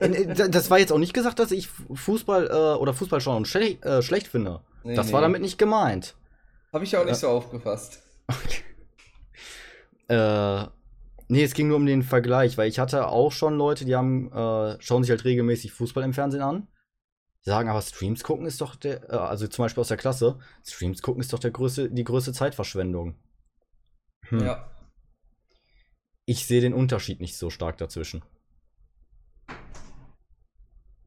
Äh, 0.00 0.48
das 0.48 0.70
war 0.70 0.78
jetzt 0.78 0.90
auch 0.90 0.98
nicht 0.98 1.12
gesagt, 1.12 1.38
dass 1.38 1.50
ich 1.50 1.68
Fußball 1.68 2.46
äh, 2.46 2.78
oder 2.78 2.94
Fußball 2.94 3.20
schauen 3.20 3.44
schle 3.44 3.72
äh, 3.82 4.00
schlecht 4.00 4.28
finde. 4.28 4.62
Nee, 4.84 4.94
das 4.94 5.08
nee. 5.08 5.12
war 5.12 5.20
damit 5.20 5.42
nicht 5.42 5.58
gemeint. 5.58 6.16
Habe 6.72 6.84
ich 6.84 6.96
auch 6.96 7.04
nicht 7.04 7.10
Ja. 7.10 7.14
so 7.16 7.28
aufgefasst. 7.28 8.02
Äh, 10.08 10.66
nee, 11.28 11.44
es 11.44 11.54
ging 11.54 11.68
nur 11.68 11.76
um 11.76 11.86
den 11.86 12.02
Vergleich, 12.02 12.58
weil 12.58 12.68
ich 12.68 12.80
hatte 12.80 13.06
auch 13.06 13.30
schon 13.30 13.56
Leute, 13.56 13.84
die 13.84 13.94
haben, 13.94 14.32
äh, 14.32 14.76
schauen 14.80 15.04
sich 15.04 15.10
halt 15.10 15.24
regelmäßig 15.24 15.72
Fußball 15.72 16.02
im 16.02 16.12
Fernsehen 16.12 16.42
an. 16.42 16.66
Die 17.46 17.50
sagen, 17.50 17.68
aber 17.68 17.80
Streams 17.80 18.24
gucken 18.24 18.44
ist 18.44 18.60
doch 18.60 18.74
der, 18.74 19.08
äh, 19.08 19.16
also 19.16 19.46
zum 19.46 19.64
Beispiel 19.64 19.80
aus 19.82 19.88
der 19.88 19.96
Klasse, 19.98 20.40
Streams 20.66 21.00
gucken 21.00 21.20
ist 21.20 21.32
doch 21.32 21.38
der 21.38 21.52
größte, 21.52 21.90
die 21.90 22.02
größte 22.02 22.32
Zeitverschwendung. 22.32 23.14
Hm. 24.30 24.40
Ja. 24.40 24.69
Ich 26.30 26.46
sehe 26.46 26.60
den 26.60 26.74
Unterschied 26.74 27.20
nicht 27.20 27.36
so 27.36 27.50
stark 27.50 27.76
dazwischen. 27.78 28.22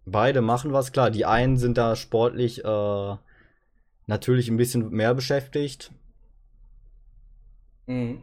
Beide 0.05 0.41
machen 0.41 0.74
was, 0.74 0.91
klar. 0.91 1.11
Die 1.11 1.24
einen 1.24 1.55
sind 1.55 1.78
da 1.78 1.95
sportlich 1.95 2.61
äh, 2.65 3.15
natürlich 4.05 4.49
ein 4.49 4.57
bisschen 4.57 4.89
mehr 4.89 5.13
beschäftigt, 5.13 5.93
Mhm. 7.88 8.21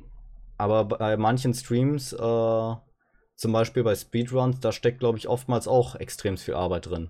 aber 0.59 0.85
bei 0.85 1.17
manchen 1.17 1.55
Streams, 1.55 2.13
äh, 2.13 2.17
zum 2.19 3.53
Beispiel 3.53 3.83
bei 3.83 3.95
Speedruns, 3.95 4.61
da 4.61 4.71
steckt, 4.71 4.99
glaube 4.99 5.17
ich, 5.17 5.27
oftmals 5.27 5.69
auch 5.69 5.95
extrem 5.95 6.37
viel 6.37 6.53
Arbeit 6.53 6.85
drin. 6.85 7.09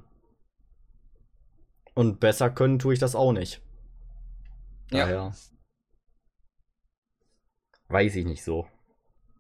Und 1.94 2.20
besser 2.20 2.48
können 2.48 2.78
tue 2.78 2.94
ich 2.94 3.00
das 3.00 3.16
auch 3.16 3.32
nicht. 3.32 3.60
Ja. 4.92 4.98
Daher. 5.00 5.34
Weiß 7.88 8.14
ich 8.14 8.24
nicht 8.24 8.44
so. 8.44 8.68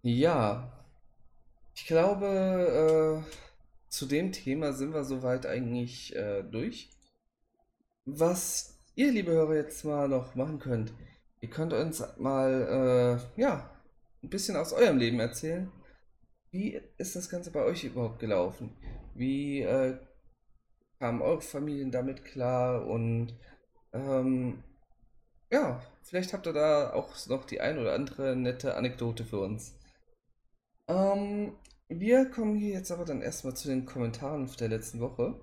Ja, 0.02 0.72
ich 1.74 1.86
glaube, 1.86 3.22
äh, 3.26 3.90
zu 3.90 4.06
dem 4.06 4.32
Thema 4.32 4.72
sind 4.72 4.94
wir 4.94 5.04
soweit 5.04 5.44
eigentlich 5.44 6.16
äh, 6.16 6.42
durch. 6.42 6.88
Was 8.06 8.78
ihr, 8.94 9.12
liebe 9.12 9.32
Hörer, 9.32 9.56
jetzt 9.56 9.84
mal 9.84 10.08
noch 10.08 10.34
machen 10.34 10.58
könnt, 10.58 10.92
ihr 11.40 11.50
könnt 11.50 11.74
uns 11.74 12.02
mal, 12.16 13.20
äh, 13.36 13.40
ja, 13.40 13.70
ein 14.22 14.30
bisschen 14.30 14.56
aus 14.56 14.72
eurem 14.72 14.96
Leben 14.96 15.20
erzählen. 15.20 15.70
Wie 16.50 16.80
ist 16.96 17.14
das 17.14 17.28
Ganze 17.28 17.50
bei 17.50 17.62
euch 17.62 17.84
überhaupt 17.84 18.20
gelaufen? 18.20 18.74
Wie 19.14 19.60
äh, 19.60 19.98
kamen 20.98 21.20
eure 21.20 21.42
Familien 21.42 21.90
damit 21.90 22.24
klar? 22.24 22.86
Und 22.86 23.34
ähm, 23.92 24.64
ja, 25.50 25.82
vielleicht 26.04 26.32
habt 26.32 26.46
ihr 26.46 26.54
da 26.54 26.94
auch 26.94 27.14
noch 27.28 27.44
die 27.44 27.60
ein 27.60 27.78
oder 27.78 27.92
andere 27.94 28.34
nette 28.34 28.76
Anekdote 28.76 29.24
für 29.24 29.40
uns. 29.40 29.74
Ähm, 30.90 31.52
wir 31.88 32.30
kommen 32.30 32.56
hier 32.56 32.74
jetzt 32.74 32.90
aber 32.90 33.04
dann 33.04 33.22
erstmal 33.22 33.54
zu 33.54 33.68
den 33.68 33.86
Kommentaren 33.86 34.50
der 34.58 34.68
letzten 34.68 34.98
Woche. 35.00 35.40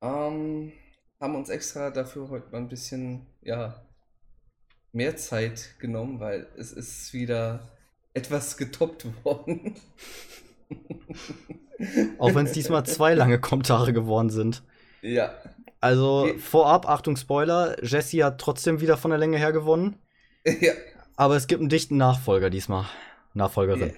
Ähm, 0.00 0.72
haben 1.20 1.36
uns 1.36 1.50
extra 1.50 1.90
dafür 1.90 2.30
heute 2.30 2.50
mal 2.50 2.58
ein 2.58 2.68
bisschen, 2.68 3.26
ja, 3.42 3.86
mehr 4.92 5.16
Zeit 5.16 5.74
genommen, 5.78 6.20
weil 6.20 6.46
es 6.56 6.72
ist 6.72 7.12
wieder 7.12 7.70
etwas 8.14 8.56
getoppt 8.56 9.06
worden. 9.24 9.74
Auch 12.18 12.34
wenn 12.34 12.46
es 12.46 12.52
diesmal 12.52 12.86
zwei 12.86 13.14
lange 13.14 13.40
Kommentare 13.40 13.92
geworden 13.92 14.30
sind. 14.30 14.62
Ja, 15.02 15.34
Also 15.80 16.32
vorab, 16.38 16.88
Achtung 16.88 17.16
Spoiler, 17.16 17.76
Jesse 17.84 18.24
hat 18.24 18.40
trotzdem 18.40 18.80
wieder 18.80 18.96
von 18.96 19.10
der 19.10 19.18
Länge 19.18 19.36
her 19.36 19.52
gewonnen. 19.52 19.98
ja, 20.60 20.72
Aber 21.16 21.36
es 21.36 21.46
gibt 21.46 21.60
einen 21.60 21.68
dichten 21.68 21.96
Nachfolger 21.96 22.50
diesmal. 22.50 22.86
Nachfolgerin. 23.34 23.94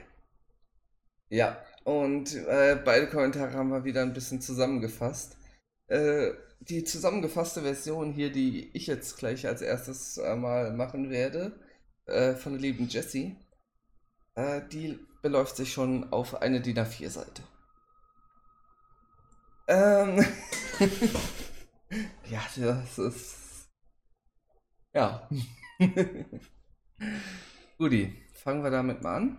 ja. 1.29 1.59
Und 1.85 2.35
äh, 2.35 2.81
beide 2.83 3.09
Kommentare 3.09 3.53
haben 3.53 3.69
wir 3.69 3.85
wieder 3.85 4.01
ein 4.01 4.15
bisschen 4.15 4.41
zusammengefasst. 4.41 5.37
Äh, 5.89 6.31
die 6.61 6.83
zusammengefasste 6.85 7.61
Version 7.61 8.13
hier, 8.13 8.33
die 8.33 8.71
ich 8.73 8.87
jetzt 8.87 9.19
gleich 9.19 9.47
als 9.47 9.61
erstes 9.61 10.17
äh, 10.17 10.35
mal 10.35 10.73
machen 10.73 11.11
werde, 11.11 11.61
äh, 12.07 12.35
von 12.35 12.53
der 12.53 12.63
lieben 12.63 12.89
Jessie, 12.89 13.37
äh, 14.35 14.63
die 14.73 14.99
beläuft 15.21 15.57
sich 15.57 15.73
schon 15.73 16.11
auf 16.11 16.41
eine 16.41 16.63
DIN 16.63 16.79
A4-Seite. 16.79 17.43
Ähm, 19.69 20.25
ja, 22.31 22.41
das 22.57 22.99
ist. 22.99 23.69
Ja. 24.95 25.29
Guti, 27.79 28.13
fangen 28.35 28.63
wir 28.63 28.71
damit 28.71 29.03
mal 29.03 29.17
an. 29.17 29.39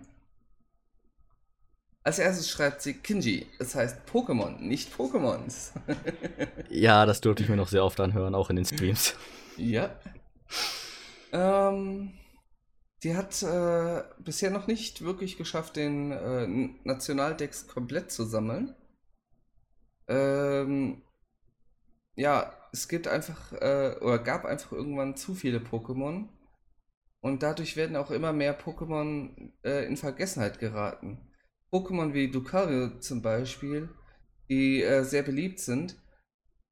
Als 2.03 2.19
erstes 2.19 2.49
schreibt 2.49 2.83
sie 2.83 2.93
Kinji. 2.93 3.47
Es 3.57 3.73
heißt 3.73 4.07
Pokémon, 4.07 4.59
nicht 4.59 4.93
Pokémons. 4.93 5.71
Ja, 6.69 7.05
das 7.05 7.21
durfte 7.21 7.41
ich 7.41 7.49
mir 7.49 7.55
noch 7.55 7.69
sehr 7.69 7.85
oft 7.85 7.99
anhören, 7.99 8.35
auch 8.35 8.49
in 8.49 8.57
den 8.57 8.65
Streams. 8.65 9.15
Ja. 9.57 9.97
Ähm, 11.31 12.13
die 13.03 13.15
hat 13.15 13.41
äh, 13.43 14.03
bisher 14.19 14.51
noch 14.51 14.67
nicht 14.67 15.03
wirklich 15.03 15.37
geschafft, 15.37 15.77
den 15.77 16.11
äh, 16.11 16.47
Nationaldex 16.83 17.67
komplett 17.67 18.11
zu 18.11 18.25
sammeln. 18.25 18.75
Ähm, 20.07 21.01
ja, 22.15 22.53
es 22.71 22.87
gibt 22.87 23.07
einfach, 23.07 23.53
äh, 23.53 23.95
oder 24.01 24.19
gab 24.19 24.45
einfach 24.45 24.71
irgendwann 24.71 25.15
zu 25.15 25.33
viele 25.33 25.59
Pokémon. 25.59 26.27
Und 27.25 27.41
dadurch 27.41 27.75
werden 27.75 27.95
auch 27.95 28.11
immer 28.11 28.33
mehr 28.33 28.55
Pokémon 28.55 29.51
äh, 29.63 29.87
in 29.87 29.97
Vergessenheit 29.97 30.59
geraten. 30.59 31.17
Pokémon 31.71 32.13
wie 32.13 32.27
Lucario 32.27 32.99
zum 32.99 33.23
Beispiel, 33.23 33.89
die 34.47 34.83
äh, 34.83 35.01
sehr 35.03 35.23
beliebt 35.23 35.59
sind, 35.59 35.95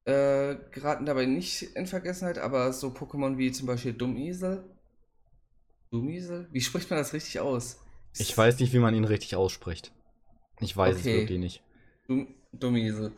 äh, 0.05 0.53
geraten 0.69 1.07
dabei 1.07 1.25
nicht 1.25 1.63
in 1.75 1.87
Vergessenheit, 1.87 2.37
aber 2.37 2.71
so 2.71 2.89
Pokémon 2.89 3.39
wie 3.39 3.51
zum 3.51 3.65
Beispiel 3.65 3.93
Dummisel. 3.93 4.63
Dummisel? 5.89 6.47
Wie 6.51 6.61
spricht 6.61 6.87
man 6.91 6.99
das 6.99 7.13
richtig 7.13 7.39
aus? 7.39 7.79
Ich 8.19 8.37
weiß 8.37 8.59
nicht, 8.59 8.73
wie 8.73 8.79
man 8.79 8.93
ihn 8.93 9.05
richtig 9.05 9.35
ausspricht. 9.35 9.91
Ich 10.59 10.77
weiß 10.77 10.97
Okay. 10.99 11.13
es 11.15 11.19
wirklich 11.21 11.39
nicht. 11.39 11.63
Dum 12.07 12.27
Dummisel. 12.51 13.11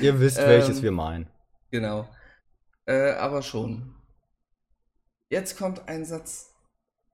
Ihr 0.00 0.18
wisst, 0.18 0.38
welches 0.44 0.78
Ähm, 0.78 0.82
wir 0.82 0.90
meinen. 0.90 1.28
Genau. 1.70 2.08
Äh, 2.84 3.12
aber 3.12 3.42
schon. 3.42 3.94
Jetzt 5.32 5.56
kommt 5.56 5.88
ein 5.88 6.04
Satz. 6.04 6.50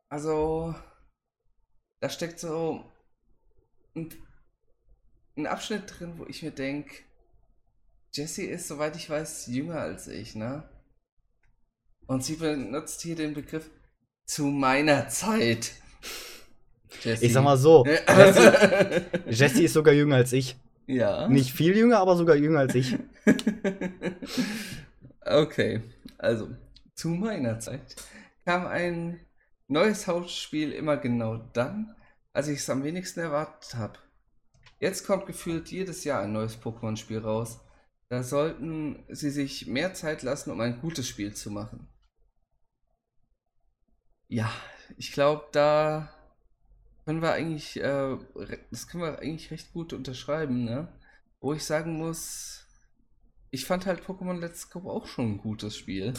Also, 0.08 0.74
da 2.00 2.10
steckt 2.10 2.40
so 2.40 2.84
ein, 3.94 4.12
ein 5.36 5.46
Abschnitt 5.46 5.84
drin, 5.86 6.14
wo 6.16 6.26
ich 6.26 6.42
mir 6.42 6.50
denke, 6.50 6.90
Jessie 8.12 8.46
ist, 8.46 8.66
soweit 8.66 8.96
ich 8.96 9.08
weiß, 9.08 9.46
jünger 9.46 9.78
als 9.78 10.08
ich, 10.08 10.34
ne? 10.34 10.68
Und 12.08 12.24
sie 12.24 12.34
benutzt 12.34 13.02
hier 13.02 13.14
den 13.14 13.34
Begriff 13.34 13.70
zu 14.26 14.46
meiner 14.46 15.08
Zeit. 15.08 15.74
Jessie. 17.04 17.26
Ich 17.26 17.32
sag 17.32 17.44
mal 17.44 17.56
so, 17.56 17.86
Jessie, 17.86 19.00
Jessie 19.28 19.64
ist 19.66 19.74
sogar 19.74 19.94
jünger 19.94 20.16
als 20.16 20.32
ich. 20.32 20.56
ja. 20.88 21.28
Nicht 21.28 21.52
viel 21.52 21.76
jünger, 21.76 21.98
aber 22.00 22.16
sogar 22.16 22.34
jünger 22.34 22.58
als 22.58 22.74
ich. 22.74 22.96
Okay, 25.30 25.82
also 26.16 26.48
zu 26.99 27.11
meiner 27.11 27.61
Zeit 27.61 27.94
kam 28.44 28.66
ein 28.66 29.20
neues 29.68 30.09
Hauptspiel 30.09 30.72
immer 30.72 30.96
genau 30.96 31.36
dann, 31.36 31.94
als 32.32 32.49
ich 32.49 32.59
es 32.59 32.70
am 32.70 32.82
wenigsten 32.82 33.20
erwartet 33.20 33.76
habe. 33.76 33.99
Jetzt 34.80 35.07
kommt 35.07 35.26
gefühlt 35.26 35.70
jedes 35.70 36.03
Jahr 36.03 36.22
ein 36.22 36.32
neues 36.32 36.61
Pokémon-Spiel 36.61 37.18
raus. 37.18 37.61
Da 38.09 38.22
sollten 38.24 39.05
sie 39.09 39.30
sich 39.30 39.66
mehr 39.68 39.94
Zeit 39.94 40.22
lassen, 40.22 40.51
um 40.51 40.61
ein 40.61 40.80
gutes 40.80 41.07
Spiel 41.07 41.34
zu 41.34 41.53
machen. 41.53 41.88
Ja, 44.26 44.51
ich 44.96 45.12
glaube, 45.12 45.46
da 45.53 46.12
können 47.05 47.22
wir 47.22 47.32
eigentlich, 47.32 47.76
äh, 47.76 48.18
das 48.70 48.88
können 48.88 49.05
wir 49.05 49.20
eigentlich 49.20 49.51
recht 49.53 49.72
gut 49.72 49.92
unterschreiben, 49.92 50.64
ne? 50.64 50.88
Wo 51.40 51.53
ich 51.53 51.64
sagen 51.64 51.96
muss, 51.96 52.66
ich 53.51 53.66
fand 53.66 53.86
halt 53.86 54.03
Pokémon 54.03 54.38
Let's 54.40 54.68
Go 54.70 54.90
auch 54.90 55.07
schon 55.07 55.32
ein 55.32 55.38
gutes 55.38 55.76
Spiel. 55.76 56.14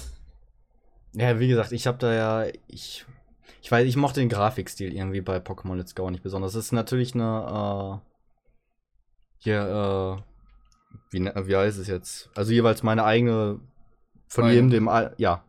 Ja, 1.13 1.39
wie 1.39 1.47
gesagt, 1.47 1.71
ich 1.71 1.87
habe 1.87 1.97
da 1.97 2.13
ja, 2.13 2.51
ich, 2.67 3.05
ich 3.61 3.71
weiß, 3.71 3.87
ich 3.87 3.95
mochte 3.97 4.19
den 4.19 4.29
Grafikstil 4.29 4.93
irgendwie 4.93 5.21
bei 5.21 5.37
Pokémon 5.37 5.75
Let's 5.75 5.95
Go 5.95 6.09
nicht 6.09 6.23
besonders. 6.23 6.55
Es 6.55 6.65
ist 6.65 6.71
natürlich 6.71 7.15
eine, 7.15 8.01
äh, 8.01 8.09
hier, 9.39 9.61
äh, 9.61 10.21
wie, 11.11 11.19
ne- 11.21 11.33
wie 11.47 11.55
heißt 11.55 11.79
es 11.79 11.87
jetzt? 11.87 12.29
Also 12.35 12.51
jeweils 12.51 12.83
meine 12.83 13.03
eigene, 13.05 13.59
von 14.27 14.45
Meinung. 14.45 14.47
jedem 14.47 14.69
dem, 14.69 14.89
ja, 15.17 15.43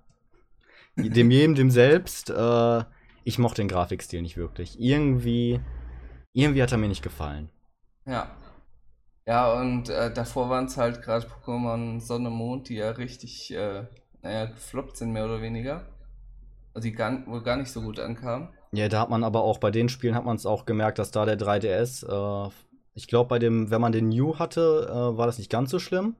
dem 1.02 1.30
jedem 1.30 1.54
dem 1.54 1.70
selbst. 1.70 2.30
Äh, 2.30 2.84
ich 3.24 3.38
mochte 3.38 3.62
den 3.62 3.68
Grafikstil 3.68 4.22
nicht 4.22 4.36
wirklich. 4.36 4.80
Irgendwie, 4.80 5.60
irgendwie 6.32 6.62
hat 6.62 6.72
er 6.72 6.78
mir 6.78 6.88
nicht 6.88 7.02
gefallen. 7.02 7.50
Ja. 8.06 8.36
Ja, 9.26 9.52
und 9.54 9.88
äh, 9.90 10.12
davor 10.12 10.50
waren 10.50 10.66
es 10.66 10.76
halt 10.76 11.02
gerade 11.02 11.26
Pokémon 11.26 12.00
Sonne, 12.00 12.30
Mond, 12.30 12.68
die 12.68 12.76
ja 12.76 12.90
richtig, 12.92 13.52
äh, 13.52 13.86
naja, 14.22 14.46
gefloppt 14.46 14.96
sind, 14.96 15.12
mehr 15.12 15.24
oder 15.24 15.40
weniger. 15.40 15.86
Also 16.74 16.88
die 16.88 16.94
gar, 16.94 17.26
wohl 17.26 17.42
gar 17.42 17.56
nicht 17.56 17.70
so 17.70 17.82
gut 17.82 17.98
ankamen. 17.98 18.48
Ja, 18.72 18.88
da 18.88 19.00
hat 19.00 19.10
man 19.10 19.24
aber 19.24 19.42
auch 19.42 19.58
bei 19.58 19.70
den 19.70 19.88
Spielen 19.88 20.14
hat 20.14 20.24
man 20.24 20.36
es 20.36 20.46
auch 20.46 20.64
gemerkt, 20.64 20.98
dass 20.98 21.10
da 21.10 21.24
der 21.24 21.38
3DS, 21.38 22.06
äh, 22.06 22.50
ich 22.94 23.08
glaube, 23.08 23.28
bei 23.28 23.38
dem, 23.38 23.70
wenn 23.70 23.80
man 23.80 23.92
den 23.92 24.08
New 24.08 24.38
hatte, 24.38 24.86
äh, 24.88 25.18
war 25.18 25.26
das 25.26 25.38
nicht 25.38 25.50
ganz 25.50 25.70
so 25.70 25.78
schlimm. 25.78 26.14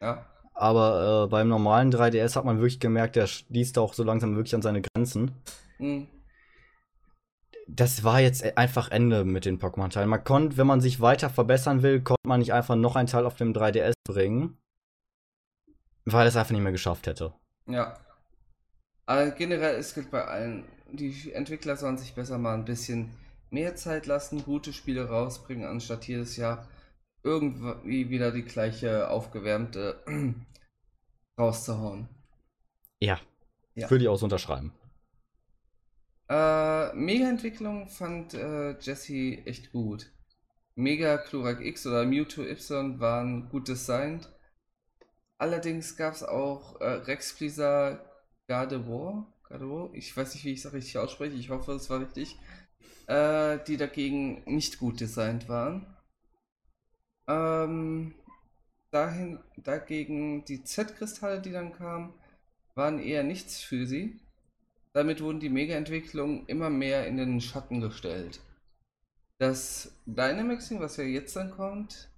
Ja. 0.00 0.24
Aber 0.54 1.24
äh, 1.24 1.28
beim 1.28 1.48
normalen 1.48 1.92
3DS 1.92 2.36
hat 2.36 2.44
man 2.44 2.58
wirklich 2.58 2.80
gemerkt, 2.80 3.16
der 3.16 3.26
schließt 3.26 3.78
auch 3.78 3.94
so 3.94 4.02
langsam 4.02 4.36
wirklich 4.36 4.54
an 4.54 4.62
seine 4.62 4.82
Grenzen. 4.82 5.32
Hm. 5.78 6.06
Das 7.66 8.02
war 8.02 8.20
jetzt 8.20 8.44
e- 8.44 8.54
einfach 8.56 8.90
Ende 8.90 9.24
mit 9.24 9.44
den 9.44 9.58
Pokémon-Teilen. 9.58 10.08
Man 10.08 10.24
konnte, 10.24 10.56
wenn 10.56 10.66
man 10.66 10.80
sich 10.80 11.00
weiter 11.00 11.30
verbessern 11.30 11.82
will, 11.82 12.00
konnte 12.00 12.26
man 12.26 12.40
nicht 12.40 12.52
einfach 12.52 12.76
noch 12.76 12.96
einen 12.96 13.08
Teil 13.08 13.26
auf 13.26 13.36
dem 13.36 13.52
3DS 13.52 13.92
bringen, 14.06 14.58
weil 16.04 16.26
es 16.26 16.36
einfach 16.36 16.52
nicht 16.52 16.62
mehr 16.62 16.72
geschafft 16.72 17.06
hätte. 17.06 17.34
Ja. 17.66 17.96
Aber 19.06 19.30
generell, 19.32 19.76
es 19.76 19.94
gilt 19.94 20.10
bei 20.10 20.24
allen, 20.24 20.64
die 20.92 21.32
Entwickler 21.32 21.76
sollen 21.76 21.98
sich 21.98 22.14
besser 22.14 22.38
mal 22.38 22.54
ein 22.54 22.64
bisschen 22.64 23.10
mehr 23.50 23.74
Zeit 23.76 24.06
lassen, 24.06 24.44
gute 24.44 24.72
Spiele 24.72 25.08
rausbringen, 25.08 25.68
anstatt 25.68 26.06
jedes 26.06 26.36
Jahr 26.36 26.66
irgendwie 27.22 28.08
wieder 28.10 28.32
die 28.32 28.44
gleiche 28.44 29.10
aufgewärmte 29.10 30.02
rauszuhauen. 31.38 32.08
Ja, 33.00 33.20
Ja. 33.74 33.90
würde 33.90 34.04
ich 34.04 34.08
auch 34.08 34.16
so 34.16 34.26
unterschreiben. 34.26 34.72
Äh, 36.28 36.94
Mega-Entwicklung 36.94 37.88
fand 37.88 38.34
äh, 38.34 38.78
Jesse 38.78 39.38
echt 39.46 39.72
gut. 39.72 40.12
Mega 40.76 41.18
Klurak 41.18 41.60
X 41.60 41.86
oder 41.86 42.04
Mewtwo 42.04 42.42
Y 42.42 43.00
waren 43.00 43.48
gut 43.48 43.68
designt. 43.68 44.30
Allerdings 45.40 45.96
gab 45.96 46.14
es 46.14 46.22
auch 46.22 46.80
äh, 46.80 46.84
Rex 46.84 47.34
Pleaser 47.34 48.04
Gardevoir, 48.46 49.26
Gardevoir, 49.48 49.90
ich 49.94 50.16
weiß 50.16 50.34
nicht, 50.34 50.44
wie 50.44 50.52
ich 50.52 50.64
es 50.64 50.72
richtig 50.72 50.98
ausspreche, 50.98 51.34
ich 51.34 51.50
hoffe, 51.50 51.72
es 51.72 51.88
war 51.88 52.00
richtig, 52.00 52.38
äh, 53.06 53.58
die 53.66 53.76
dagegen 53.76 54.42
nicht 54.44 54.78
gut 54.78 55.00
designt 55.00 55.48
waren. 55.48 55.86
Ähm, 57.26 58.14
dahin, 58.90 59.40
dagegen 59.56 60.44
die 60.44 60.62
Z-Kristalle, 60.62 61.40
die 61.40 61.52
dann 61.52 61.72
kamen, 61.72 62.12
waren 62.74 62.98
eher 62.98 63.22
nichts 63.22 63.60
für 63.60 63.86
sie. 63.86 64.20
Damit 64.92 65.22
wurden 65.22 65.40
die 65.40 65.48
Mega-Entwicklungen 65.48 66.46
immer 66.46 66.68
mehr 66.68 67.06
in 67.06 67.16
den 67.16 67.40
Schatten 67.40 67.80
gestellt. 67.80 68.40
Das 69.38 69.92
Dynamaxing, 70.06 70.80
was 70.80 70.96
ja 70.96 71.04
jetzt 71.04 71.34
dann 71.36 71.50
kommt, 71.52 72.09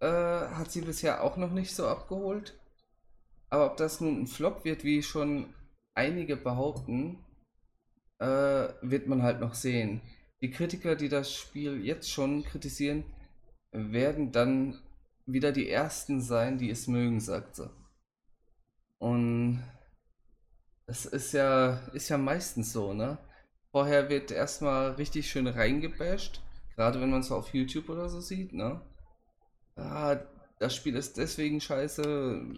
äh, 0.00 0.06
hat 0.06 0.70
sie 0.70 0.82
bisher 0.82 1.22
auch 1.22 1.36
noch 1.36 1.52
nicht 1.52 1.74
so 1.74 1.86
abgeholt. 1.86 2.58
Aber 3.50 3.66
ob 3.66 3.76
das 3.76 4.00
nun 4.00 4.22
ein 4.22 4.26
Flop 4.26 4.64
wird, 4.64 4.84
wie 4.84 5.02
schon 5.02 5.54
einige 5.94 6.36
behaupten, 6.36 7.24
äh, 8.18 8.68
wird 8.82 9.06
man 9.06 9.22
halt 9.22 9.40
noch 9.40 9.54
sehen. 9.54 10.00
Die 10.40 10.50
Kritiker, 10.50 10.96
die 10.96 11.08
das 11.08 11.32
Spiel 11.32 11.84
jetzt 11.84 12.10
schon 12.10 12.44
kritisieren, 12.44 13.04
werden 13.72 14.32
dann 14.32 14.78
wieder 15.26 15.52
die 15.52 15.68
Ersten 15.68 16.20
sein, 16.20 16.58
die 16.58 16.70
es 16.70 16.86
mögen, 16.86 17.20
sagt 17.20 17.56
sie. 17.56 17.70
Und 18.98 19.62
das 20.86 21.06
ist 21.06 21.32
ja, 21.32 21.80
ist 21.92 22.08
ja 22.08 22.18
meistens 22.18 22.72
so, 22.72 22.94
ne? 22.94 23.18
Vorher 23.70 24.08
wird 24.08 24.30
erstmal 24.30 24.92
richtig 24.92 25.30
schön 25.30 25.46
reingebasht, 25.46 26.40
gerade 26.74 27.00
wenn 27.00 27.10
man 27.10 27.20
es 27.20 27.30
auf 27.30 27.52
YouTube 27.52 27.88
oder 27.90 28.08
so 28.08 28.20
sieht, 28.20 28.52
ne? 28.52 28.80
Ah, 29.78 30.16
das 30.58 30.74
Spiel 30.74 30.96
ist 30.96 31.16
deswegen 31.16 31.60
scheiße, 31.60 32.02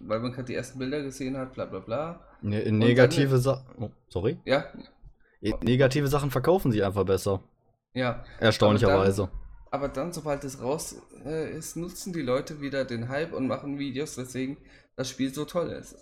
weil 0.03 0.19
man 0.19 0.31
gerade 0.31 0.45
die 0.45 0.55
ersten 0.55 0.79
Bilder 0.79 1.01
gesehen 1.03 1.37
hat, 1.37 1.53
bla 1.53 1.65
bla 1.65 1.79
bla. 1.79 2.19
Ne 2.41 2.71
negative 2.71 3.37
Sachen. 3.37 3.65
Oh, 3.79 3.91
sorry? 4.09 4.39
Ja, 4.45 4.65
Negative 5.63 6.07
Sachen 6.07 6.29
verkaufen 6.31 6.71
sie 6.71 6.83
einfach 6.83 7.03
besser. 7.05 7.41
ja. 7.93 8.23
Erstaunlicherweise. 8.39 9.29
Aber 9.71 9.87
dann, 9.87 10.11
sobald 10.11 10.43
es 10.43 10.61
raus 10.61 10.95
äh, 11.25 11.49
ist, 11.57 11.77
nutzen 11.77 12.11
die 12.13 12.21
Leute 12.21 12.59
wieder 12.61 12.83
den 12.85 13.07
Hype 13.09 13.33
und 13.33 13.47
machen 13.47 13.79
Videos, 13.79 14.17
weswegen 14.17 14.57
das 14.95 15.09
Spiel 15.09 15.33
so 15.33 15.45
toll 15.45 15.69
ist. 15.69 15.95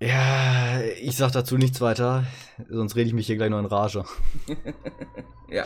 Ja, 0.00 0.80
ich 1.00 1.16
sag 1.16 1.32
dazu 1.32 1.56
nichts 1.56 1.80
weiter, 1.80 2.24
sonst 2.68 2.94
rede 2.96 3.08
ich 3.08 3.14
mich 3.14 3.26
hier 3.26 3.36
gleich 3.36 3.50
noch 3.50 3.58
in 3.58 3.66
Rage. 3.66 4.04
Ja. 5.50 5.64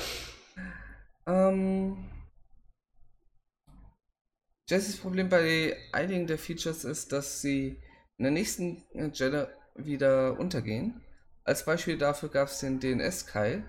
Ähm, 1.26 1.96
Jessys 4.72 4.96
Problem 4.96 5.28
bei 5.28 5.76
einigen 5.92 6.26
der 6.26 6.38
Features 6.38 6.84
ist, 6.84 7.12
dass 7.12 7.42
sie 7.42 7.78
in 8.16 8.22
der 8.22 8.30
nächsten 8.30 8.82
Gen 9.12 9.46
wieder 9.74 10.40
untergehen. 10.40 11.02
Als 11.44 11.66
Beispiel 11.66 11.98
dafür 11.98 12.30
gab 12.30 12.48
es 12.48 12.60
den 12.60 12.80
DNS-Keil, 12.80 13.66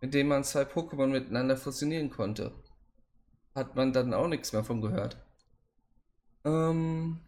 mit 0.00 0.14
dem 0.14 0.28
man 0.28 0.44
zwei 0.44 0.62
Pokémon 0.62 1.08
miteinander 1.08 1.58
fusionieren 1.58 2.08
konnte. 2.08 2.54
Hat 3.54 3.76
man 3.76 3.92
dann 3.92 4.14
auch 4.14 4.28
nichts 4.28 4.54
mehr 4.54 4.64
von 4.64 4.80
gehört. 4.80 5.18
Ähm, 6.46 7.20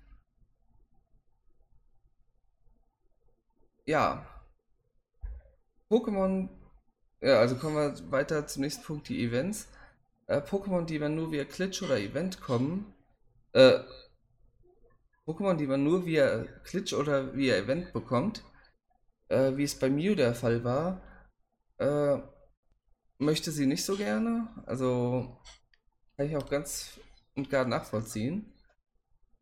ja. 3.85 4.27
Pokémon, 5.91 6.49
ja, 7.21 7.41
also 7.41 7.57
kommen 7.57 7.77
wir 7.77 8.11
weiter 8.11 8.47
zum 8.47 8.63
nächsten 8.63 8.85
Punkt, 8.85 9.07
die 9.11 9.23
Events. 9.23 9.69
Äh, 10.29 10.39
Pokémon, 10.39 10.87
die 10.87 10.99
man 10.99 11.15
nur 11.15 11.31
via 11.31 11.45
Glitch 11.45 11.83
oder 11.83 11.99
Event 11.99 12.41
kommen, 12.41 12.95
äh, 13.53 13.81
Pokémon, 15.27 15.57
die 15.57 15.67
man 15.67 15.85
nur 15.85 16.07
via 16.07 16.45
Glitch 16.65 16.93
oder 16.93 17.35
via 17.35 17.57
Event 17.57 17.93
bekommt, 17.93 18.43
äh, 19.29 19.57
wie 19.57 19.65
es 19.65 19.79
bei 19.79 19.91
Mew 19.91 20.15
der 20.15 20.35
Fall 20.35 20.65
war, 20.65 21.03
äh, 21.79 22.19
möchte 23.19 23.51
sie 23.51 23.67
nicht 23.67 23.85
so 23.85 23.97
gerne. 23.97 24.49
Also 24.67 25.39
kann 26.17 26.27
ich 26.27 26.37
auch 26.37 26.49
ganz 26.49 26.99
und 27.35 27.51
gar 27.51 27.65
nachvollziehen. 27.65 28.53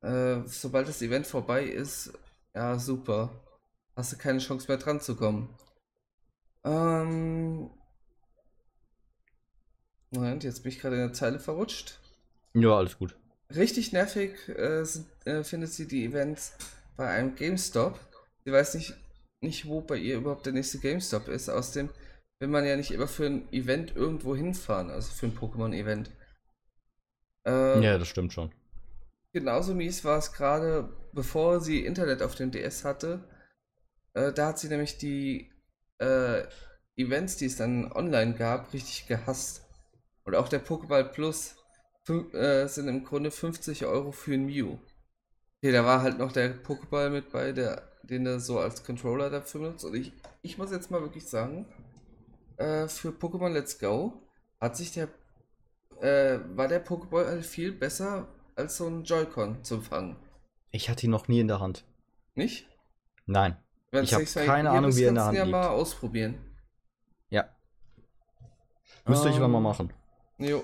Äh, 0.02 0.42
sobald 0.46 0.88
das 0.88 1.02
Event 1.02 1.26
vorbei 1.26 1.64
ist, 1.64 2.12
ja, 2.54 2.78
super. 2.78 3.42
Hast 3.96 4.12
du 4.12 4.16
keine 4.16 4.38
Chance 4.38 4.68
mehr 4.68 4.76
dran 4.76 5.00
zu 5.00 5.16
kommen. 5.16 5.56
Ähm. 6.64 7.70
Moment, 10.10 10.44
jetzt 10.44 10.62
bin 10.62 10.72
ich 10.72 10.78
gerade 10.78 10.96
in 10.96 11.02
der 11.02 11.12
Zeile 11.12 11.38
verrutscht. 11.38 11.98
Ja, 12.54 12.76
alles 12.76 12.98
gut. 12.98 13.16
Richtig 13.54 13.92
nervig 13.92 14.48
äh, 14.48 14.84
sind, 14.84 15.06
äh, 15.24 15.44
findet 15.44 15.72
sie 15.72 15.86
die 15.86 16.04
Events 16.04 16.54
bei 16.96 17.08
einem 17.08 17.34
GameStop. 17.36 17.98
Sie 18.44 18.52
weiß 18.52 18.74
nicht, 18.74 18.94
nicht, 19.40 19.66
wo 19.66 19.80
bei 19.80 19.96
ihr 19.96 20.16
überhaupt 20.16 20.46
der 20.46 20.52
nächste 20.52 20.78
GameStop 20.78 21.28
ist. 21.28 21.48
Außerdem 21.48 21.90
will 22.40 22.48
man 22.48 22.64
ja 22.66 22.76
nicht 22.76 22.90
immer 22.90 23.08
für 23.08 23.26
ein 23.26 23.52
Event 23.52 23.94
irgendwo 23.94 24.34
hinfahren, 24.34 24.90
also 24.90 25.12
für 25.12 25.26
ein 25.26 25.36
Pokémon-Event. 25.38 26.10
Äh, 27.46 27.82
Ja, 27.82 27.98
das 27.98 28.08
stimmt 28.08 28.32
schon. 28.32 28.52
Genauso 29.32 29.74
mies 29.74 30.04
war 30.04 30.18
es 30.18 30.32
gerade, 30.32 30.88
bevor 31.12 31.60
sie 31.60 31.84
Internet 31.84 32.22
auf 32.22 32.34
dem 32.34 32.50
DS 32.50 32.84
hatte. 32.84 33.22
Äh, 34.14 34.32
da 34.32 34.48
hat 34.48 34.58
sie 34.58 34.68
nämlich 34.68 34.98
die 34.98 35.52
äh, 35.98 36.44
Events, 36.96 37.36
die 37.36 37.46
es 37.46 37.56
dann 37.56 37.92
online 37.92 38.34
gab, 38.34 38.72
richtig 38.72 39.06
gehasst. 39.06 39.66
Und 40.24 40.34
auch 40.34 40.48
der 40.48 40.64
Pokéball 40.64 41.04
Plus 41.04 41.56
fün- 42.06 42.32
äh, 42.34 42.68
sind 42.68 42.88
im 42.88 43.04
Grunde 43.04 43.30
50 43.30 43.84
Euro 43.86 44.12
für 44.12 44.34
ein 44.34 44.46
Mew. 44.46 44.78
Okay, 45.58 45.72
da 45.72 45.84
war 45.84 46.02
halt 46.02 46.18
noch 46.18 46.32
der 46.32 46.54
Pokéball 46.62 47.10
mit 47.10 47.30
bei, 47.32 47.52
der, 47.52 47.82
den 48.02 48.26
er 48.26 48.40
so 48.40 48.58
als 48.58 48.84
Controller 48.84 49.30
dafür 49.30 49.62
benutzt. 49.62 49.84
Und 49.84 49.94
ich, 49.94 50.12
ich 50.42 50.58
muss 50.58 50.70
jetzt 50.70 50.90
mal 50.90 51.00
wirklich 51.00 51.26
sagen, 51.26 51.66
äh, 52.56 52.86
für 52.88 53.08
Pokémon 53.10 53.48
Let's 53.50 53.78
Go 53.78 54.12
hat 54.60 54.76
sich 54.76 54.92
der, 54.92 55.08
äh, 56.00 56.38
war 56.54 56.68
der 56.68 56.84
Pokéball 56.84 57.42
viel 57.42 57.72
besser 57.72 58.28
als 58.54 58.76
so 58.76 58.86
ein 58.86 59.04
Joy-Con 59.04 59.64
zum 59.64 59.82
Fangen. 59.82 60.16
Ich 60.70 60.88
hatte 60.88 61.06
ihn 61.06 61.10
noch 61.10 61.28
nie 61.28 61.40
in 61.40 61.48
der 61.48 61.60
Hand. 61.60 61.84
Nicht? 62.34 62.68
Nein. 63.26 63.56
Wenn's 63.90 64.08
Ich 64.08 64.14
hab 64.14 64.20
nächstes 64.20 64.46
Mal 64.46 64.54
keine 64.54 64.70
Ahnung, 64.70 64.94
wie 64.94 65.02
er 65.04 65.08
in 65.08 65.14
der 65.14 65.24
Hand 65.24 65.36
ja 65.38 65.44
mal 65.46 65.68
ausprobieren. 65.68 66.34
Ja. 67.30 67.48
Müsste 69.06 69.28
ich 69.30 69.36
aber 69.36 69.48
mal 69.48 69.58
Ähm, 69.58 69.62
machen. 69.64 69.92
Jo. 70.38 70.62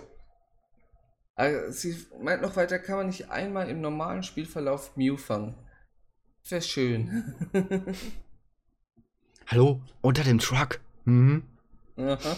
Also, 1.34 1.72
sie 1.72 2.06
meint 2.20 2.42
noch 2.42 2.56
weiter, 2.56 2.78
kann 2.78 2.96
man 2.96 3.06
nicht 3.06 3.30
einmal 3.30 3.68
im 3.68 3.80
normalen 3.80 4.22
Spielverlauf 4.22 4.96
Mew 4.96 5.16
fangen. 5.16 5.54
Wäre 6.48 6.62
schön. 6.62 7.34
Hallo? 9.46 9.80
Unter 10.00 10.24
dem 10.24 10.38
Truck? 10.38 10.80
Mhm. 11.04 11.42
Aha. 11.96 12.36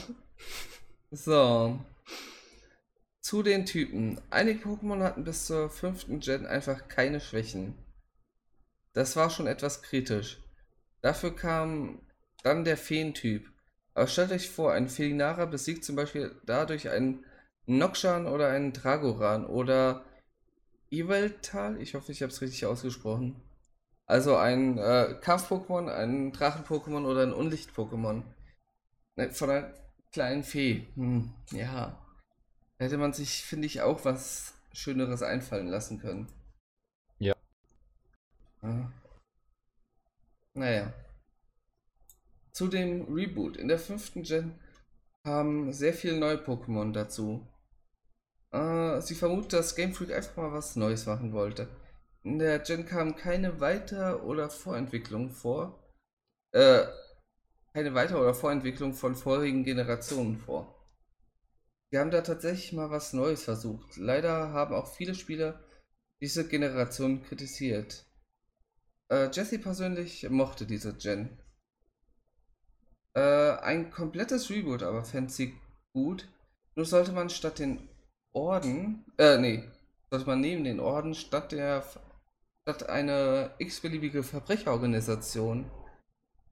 So. 1.10 1.78
Zu 3.20 3.42
den 3.42 3.66
Typen. 3.66 4.20
Einige 4.30 4.60
Pokémon 4.68 5.02
hatten 5.02 5.24
bis 5.24 5.46
zur 5.46 5.70
fünften 5.70 6.20
Gen 6.20 6.46
einfach 6.46 6.88
keine 6.88 7.20
Schwächen. 7.20 7.74
Das 8.92 9.16
war 9.16 9.30
schon 9.30 9.46
etwas 9.46 9.82
kritisch. 9.82 10.40
Dafür 11.00 11.34
kam 11.34 12.00
dann 12.42 12.64
der 12.64 12.76
Feentyp. 12.76 13.50
Aber 13.94 14.06
stellt 14.06 14.32
euch 14.32 14.50
vor, 14.50 14.72
ein 14.72 14.88
Felinara 14.88 15.46
besiegt 15.46 15.84
zum 15.84 15.96
Beispiel 15.96 16.34
dadurch 16.44 16.90
einen 16.90 17.24
Nokshan 17.66 18.26
oder 18.26 18.48
einen 18.48 18.72
Dragoran 18.72 19.46
oder 19.46 20.04
Iveltal. 20.90 21.80
Ich 21.80 21.94
hoffe, 21.94 22.12
ich 22.12 22.22
habe 22.22 22.32
es 22.32 22.40
richtig 22.40 22.66
ausgesprochen. 22.66 23.40
Also 24.06 24.36
ein 24.36 24.76
äh, 24.78 25.16
Kampf-Pokémon, 25.20 25.88
ein 25.88 26.32
Drachen-Pokémon 26.32 27.06
oder 27.06 27.22
ein 27.22 27.32
Unlicht-Pokémon. 27.32 28.22
Ne, 29.16 29.30
Von 29.30 29.50
einer 29.50 29.74
kleinen 30.12 30.44
Fee. 30.44 30.86
Hm, 30.94 31.32
ja. 31.52 31.98
Da 32.78 32.84
hätte 32.84 32.98
man 32.98 33.12
sich, 33.12 33.44
finde 33.44 33.66
ich, 33.66 33.80
auch 33.80 34.04
was 34.04 34.54
Schöneres 34.72 35.22
einfallen 35.22 35.68
lassen 35.68 36.00
können. 36.00 36.28
Ja. 37.18 37.34
Ja. 38.62 38.92
Naja. 40.52 40.92
Zu 42.52 42.68
dem 42.68 43.12
Reboot. 43.12 43.56
In 43.56 43.68
der 43.68 43.78
fünften 43.78 44.22
Gen 44.22 44.58
kamen 45.24 45.72
sehr 45.72 45.94
viele 45.94 46.18
neue 46.18 46.36
Pokémon 46.36 46.92
dazu. 46.92 47.46
Äh, 48.54 49.00
sie 49.02 49.16
vermutet, 49.16 49.52
dass 49.54 49.74
Game 49.74 49.92
Freak 49.94 50.12
einfach 50.12 50.36
mal 50.36 50.52
was 50.52 50.76
Neues 50.76 51.06
machen 51.06 51.32
wollte. 51.32 51.68
In 52.22 52.38
der 52.38 52.60
Gen 52.60 52.86
kam 52.86 53.16
keine 53.16 53.60
Weiter- 53.60 54.22
oder 54.22 54.48
Vorentwicklung 54.48 55.30
vor. 55.30 55.92
Äh, 56.52 56.86
keine 57.72 57.94
Weiter- 57.94 58.20
oder 58.20 58.32
Vorentwicklung 58.32 58.94
von 58.94 59.16
vorigen 59.16 59.64
Generationen 59.64 60.38
vor. 60.38 60.88
Sie 61.90 61.98
haben 61.98 62.12
da 62.12 62.20
tatsächlich 62.20 62.72
mal 62.72 62.90
was 62.90 63.12
Neues 63.12 63.42
versucht. 63.42 63.96
Leider 63.96 64.52
haben 64.52 64.74
auch 64.74 64.94
viele 64.94 65.16
Spieler 65.16 65.60
diese 66.20 66.46
Generation 66.46 67.24
kritisiert. 67.24 68.06
Äh, 69.10 69.30
Jesse 69.32 69.58
persönlich 69.58 70.30
mochte 70.30 70.64
diese 70.64 70.94
Gen. 70.94 71.38
Äh, 73.14 73.58
ein 73.58 73.90
komplettes 73.90 74.48
Reboot 74.48 74.84
aber 74.84 75.04
fände 75.04 75.32
sie 75.32 75.58
gut. 75.92 76.28
Nur 76.76 76.86
sollte 76.86 77.10
man 77.12 77.30
statt 77.30 77.58
den 77.58 77.88
Orden, 78.34 79.04
äh, 79.16 79.38
nee, 79.38 79.64
dass 80.10 80.26
man 80.26 80.40
neben 80.40 80.64
den 80.64 80.80
Orden 80.80 81.14
statt 81.14 81.52
der 81.52 81.82
statt 82.62 82.88
eine 82.88 83.50
x-beliebige 83.58 84.22
Verbrecherorganisation 84.22 85.70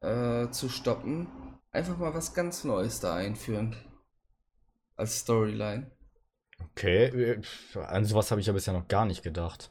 äh, 0.00 0.48
zu 0.50 0.68
stoppen, 0.68 1.26
einfach 1.70 1.96
mal 1.96 2.14
was 2.14 2.34
ganz 2.34 2.64
Neues 2.64 3.00
da 3.00 3.14
einführen. 3.14 3.76
Als 4.96 5.18
Storyline. 5.20 5.90
Okay, 6.70 7.06
äh, 7.06 7.42
an 7.86 8.04
sowas 8.04 8.30
habe 8.30 8.40
ich 8.40 8.46
ja 8.46 8.52
bisher 8.52 8.74
noch 8.74 8.88
gar 8.88 9.06
nicht 9.06 9.22
gedacht. 9.22 9.70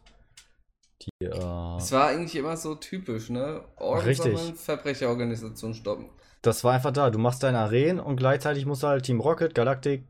Die, 1.04 1.26
äh, 1.26 1.78
Es 1.78 1.92
war 1.92 2.08
eigentlich 2.08 2.36
immer 2.36 2.58
so 2.58 2.76
typisch, 2.76 3.30
ne? 3.30 3.64
Orden 3.78 4.06
Richtig. 4.06 4.38
sammeln, 4.38 4.56
Verbrecherorganisation 4.56 5.74
stoppen. 5.74 6.10
das 6.42 6.64
war 6.64 6.74
einfach 6.74 6.92
da. 6.92 7.10
Du 7.12 7.20
machst 7.20 7.44
deine 7.44 7.60
Arenen 7.60 8.00
und 8.00 8.16
gleichzeitig 8.18 8.66
musst 8.66 8.84
du 8.84 8.88
halt 8.88 9.06
Team 9.06 9.20
Rocket, 9.20 9.54
Galactic, 9.56 10.04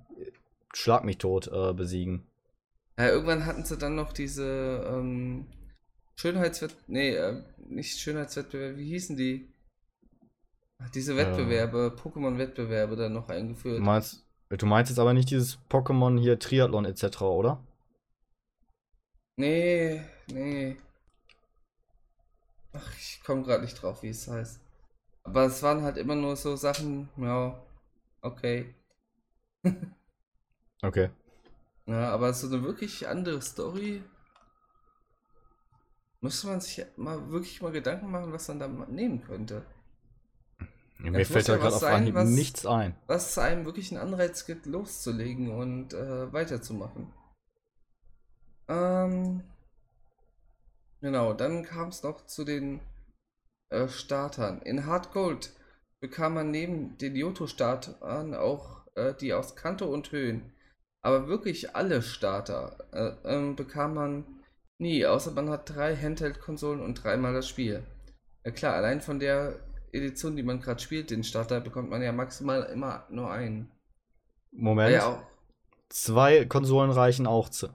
Schlag 0.74 1.04
mich 1.04 1.18
tot 1.18 1.48
äh, 1.48 1.74
besiegen. 1.74 2.28
Ja, 2.98 3.08
irgendwann 3.10 3.46
hatten 3.46 3.66
sie 3.66 3.78
dann 3.78 3.96
noch 3.96 4.14
diese 4.14 4.86
ähm, 4.88 5.48
Schönheitswett... 6.16 6.76
Nee, 6.88 7.16
äh, 7.16 7.44
nicht 7.68 8.00
Schönheitswettbewerbe, 8.00 8.78
wie 8.78 8.88
hießen 8.90 9.16
die? 9.18 9.48
Ach, 10.80 10.90
Diese 10.90 11.16
Wettbewerbe, 11.16 11.96
Pokémon-Wettbewerbe 11.98 12.96
dann 12.96 13.14
noch 13.14 13.28
Du 13.28 13.34
eingeführt. 13.34 13.80
meinst, 13.80 14.26
du 14.50 14.66
meinst 14.66 14.90
jetzt 14.92 15.00
aber 15.00 15.14
nicht 15.14 15.30
dieses 15.30 15.60
Pokémon 15.70 16.20
hier 16.20 16.40
Triathlon 16.40 16.86
etc., 16.86 17.22
oder? 17.22 17.64
Nee, 19.38 20.02
nee. 20.28 20.78
Ach, 22.74 22.94
ich 22.98 23.22
komme 23.24 23.44
gerade 23.44 23.64
nicht 23.64 23.82
drauf, 23.82 24.04
wie 24.04 24.10
es 24.10 24.28
heißt. 24.28 24.60
Aber 25.24 25.46
es 25.46 25.62
waren 25.64 25.84
halt 25.84 25.98
immer 25.98 26.16
nur 26.16 26.36
so 26.36 26.56
Sachen, 26.56 27.10
ja, 27.18 27.62
okay. 28.22 28.74
Okay. 30.84 31.10
Ja, 31.86 32.10
aber 32.10 32.34
so 32.34 32.48
eine 32.48 32.64
wirklich 32.64 33.08
andere 33.08 33.42
Story. 33.42 34.04
Müsste 36.22 36.48
man 36.48 36.62
sich 36.62 36.86
mal 36.98 37.32
wirklich 37.32 37.62
mal 37.62 37.72
Gedanken 37.72 38.12
machen, 38.12 38.32
was 38.32 38.48
man 38.48 38.60
da 38.60 38.68
nehmen 38.68 39.24
könnte. 39.24 39.66
Mir 41.00 41.20
es 41.20 41.30
fällt 41.30 41.48
ja 41.48 41.58
gerade 41.58 41.76
auf 41.76 41.84
Anhieb 41.84 42.14
was- 42.14 42.30
nichts 42.30 42.66
ein. 42.66 42.96
Was 43.08 43.38
einem 43.38 43.66
wirklich 43.66 43.92
einen 43.92 44.02
Anreiz 44.02 44.46
gibt, 44.46 44.68
loszulegen 44.68 45.50
und 45.52 45.94
äh, 45.94 46.32
weiterzumachen. 46.32 47.12
Ähm, 48.68 49.44
genau, 51.02 51.34
dann 51.34 51.64
kam 51.64 51.90
es 51.90 52.04
noch 52.04 52.26
zu 52.28 52.46
den 52.46 52.82
äh, 53.70 53.88
Startern. 53.88 54.62
In 54.62 54.86
Hard 54.86 55.12
Gold 55.12 55.54
bekam 56.00 56.36
man 56.36 56.52
neben 56.52 56.98
den 57.00 57.16
Johto-Startern 57.16 58.36
auch 58.36 58.86
äh, 58.96 59.16
die 59.16 59.34
aus 59.34 59.56
Kanto 59.56 59.86
und 59.86 60.12
Höhen. 60.12 60.54
Aber 61.02 61.28
wirklich 61.28 61.76
alle 61.76 62.02
Starter 62.02 62.78
äh, 62.92 63.34
ähm, 63.34 63.56
bekam 63.56 63.96
man 63.96 64.26
nie, 64.78 65.06
außer 65.06 65.32
man 65.32 65.50
hat 65.50 65.70
drei 65.70 65.96
Handheld-Konsolen 65.96 66.82
und 66.82 67.04
dreimal 67.04 67.34
das 67.34 67.48
Spiel. 67.48 67.84
Ja 68.44 68.52
klar, 68.52 68.76
allein 68.76 69.02
von 69.02 69.20
der 69.20 69.60
Edition, 69.92 70.36
die 70.36 70.44
man 70.44 70.62
gerade 70.62 70.80
spielt, 70.80 71.10
den 71.10 71.24
Starter, 71.24 71.60
bekommt 71.60 71.90
man 71.90 72.02
ja 72.02 72.12
maximal 72.12 72.64
immer 72.64 73.06
nur 73.10 73.32
einen. 73.32 73.72
Moment. 74.52 74.94
Ja. 74.94 75.28
Zwei 75.90 76.46
Konsolen 76.46 76.92
reichen 76.92 77.28
auch 77.28 77.50
zu. 77.50 77.70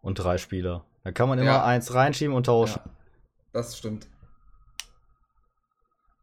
Und 0.00 0.18
drei 0.18 0.38
Spieler. 0.38 0.84
Da 1.02 1.12
kann 1.12 1.28
man 1.28 1.38
immer 1.38 1.46
Ja. 1.48 1.64
eins 1.64 1.94
reinschieben 1.94 2.34
und 2.34 2.46
tauschen. 2.46 2.80
Ja, 2.84 2.90
das 3.52 3.76
stimmt. 3.76 4.06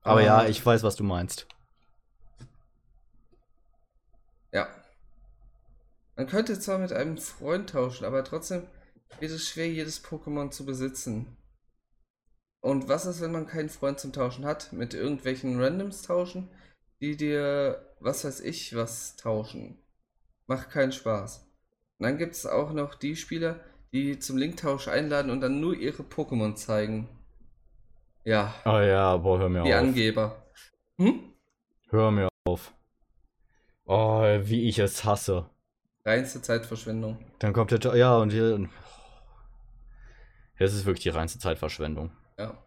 Aber 0.03 0.21
ja, 0.21 0.43
Äh, 0.43 0.49
ich 0.49 0.65
weiß, 0.65 0.83
was 0.83 0.95
du 0.95 1.03
meinst. 1.03 1.47
Ja. 4.51 4.67
Man 6.15 6.27
könnte 6.27 6.59
zwar 6.59 6.77
mit 6.77 6.91
einem 6.93 7.17
Freund 7.17 7.71
tauschen, 7.71 8.05
aber 8.05 8.23
trotzdem 8.23 8.67
wird 9.19 9.31
es 9.31 9.47
schwer, 9.47 9.69
jedes 9.69 10.03
Pokémon 10.03 10.51
zu 10.51 10.65
besitzen. 10.65 11.37
Und 12.61 12.87
was 12.87 13.05
ist, 13.05 13.19
wenn 13.21 13.31
man 13.31 13.47
keinen 13.47 13.69
Freund 13.69 13.99
zum 13.99 14.13
Tauschen 14.13 14.45
hat? 14.45 14.71
Mit 14.71 14.93
irgendwelchen 14.93 15.61
Randoms 15.61 16.03
tauschen, 16.03 16.49
die 17.01 17.17
dir, 17.17 17.93
was 17.99 18.23
weiß 18.23 18.39
ich, 18.41 18.75
was 18.75 19.17
tauschen. 19.17 19.77
Macht 20.47 20.69
keinen 20.69 20.91
Spaß. 20.91 21.45
Und 21.97 22.05
dann 22.05 22.17
gibt 22.17 22.35
es 22.35 22.45
auch 22.45 22.71
noch 22.71 22.95
die 22.95 23.15
Spieler, 23.15 23.59
die 23.91 24.17
zum 24.19 24.37
Linktausch 24.37 24.87
einladen 24.87 25.29
und 25.29 25.41
dann 25.41 25.59
nur 25.59 25.75
ihre 25.75 26.03
Pokémon 26.03 26.55
zeigen. 26.55 27.09
Ja, 28.23 28.55
Oh 28.65 28.79
ja, 28.79 29.17
boah, 29.17 29.39
hör 29.39 29.49
mir 29.49 29.63
die 29.63 29.73
auf. 29.73 29.79
Angeber. 29.79 30.47
Hm? 30.97 31.33
Hör 31.89 32.11
mir 32.11 32.29
auf. 32.45 32.73
Oh, 33.85 34.21
wie 34.21 34.69
ich 34.69 34.79
es 34.79 35.03
hasse. 35.03 35.49
Reinste 36.05 36.41
Zeitverschwendung. 36.41 37.17
Dann 37.39 37.53
kommt 37.53 37.71
der. 37.71 37.79
Ta- 37.79 37.95
Ja, 37.95 38.17
und 38.17 38.31
hier. 38.31 38.69
Das 40.59 40.73
ist 40.73 40.85
wirklich 40.85 41.03
die 41.03 41.09
reinste 41.09 41.39
Zeitverschwendung. 41.39 42.11
Ja. 42.37 42.57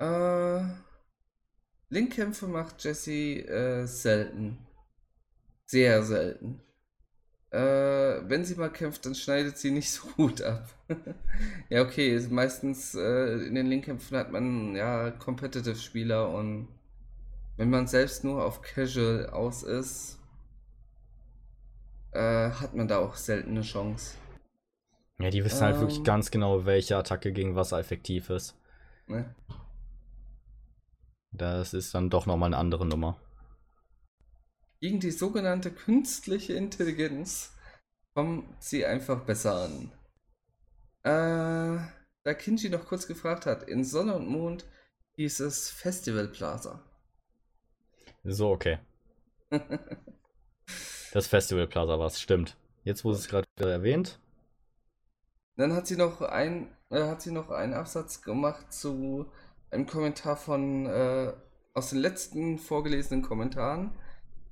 Äh, 0.00 0.64
Linkkämpfe 1.90 2.46
macht 2.46 2.82
Jesse 2.84 3.12
äh, 3.46 3.86
selten. 3.86 4.58
Sehr 5.66 6.02
selten. 6.02 6.60
Äh, 7.50 7.58
wenn 8.28 8.44
sie 8.44 8.56
mal 8.56 8.70
kämpft, 8.70 9.06
dann 9.06 9.14
schneidet 9.14 9.56
sie 9.56 9.70
nicht 9.70 9.90
so 9.90 10.06
gut 10.16 10.42
ab. 10.42 10.68
ja, 11.70 11.82
okay, 11.82 12.14
ist 12.14 12.30
meistens 12.30 12.94
äh, 12.94 13.34
in 13.46 13.54
den 13.54 13.66
Linkkämpfen 13.66 14.16
hat 14.18 14.30
man 14.32 14.76
ja 14.76 15.10
Competitive-Spieler 15.12 16.28
und 16.30 16.68
wenn 17.56 17.70
man 17.70 17.86
selbst 17.86 18.22
nur 18.22 18.44
auf 18.44 18.60
Casual 18.62 19.30
aus 19.30 19.62
ist, 19.62 20.17
äh, 22.12 22.50
hat 22.50 22.74
man 22.74 22.88
da 22.88 22.98
auch 22.98 23.16
selten 23.16 23.50
eine 23.50 23.62
Chance. 23.62 24.16
Ja, 25.20 25.30
die 25.30 25.44
wissen 25.44 25.62
halt 25.62 25.80
wirklich 25.80 25.98
Ähm. 25.98 26.04
ganz 26.04 26.30
genau, 26.30 26.64
welche 26.64 26.96
Attacke 26.96 27.32
gegen 27.32 27.56
was 27.56 27.72
effektiv 27.72 28.30
ist. 28.30 28.56
Ne? 29.06 29.34
Das 31.32 31.74
ist 31.74 31.94
dann 31.94 32.10
doch 32.10 32.26
nochmal 32.26 32.48
eine 32.48 32.56
andere 32.58 32.86
Nummer. 32.86 33.20
Gegen 34.80 35.00
die 35.00 35.10
sogenannte 35.10 35.72
künstliche 35.72 36.52
Intelligenz 36.54 37.52
kommt 38.14 38.62
sie 38.62 38.86
einfach 38.86 39.24
besser 39.24 39.64
an. 39.64 39.92
Äh, 41.02 41.80
da 42.24 42.34
Kinji 42.34 42.68
noch 42.68 42.86
kurz 42.86 43.06
gefragt 43.06 43.46
hat, 43.46 43.64
in 43.64 43.84
Sonne 43.84 44.14
und 44.14 44.28
Mond 44.28 44.66
hieß 45.16 45.40
es 45.40 45.70
Festival 45.70 46.28
Plaza. 46.28 46.84
So, 48.24 48.50
okay. 48.50 48.78
Das 51.12 51.26
Festival 51.26 51.66
Plaza 51.66 51.98
war 51.98 52.06
es, 52.06 52.20
stimmt. 52.20 52.56
Jetzt 52.84 53.04
wurde 53.04 53.18
es 53.18 53.28
gerade 53.28 53.46
wieder 53.56 53.70
erwähnt. 53.70 54.18
Dann 55.56 55.72
hat 55.72 55.86
sie 55.86 55.96
noch 55.96 56.20
ein, 56.20 56.68
äh, 56.90 57.02
hat 57.04 57.22
sie 57.22 57.32
noch 57.32 57.50
einen 57.50 57.74
Absatz 57.74 58.22
gemacht 58.22 58.72
zu 58.72 59.26
einem 59.70 59.86
Kommentar 59.86 60.36
von 60.36 60.86
äh, 60.86 61.32
aus 61.74 61.90
den 61.90 61.98
letzten 61.98 62.58
vorgelesenen 62.58 63.22
Kommentaren. 63.22 63.90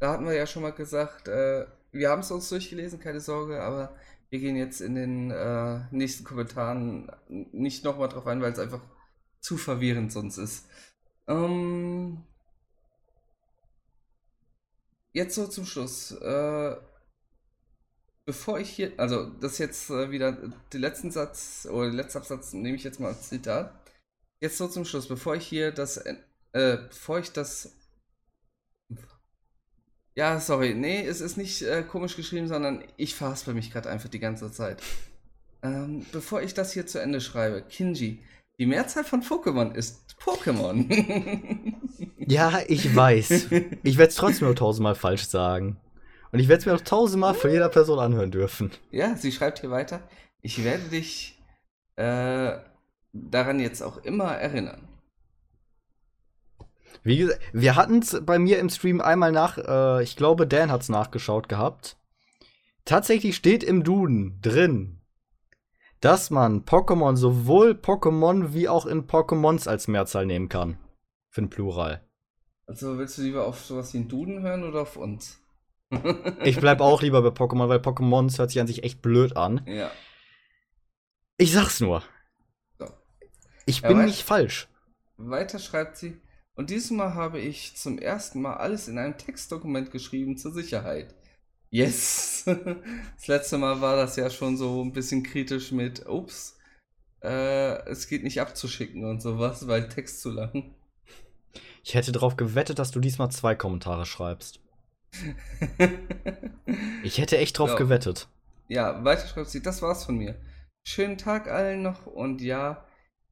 Da 0.00 0.12
hatten 0.12 0.26
wir 0.26 0.34
ja 0.34 0.46
schon 0.46 0.62
mal 0.62 0.72
gesagt, 0.72 1.28
äh, 1.28 1.66
wir 1.92 2.10
haben 2.10 2.20
es 2.20 2.30
uns 2.30 2.48
durchgelesen, 2.48 3.00
keine 3.00 3.20
Sorge, 3.20 3.62
aber 3.62 3.94
wir 4.30 4.40
gehen 4.40 4.56
jetzt 4.56 4.80
in 4.80 4.94
den 4.94 5.30
äh, 5.30 5.80
nächsten 5.90 6.24
Kommentaren 6.24 7.10
nicht 7.28 7.84
nochmal 7.84 8.08
drauf 8.08 8.26
ein, 8.26 8.42
weil 8.42 8.52
es 8.52 8.58
einfach 8.58 8.82
zu 9.40 9.56
verwirrend 9.56 10.12
sonst 10.12 10.38
ist. 10.38 10.66
Ähm, 11.28 12.24
jetzt 15.16 15.34
so 15.34 15.46
zum 15.46 15.64
Schluss. 15.64 16.12
Äh, 16.12 16.76
bevor 18.26 18.60
ich 18.60 18.70
hier, 18.70 18.92
also 18.98 19.30
das 19.40 19.58
jetzt 19.58 19.88
äh, 19.90 20.10
wieder 20.10 20.32
den 20.72 20.80
letzten 20.80 21.10
Satz 21.10 21.66
oder 21.70 21.86
den 21.86 21.96
letzten 21.96 22.18
Absatz 22.18 22.52
nehme 22.52 22.76
ich 22.76 22.84
jetzt 22.84 23.00
mal 23.00 23.08
als 23.08 23.28
Zitat. 23.28 23.74
Jetzt 24.40 24.58
so 24.58 24.68
zum 24.68 24.84
Schluss, 24.84 25.08
bevor 25.08 25.34
ich 25.34 25.46
hier 25.46 25.72
das, 25.72 25.96
äh, 25.96 26.14
bevor 26.52 27.18
ich 27.18 27.32
das, 27.32 27.72
ja, 30.14 30.38
sorry, 30.40 30.74
nee, 30.74 31.06
es 31.06 31.20
ist 31.20 31.36
nicht 31.38 31.62
äh, 31.62 31.82
komisch 31.82 32.16
geschrieben, 32.16 32.48
sondern 32.48 32.84
ich 32.96 33.14
verhaspel 33.14 33.54
mich 33.54 33.70
gerade 33.70 33.88
einfach 33.88 34.10
die 34.10 34.18
ganze 34.18 34.52
Zeit. 34.52 34.82
Ähm, 35.62 36.04
bevor 36.12 36.42
ich 36.42 36.52
das 36.52 36.72
hier 36.72 36.86
zu 36.86 37.00
Ende 37.00 37.22
schreibe, 37.22 37.62
Kinji, 37.62 38.22
die 38.58 38.66
Mehrzahl 38.66 39.04
von 39.04 39.22
Pokémon 39.22 39.74
ist 39.74 40.16
Pokémon. 40.20 40.86
Ja, 42.28 42.60
ich 42.66 42.94
weiß. 42.94 43.52
Ich 43.84 43.98
werde 43.98 44.10
es 44.10 44.16
trotzdem 44.16 44.48
noch 44.48 44.56
tausendmal 44.56 44.96
falsch 44.96 45.28
sagen. 45.28 45.76
Und 46.32 46.40
ich 46.40 46.48
werde 46.48 46.58
es 46.58 46.66
mir 46.66 46.72
noch 46.72 46.80
tausendmal 46.80 47.34
von 47.34 47.52
jeder 47.52 47.68
Person 47.68 48.00
anhören 48.00 48.32
dürfen. 48.32 48.72
Ja, 48.90 49.14
sie 49.16 49.30
schreibt 49.30 49.60
hier 49.60 49.70
weiter. 49.70 50.00
Ich 50.42 50.64
werde 50.64 50.88
dich 50.88 51.40
äh, 51.94 52.58
daran 53.12 53.60
jetzt 53.60 53.80
auch 53.80 53.98
immer 53.98 54.32
erinnern. 54.32 54.88
Wie 57.04 57.18
gesagt, 57.18 57.40
wir 57.52 57.76
hatten 57.76 58.00
es 58.00 58.20
bei 58.26 58.40
mir 58.40 58.58
im 58.58 58.70
Stream 58.70 59.00
einmal 59.00 59.30
nach, 59.30 59.58
äh, 59.58 60.02
ich 60.02 60.16
glaube, 60.16 60.48
Dan 60.48 60.72
hat 60.72 60.82
es 60.82 60.88
nachgeschaut 60.88 61.48
gehabt. 61.48 61.96
Tatsächlich 62.84 63.36
steht 63.36 63.62
im 63.62 63.84
Duden 63.84 64.40
drin, 64.42 65.00
dass 66.06 66.30
man 66.30 66.64
Pokémon 66.64 67.16
sowohl 67.16 67.72
Pokémon 67.72 68.54
wie 68.54 68.68
auch 68.68 68.86
in 68.86 69.08
Pokémons 69.08 69.66
als 69.68 69.88
Mehrzahl 69.88 70.24
nehmen 70.24 70.48
kann. 70.48 70.78
Für 71.30 71.40
den 71.40 71.50
Plural. 71.50 72.00
Also 72.68 72.96
willst 72.96 73.18
du 73.18 73.22
lieber 73.22 73.44
auf 73.44 73.64
sowas 73.64 73.92
wie 73.92 73.98
einen 73.98 74.08
Duden 74.08 74.42
hören 74.42 74.62
oder 74.62 74.82
auf 74.82 74.96
uns? 74.96 75.40
Ich 76.44 76.56
bleib 76.60 76.80
auch 76.80 77.02
lieber 77.02 77.22
bei 77.22 77.30
Pokémon, 77.30 77.68
weil 77.68 77.80
Pokémons 77.80 78.38
hört 78.38 78.50
sich 78.50 78.60
an 78.60 78.68
sich 78.68 78.84
echt 78.84 79.02
blöd 79.02 79.36
an. 79.36 79.62
Ja. 79.66 79.90
Ich 81.38 81.52
sag's 81.52 81.80
nur. 81.80 82.04
So. 82.78 82.86
Ich 83.66 83.82
bin 83.82 84.04
nicht 84.04 84.22
falsch. 84.22 84.68
Weiter 85.16 85.58
schreibt 85.58 85.96
sie, 85.96 86.20
und 86.54 86.70
diesmal 86.70 87.14
habe 87.14 87.40
ich 87.40 87.76
zum 87.76 87.98
ersten 87.98 88.40
Mal 88.42 88.54
alles 88.54 88.86
in 88.86 88.96
einem 88.96 89.18
Textdokument 89.18 89.90
geschrieben 89.90 90.36
zur 90.36 90.52
Sicherheit. 90.52 91.16
Yes! 91.70 92.44
Das 93.16 93.26
letzte 93.26 93.58
Mal 93.58 93.80
war 93.80 93.96
das 93.96 94.16
ja 94.16 94.30
schon 94.30 94.56
so 94.56 94.82
ein 94.84 94.92
bisschen 94.92 95.22
kritisch 95.24 95.72
mit, 95.72 96.06
ups, 96.06 96.56
äh, 97.22 97.82
es 97.88 98.06
geht 98.08 98.22
nicht 98.22 98.40
abzuschicken 98.40 99.04
und 99.04 99.20
sowas, 99.20 99.66
weil 99.66 99.88
Text 99.88 100.20
zu 100.20 100.30
lang. 100.30 100.74
Ich 101.82 101.94
hätte 101.94 102.12
darauf 102.12 102.36
gewettet, 102.36 102.78
dass 102.78 102.90
du 102.92 103.00
diesmal 103.00 103.30
zwei 103.30 103.54
Kommentare 103.54 104.06
schreibst. 104.06 104.60
Ich 107.02 107.18
hätte 107.18 107.38
echt 107.38 107.58
drauf 107.58 107.70
Ja. 107.70 107.76
gewettet. 107.76 108.28
Ja, 108.68 109.04
weiter 109.04 109.26
schreibt 109.28 109.48
sie, 109.50 109.62
das 109.62 109.80
war's 109.82 110.04
von 110.04 110.16
mir. 110.18 110.34
Schönen 110.86 111.18
Tag 111.18 111.48
allen 111.48 111.82
noch 111.82 112.06
und 112.06 112.40
ja, 112.42 112.84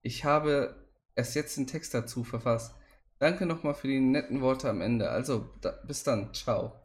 ich 0.02 0.24
habe 0.24 0.76
erst 1.16 1.34
jetzt 1.34 1.56
den 1.56 1.66
Text 1.66 1.92
dazu 1.94 2.24
verfasst. 2.24 2.74
Danke 3.18 3.46
nochmal 3.46 3.74
für 3.74 3.88
die 3.88 4.00
netten 4.00 4.40
Worte 4.40 4.68
am 4.70 4.80
Ende. 4.80 5.10
Also, 5.10 5.50
da, 5.60 5.70
bis 5.86 6.02
dann, 6.04 6.32
ciao. 6.34 6.80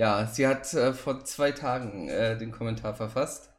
Ja, 0.00 0.24
sie 0.26 0.46
hat 0.46 0.72
äh, 0.72 0.94
vor 0.94 1.26
zwei 1.26 1.52
Tagen 1.52 2.08
äh, 2.08 2.38
den 2.38 2.52
Kommentar 2.52 2.94
verfasst, 2.94 3.52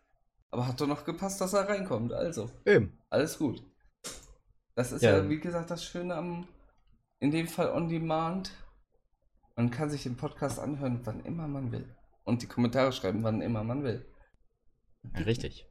aber 0.49 0.65
hat 0.65 0.81
doch 0.81 0.87
noch 0.87 1.05
gepasst, 1.05 1.39
dass 1.39 1.53
er 1.53 1.69
reinkommt. 1.69 2.13
Also, 2.13 2.49
Eben. 2.65 2.97
alles 3.11 3.37
gut. 3.37 3.63
Das 4.73 4.91
ist 4.91 5.03
Ja. 5.03 5.17
ja, 5.17 5.29
wie 5.29 5.39
gesagt, 5.39 5.69
das 5.69 5.85
Schöne 5.85 6.15
am, 6.15 6.47
in 7.19 7.29
dem 7.29 7.47
Fall 7.47 7.71
on 7.71 7.89
demand. 7.89 8.53
Man 9.55 9.69
kann 9.69 9.91
sich 9.91 10.01
den 10.01 10.17
Podcast 10.17 10.57
anhören, 10.57 11.01
wann 11.03 11.23
immer 11.25 11.47
man 11.47 11.71
will. 11.71 11.95
Und 12.23 12.41
die 12.41 12.47
Kommentare 12.47 12.91
schreiben, 12.91 13.21
wann 13.21 13.41
immer 13.41 13.63
man 13.63 13.83
will. 13.83 14.03
Richtig. 15.23 15.67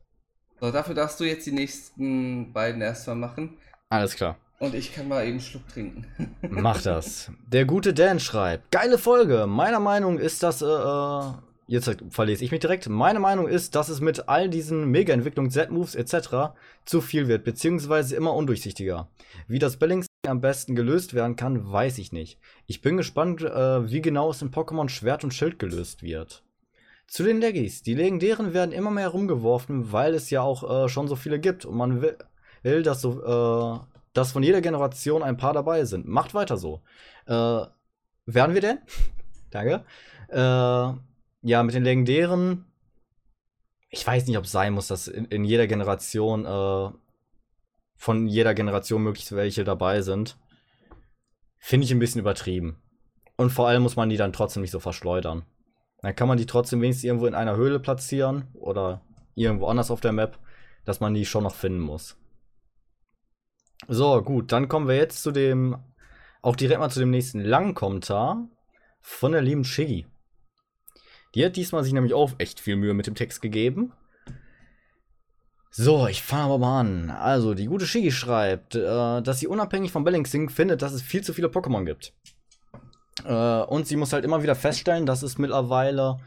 So, 0.60 0.70
dafür 0.70 0.94
darfst 0.94 1.18
du 1.18 1.24
jetzt 1.24 1.46
die 1.46 1.52
nächsten 1.52 2.52
beiden 2.52 2.80
erstmal 2.80 3.16
machen. 3.16 3.58
Alles 3.88 4.14
klar. 4.14 4.38
Und 4.61 4.74
ich 4.74 4.92
kann 4.92 5.08
mal 5.08 5.26
eben 5.26 5.40
Schluck 5.40 5.66
trinken. 5.68 6.04
Mach 6.42 6.82
das. 6.82 7.32
Der 7.46 7.64
gute 7.64 7.94
Dan 7.94 8.20
schreibt: 8.20 8.70
Geile 8.70 8.98
Folge. 8.98 9.46
Meiner 9.46 9.80
Meinung 9.80 10.18
ist, 10.18 10.42
dass. 10.42 10.61
Äh, 10.61 10.66
äh, 10.66 11.32
jetzt 11.66 11.90
verlese 12.11 12.44
ich 12.44 12.50
mich 12.50 12.61
direkt. 12.61 12.86
Meine 12.86 13.20
Meinung 13.20 13.48
ist, 13.48 13.74
dass 13.74 13.88
es 13.88 14.02
mit 14.02 14.28
all 14.28 14.50
diesen 14.50 14.90
Mega-Entwicklungen, 14.90 15.50
Z-Moves 15.50 15.94
etc. 15.94 16.52
zu 16.84 17.00
viel 17.00 17.26
wird, 17.26 17.44
beziehungsweise 17.44 18.14
immer 18.16 18.34
undurchsichtiger. 18.34 19.08
Wie 19.48 19.58
das 19.58 19.78
Balancing 19.78 20.11
am 20.28 20.42
besten 20.42 20.74
gelöst 20.74 21.14
werden 21.14 21.36
kann, 21.36 21.72
weiß 21.72 21.96
ich 21.96 22.12
nicht. 22.12 22.38
Ich 22.66 22.82
bin 22.82 22.98
gespannt, 22.98 23.40
äh, 23.40 23.90
wie 23.90 24.02
genau 24.02 24.30
es 24.30 24.42
in 24.42 24.50
Pokémon 24.50 24.90
Schwert 24.90 25.24
und 25.24 25.32
Schild 25.32 25.58
gelöst 25.58 26.02
wird. 26.02 26.42
Zu 27.06 27.22
den 27.22 27.40
Leggies. 27.40 27.82
Die 27.82 27.94
legendären 27.94 28.52
werden 28.52 28.72
immer 28.72 28.90
mehr 28.90 29.04
herumgeworfen, 29.04 29.90
weil 29.90 30.12
es 30.12 30.28
ja 30.28 30.42
auch 30.42 30.84
äh, 30.84 30.88
schon 30.90 31.08
so 31.08 31.16
viele 31.16 31.40
gibt 31.40 31.64
und 31.64 31.76
man 31.78 32.02
will, 32.02 32.18
will 32.62 32.82
dass, 32.82 33.00
so, 33.00 33.22
äh, 33.24 33.89
dass 34.12 34.32
von 34.32 34.42
jeder 34.42 34.61
Generation 34.61 35.22
ein 35.22 35.36
paar 35.36 35.52
dabei 35.52 35.84
sind. 35.84 36.06
Macht 36.06 36.34
weiter 36.34 36.56
so. 36.56 36.82
Äh, 37.26 37.32
werden 38.26 38.54
wir 38.54 38.61
denn? 38.61 38.78
Danke. 39.50 39.84
Äh, 40.28 40.38
ja, 41.42 41.62
mit 41.62 41.74
den 41.74 41.84
legendären. 41.84 42.66
Ich 43.88 44.06
weiß 44.06 44.26
nicht, 44.26 44.38
ob 44.38 44.44
es 44.44 44.52
sein 44.52 44.72
muss, 44.72 44.88
dass 44.88 45.08
in, 45.08 45.24
in 45.26 45.44
jeder 45.44 45.66
Generation 45.66 46.44
äh, 46.44 46.90
von 47.96 48.28
jeder 48.28 48.54
Generation 48.54 49.02
möglichst 49.02 49.34
welche 49.34 49.64
dabei 49.64 50.00
sind. 50.02 50.38
Finde 51.58 51.84
ich 51.84 51.92
ein 51.92 51.98
bisschen 51.98 52.20
übertrieben. 52.20 52.80
Und 53.36 53.50
vor 53.50 53.68
allem 53.68 53.82
muss 53.82 53.96
man 53.96 54.08
die 54.08 54.16
dann 54.16 54.32
trotzdem 54.32 54.62
nicht 54.62 54.70
so 54.70 54.80
verschleudern. 54.80 55.44
Dann 56.02 56.14
kann 56.14 56.28
man 56.28 56.38
die 56.38 56.46
trotzdem 56.46 56.80
wenigstens 56.80 57.04
irgendwo 57.04 57.26
in 57.26 57.34
einer 57.34 57.56
Höhle 57.56 57.80
platzieren 57.80 58.48
oder 58.54 59.02
irgendwo 59.34 59.66
anders 59.66 59.90
auf 59.90 60.00
der 60.00 60.12
Map, 60.12 60.38
dass 60.84 61.00
man 61.00 61.14
die 61.14 61.26
schon 61.26 61.44
noch 61.44 61.54
finden 61.54 61.80
muss. 61.80 62.19
So, 63.89 64.22
gut, 64.22 64.53
dann 64.53 64.68
kommen 64.68 64.89
wir 64.89 64.97
jetzt 64.97 65.22
zu 65.22 65.33
dem, 65.33 65.76
auch 66.43 66.57
direkt 66.57 66.81
mal 66.81 66.91
zu 66.91 67.01
dem 67.01 67.11
nächsten 67.11 67.41
langen 67.41 67.74
Kommentar 67.74 68.49
von 69.01 69.33
der 69.33 69.43
lieben 69.43 69.64
Shiggy. 69.64 70.07
Die 71.35 71.45
hat 71.45 71.57
diesmal 71.57 71.85
sich 71.85 71.93
nämlich 71.93 72.14
auch 72.14 72.33
echt 72.39 72.61
viel 72.61 72.76
Mühe 72.76 72.95
mit 72.95 73.07
dem 73.07 73.14
Text 73.14 73.41
gegeben. 73.41 73.93
So, 75.70 76.09
ich 76.09 76.22
fange 76.22 76.45
aber 76.45 76.59
mal 76.59 76.81
an. 76.81 77.11
Also, 77.11 77.55
die 77.55 77.66
gute 77.66 77.87
Shiggy 77.87 78.11
schreibt, 78.11 78.74
äh, 78.74 79.22
dass 79.22 79.39
sie 79.39 79.47
unabhängig 79.47 79.93
vom 79.93 80.03
Balancing 80.03 80.51
findet, 80.51 80.83
dass 80.83 80.93
es 80.93 81.03
viel 81.03 81.22
zu 81.22 81.33
viele 81.33 81.49
Pokémon 81.49 81.85
gibt. 81.85 82.12
Äh, 83.24 83.62
und 83.62 83.87
sie 83.87 83.97
muss 83.97 84.12
halt 84.12 84.24
immer 84.24 84.43
wieder 84.43 84.57
feststellen, 84.57 85.07
dass 85.07 85.22
es 85.22 85.39
mittlerweile 85.39 86.18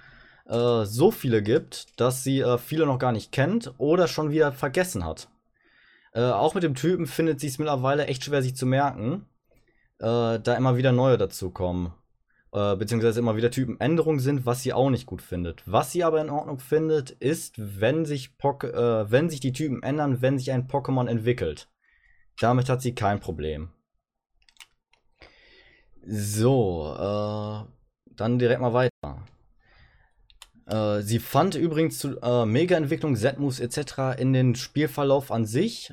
äh, 0.45 0.85
so 0.85 1.11
viele 1.11 1.43
gibt, 1.43 1.99
dass 1.99 2.23
sie 2.23 2.39
äh, 2.39 2.57
viele 2.57 2.85
noch 2.85 2.99
gar 2.99 3.11
nicht 3.11 3.33
kennt 3.33 3.73
oder 3.77 4.07
schon 4.07 4.31
wieder 4.31 4.53
vergessen 4.53 5.03
hat. 5.05 5.27
Äh, 6.13 6.21
auch 6.21 6.53
mit 6.53 6.63
dem 6.63 6.75
Typen 6.75 7.07
findet 7.07 7.39
sie 7.39 7.47
es 7.47 7.57
mittlerweile 7.57 8.05
echt 8.07 8.23
schwer, 8.23 8.41
sich 8.41 8.55
zu 8.55 8.65
merken, 8.65 9.25
äh, 9.99 10.39
da 10.39 10.55
immer 10.55 10.77
wieder 10.77 10.91
neue 10.91 11.17
dazukommen. 11.17 11.93
Äh, 12.53 12.75
beziehungsweise 12.75 13.19
immer 13.19 13.35
wieder 13.35 13.49
Typenänderungen 13.49 14.19
sind, 14.19 14.45
was 14.45 14.61
sie 14.61 14.73
auch 14.73 14.91
nicht 14.91 15.07
gut 15.07 15.23
findet. 15.23 15.63
Was 15.65 15.91
sie 15.91 16.03
aber 16.03 16.21
in 16.21 16.29
Ordnung 16.29 16.59
findet, 16.59 17.09
ist, 17.09 17.55
wenn 17.57 18.05
sich, 18.05 18.37
Pok 18.37 18.63
äh, 18.63 19.09
wenn 19.11 19.29
sich 19.31 19.39
die 19.39 19.53
Typen 19.53 19.81
ändern, 19.81 20.21
wenn 20.21 20.37
sich 20.37 20.51
ein 20.51 20.67
Pokémon 20.67 21.07
entwickelt. 21.07 21.67
Damit 22.39 22.69
hat 22.69 22.83
sie 22.83 22.93
kein 22.93 23.19
Problem. 23.19 23.69
So, 26.05 26.95
äh, 26.95 28.13
dann 28.15 28.37
direkt 28.37 28.61
mal 28.61 28.73
weiter. 28.73 29.25
Äh, 30.67 31.01
sie 31.01 31.19
fand 31.19 31.55
übrigens 31.55 31.97
zu 31.97 32.19
äh, 32.21 32.45
Mega-Entwicklung, 32.45 33.15
Z-Moves 33.15 33.59
etc. 33.59 34.19
in 34.19 34.31
den 34.33 34.53
Spielverlauf 34.53 35.31
an 35.31 35.45
sich 35.45 35.91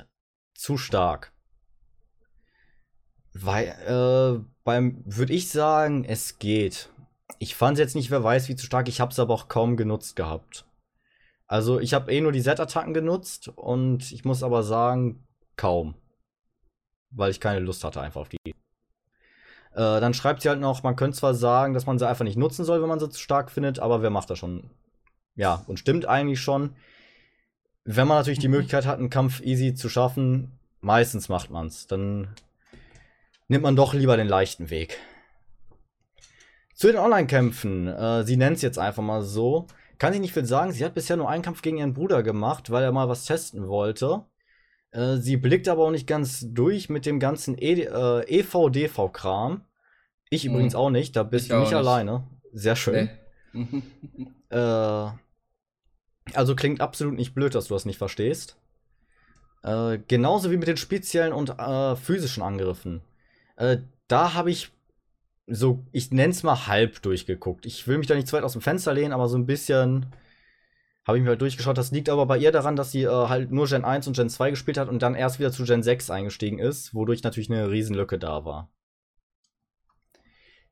zu 0.61 0.77
stark. 0.77 1.33
Weil, 3.33 3.67
äh, 3.87 4.43
beim, 4.63 5.01
würde 5.05 5.33
ich 5.33 5.49
sagen, 5.49 6.05
es 6.05 6.37
geht. 6.37 6.89
Ich 7.39 7.55
fand 7.55 7.79
jetzt 7.79 7.95
nicht, 7.95 8.11
wer 8.11 8.23
weiß, 8.23 8.47
wie 8.49 8.55
zu 8.55 8.65
stark. 8.65 8.87
Ich 8.87 9.01
habe 9.01 9.11
es 9.11 9.19
aber 9.19 9.33
auch 9.33 9.47
kaum 9.47 9.75
genutzt 9.75 10.15
gehabt. 10.15 10.65
Also, 11.47 11.79
ich 11.79 11.93
habe 11.93 12.11
eh 12.11 12.21
nur 12.21 12.31
die 12.31 12.43
Z-Attacken 12.43 12.93
genutzt 12.93 13.47
und 13.55 14.11
ich 14.11 14.23
muss 14.23 14.43
aber 14.43 14.63
sagen, 14.63 15.27
kaum. 15.55 15.95
Weil 17.09 17.31
ich 17.31 17.39
keine 17.39 17.59
Lust 17.59 17.83
hatte 17.83 18.01
einfach 18.01 18.21
auf 18.21 18.29
die. 18.29 18.37
Äh, 18.45 18.53
dann 19.73 20.13
schreibt 20.13 20.41
sie 20.41 20.49
halt 20.49 20.59
noch, 20.59 20.83
man 20.83 20.95
könnte 20.95 21.17
zwar 21.17 21.33
sagen, 21.33 21.73
dass 21.73 21.85
man 21.85 21.97
sie 21.97 22.07
einfach 22.07 22.25
nicht 22.25 22.37
nutzen 22.37 22.65
soll, 22.65 22.81
wenn 22.81 22.89
man 22.89 22.99
sie 22.99 23.09
zu 23.09 23.19
stark 23.19 23.49
findet, 23.49 23.79
aber 23.79 24.01
wer 24.01 24.09
macht 24.09 24.29
das 24.29 24.37
schon? 24.37 24.69
Ja, 25.35 25.63
und 25.67 25.79
stimmt 25.79 26.05
eigentlich 26.05 26.41
schon. 26.41 26.75
Wenn 27.83 28.07
man 28.07 28.17
natürlich 28.17 28.39
die 28.39 28.47
Möglichkeit 28.47 28.85
hat, 28.85 28.99
einen 28.99 29.09
Kampf 29.09 29.41
easy 29.41 29.73
zu 29.73 29.89
schaffen, 29.89 30.51
meistens 30.81 31.29
macht 31.29 31.49
man's. 31.49 31.87
Dann 31.87 32.35
nimmt 33.47 33.63
man 33.63 33.75
doch 33.75 33.93
lieber 33.93 34.17
den 34.17 34.27
leichten 34.27 34.69
Weg. 34.69 34.97
Zu 36.75 36.87
den 36.87 36.97
Online-Kämpfen. 36.97 37.87
Äh, 37.87 38.23
sie 38.23 38.37
nennt 38.37 38.57
es 38.57 38.61
jetzt 38.61 38.79
einfach 38.79 39.03
mal 39.03 39.21
so. 39.23 39.67
Kann 39.97 40.13
ich 40.13 40.19
nicht 40.19 40.33
viel 40.33 40.45
sagen. 40.45 40.71
Sie 40.71 40.83
hat 40.83 40.93
bisher 40.95 41.17
nur 41.17 41.29
einen 41.29 41.43
Kampf 41.43 41.61
gegen 41.61 41.77
ihren 41.77 41.93
Bruder 41.93 42.23
gemacht, 42.23 42.71
weil 42.71 42.83
er 42.83 42.91
mal 42.91 43.09
was 43.09 43.25
testen 43.25 43.67
wollte. 43.67 44.25
Äh, 44.91 45.17
sie 45.17 45.37
blickt 45.37 45.67
aber 45.67 45.83
auch 45.85 45.91
nicht 45.91 46.07
ganz 46.07 46.45
durch 46.49 46.89
mit 46.89 47.05
dem 47.05 47.19
ganzen 47.19 47.55
e 47.57 47.83
äh, 47.83 48.39
EV-DV-Kram. 48.39 49.63
Ich 50.29 50.45
Mhm. 50.45 50.51
übrigens 50.51 50.75
auch 50.75 50.89
nicht. 50.89 51.15
Da 51.15 51.23
bist 51.23 51.45
Ich 51.45 51.51
du 51.51 51.57
nicht 51.59 51.69
nicht. 51.69 51.75
alleine. 51.77 52.23
Sehr 52.53 52.75
schön. 52.75 53.09
Nee. 53.53 53.81
Äh, 54.49 55.07
also 56.37 56.55
klingt 56.55 56.81
absolut 56.81 57.15
nicht 57.15 57.33
blöd, 57.33 57.55
dass 57.55 57.67
du 57.67 57.73
das 57.73 57.85
nicht 57.85 57.97
verstehst. 57.97 58.57
Äh, 59.63 59.99
genauso 60.07 60.51
wie 60.51 60.57
mit 60.57 60.67
den 60.67 60.77
speziellen 60.77 61.33
und 61.33 61.51
äh, 61.59 61.95
physischen 61.95 62.43
Angriffen. 62.43 63.01
Äh, 63.57 63.77
da 64.07 64.33
habe 64.33 64.51
ich 64.51 64.71
so, 65.47 65.85
ich 65.91 66.11
nenn's 66.11 66.43
mal 66.43 66.67
halb 66.67 67.01
durchgeguckt. 67.01 67.65
Ich 67.65 67.87
will 67.87 67.97
mich 67.97 68.07
da 68.07 68.15
nicht 68.15 68.27
zu 68.27 68.35
weit 68.35 68.43
aus 68.43 68.53
dem 68.53 68.61
Fenster 68.61 68.93
lehnen, 68.93 69.13
aber 69.13 69.27
so 69.27 69.37
ein 69.37 69.45
bisschen 69.45 70.07
habe 71.05 71.17
ich 71.17 71.23
mir 71.23 71.31
halt 71.31 71.41
durchgeschaut. 71.41 71.77
Das 71.77 71.91
liegt 71.91 72.09
aber 72.09 72.25
bei 72.25 72.37
ihr 72.37 72.51
daran, 72.51 72.75
dass 72.75 72.91
sie 72.91 73.03
äh, 73.03 73.09
halt 73.09 73.51
nur 73.51 73.67
Gen 73.67 73.85
1 73.85 74.07
und 74.07 74.15
Gen 74.15 74.29
2 74.29 74.51
gespielt 74.51 74.77
hat 74.77 74.89
und 74.89 75.01
dann 75.01 75.15
erst 75.15 75.39
wieder 75.39 75.51
zu 75.51 75.63
Gen 75.65 75.83
6 75.83 76.09
eingestiegen 76.09 76.59
ist, 76.59 76.93
wodurch 76.93 77.23
natürlich 77.23 77.49
eine 77.49 77.69
Riesenlücke 77.69 78.17
da 78.19 78.45
war. 78.45 78.71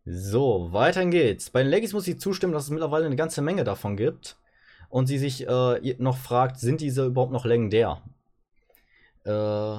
So, 0.05 0.69
weiter 0.71 1.05
geht's. 1.05 1.49
Bei 1.51 1.61
den 1.61 1.69
Leggies 1.69 1.93
muss 1.93 2.07
ich 2.07 2.19
zustimmen, 2.19 2.53
dass 2.53 2.63
es 2.63 2.69
mittlerweile 2.69 3.05
eine 3.05 3.15
ganze 3.15 3.41
Menge 3.41 3.63
davon 3.63 3.95
gibt. 3.95 4.38
Und 4.89 5.05
sie 5.05 5.19
sich 5.19 5.47
äh, 5.47 5.95
noch 5.99 6.17
fragt, 6.17 6.59
sind 6.59 6.81
diese 6.81 7.05
überhaupt 7.05 7.31
noch 7.31 7.45
legendär? 7.45 8.01
Äh, 9.23 9.77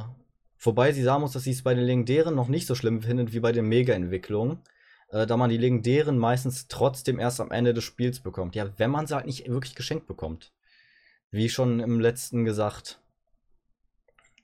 wobei 0.58 0.92
sie 0.92 1.02
sagen 1.02 1.22
muss, 1.22 1.32
dass 1.32 1.42
sie 1.42 1.50
es 1.50 1.62
bei 1.62 1.74
den 1.74 1.84
legendären 1.84 2.34
noch 2.34 2.48
nicht 2.48 2.66
so 2.66 2.74
schlimm 2.74 3.02
findet 3.02 3.32
wie 3.32 3.40
bei 3.40 3.52
den 3.52 3.66
Mega-Entwicklungen. 3.66 4.60
Äh, 5.10 5.26
da 5.26 5.36
man 5.36 5.50
die 5.50 5.56
legendären 5.56 6.18
meistens 6.18 6.68
trotzdem 6.68 7.18
erst 7.18 7.40
am 7.40 7.50
Ende 7.50 7.74
des 7.74 7.84
Spiels 7.84 8.20
bekommt. 8.20 8.54
Ja, 8.54 8.68
wenn 8.78 8.90
man 8.90 9.06
sie 9.06 9.14
halt 9.14 9.26
nicht 9.26 9.48
wirklich 9.48 9.74
geschenkt 9.74 10.06
bekommt. 10.06 10.52
Wie 11.32 11.48
schon 11.48 11.80
im 11.80 12.00
letzten 12.00 12.44
gesagt. 12.44 13.00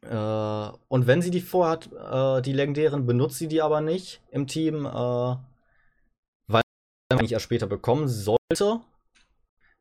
Äh, 0.02 0.70
und 0.88 1.06
wenn 1.06 1.22
sie 1.22 1.30
die 1.30 1.40
vorhat, 1.40 1.90
äh, 1.92 2.42
die 2.42 2.52
legendären, 2.52 3.06
benutzt 3.06 3.38
sie 3.38 3.48
die 3.48 3.62
aber 3.62 3.80
nicht 3.80 4.20
im 4.30 4.46
Team, 4.46 4.84
äh, 4.84 4.88
weil 4.88 6.62
man 7.10 7.26
die 7.26 7.32
erst 7.32 7.44
später 7.44 7.66
bekommen 7.66 8.08
sollte. 8.08 8.80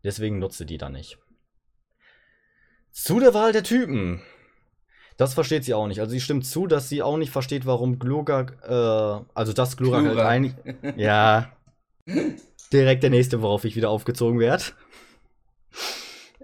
Deswegen 0.05 0.37
nutze 0.37 0.67
die 0.67 0.77
dann 0.77 0.93
nicht. 0.93 1.17
Zu 2.91 3.19
der 3.19 3.33
Wahl 3.33 3.51
der 3.51 3.63
Typen. 3.63 4.21
Das 5.17 5.33
versteht 5.33 5.63
sie 5.63 5.73
auch 5.73 5.87
nicht. 5.87 5.99
Also 5.99 6.11
sie 6.11 6.21
stimmt 6.21 6.45
zu, 6.45 6.67
dass 6.67 6.89
sie 6.89 7.01
auch 7.01 7.17
nicht 7.17 7.31
versteht, 7.31 7.65
warum 7.65 7.97
Glurak, 7.97 8.57
äh, 8.63 9.25
also 9.33 9.51
das 9.51 9.77
Glurak 9.77 10.03
halt 10.03 10.11
Glurak. 10.11 10.27
eigentlich. 10.27 10.55
Ja. 10.95 11.51
Direkt 12.71 13.01
der 13.01 13.09
nächste, 13.09 13.41
worauf 13.41 13.65
ich 13.65 13.75
wieder 13.75 13.89
aufgezogen 13.89 14.39
werde. 14.39 14.63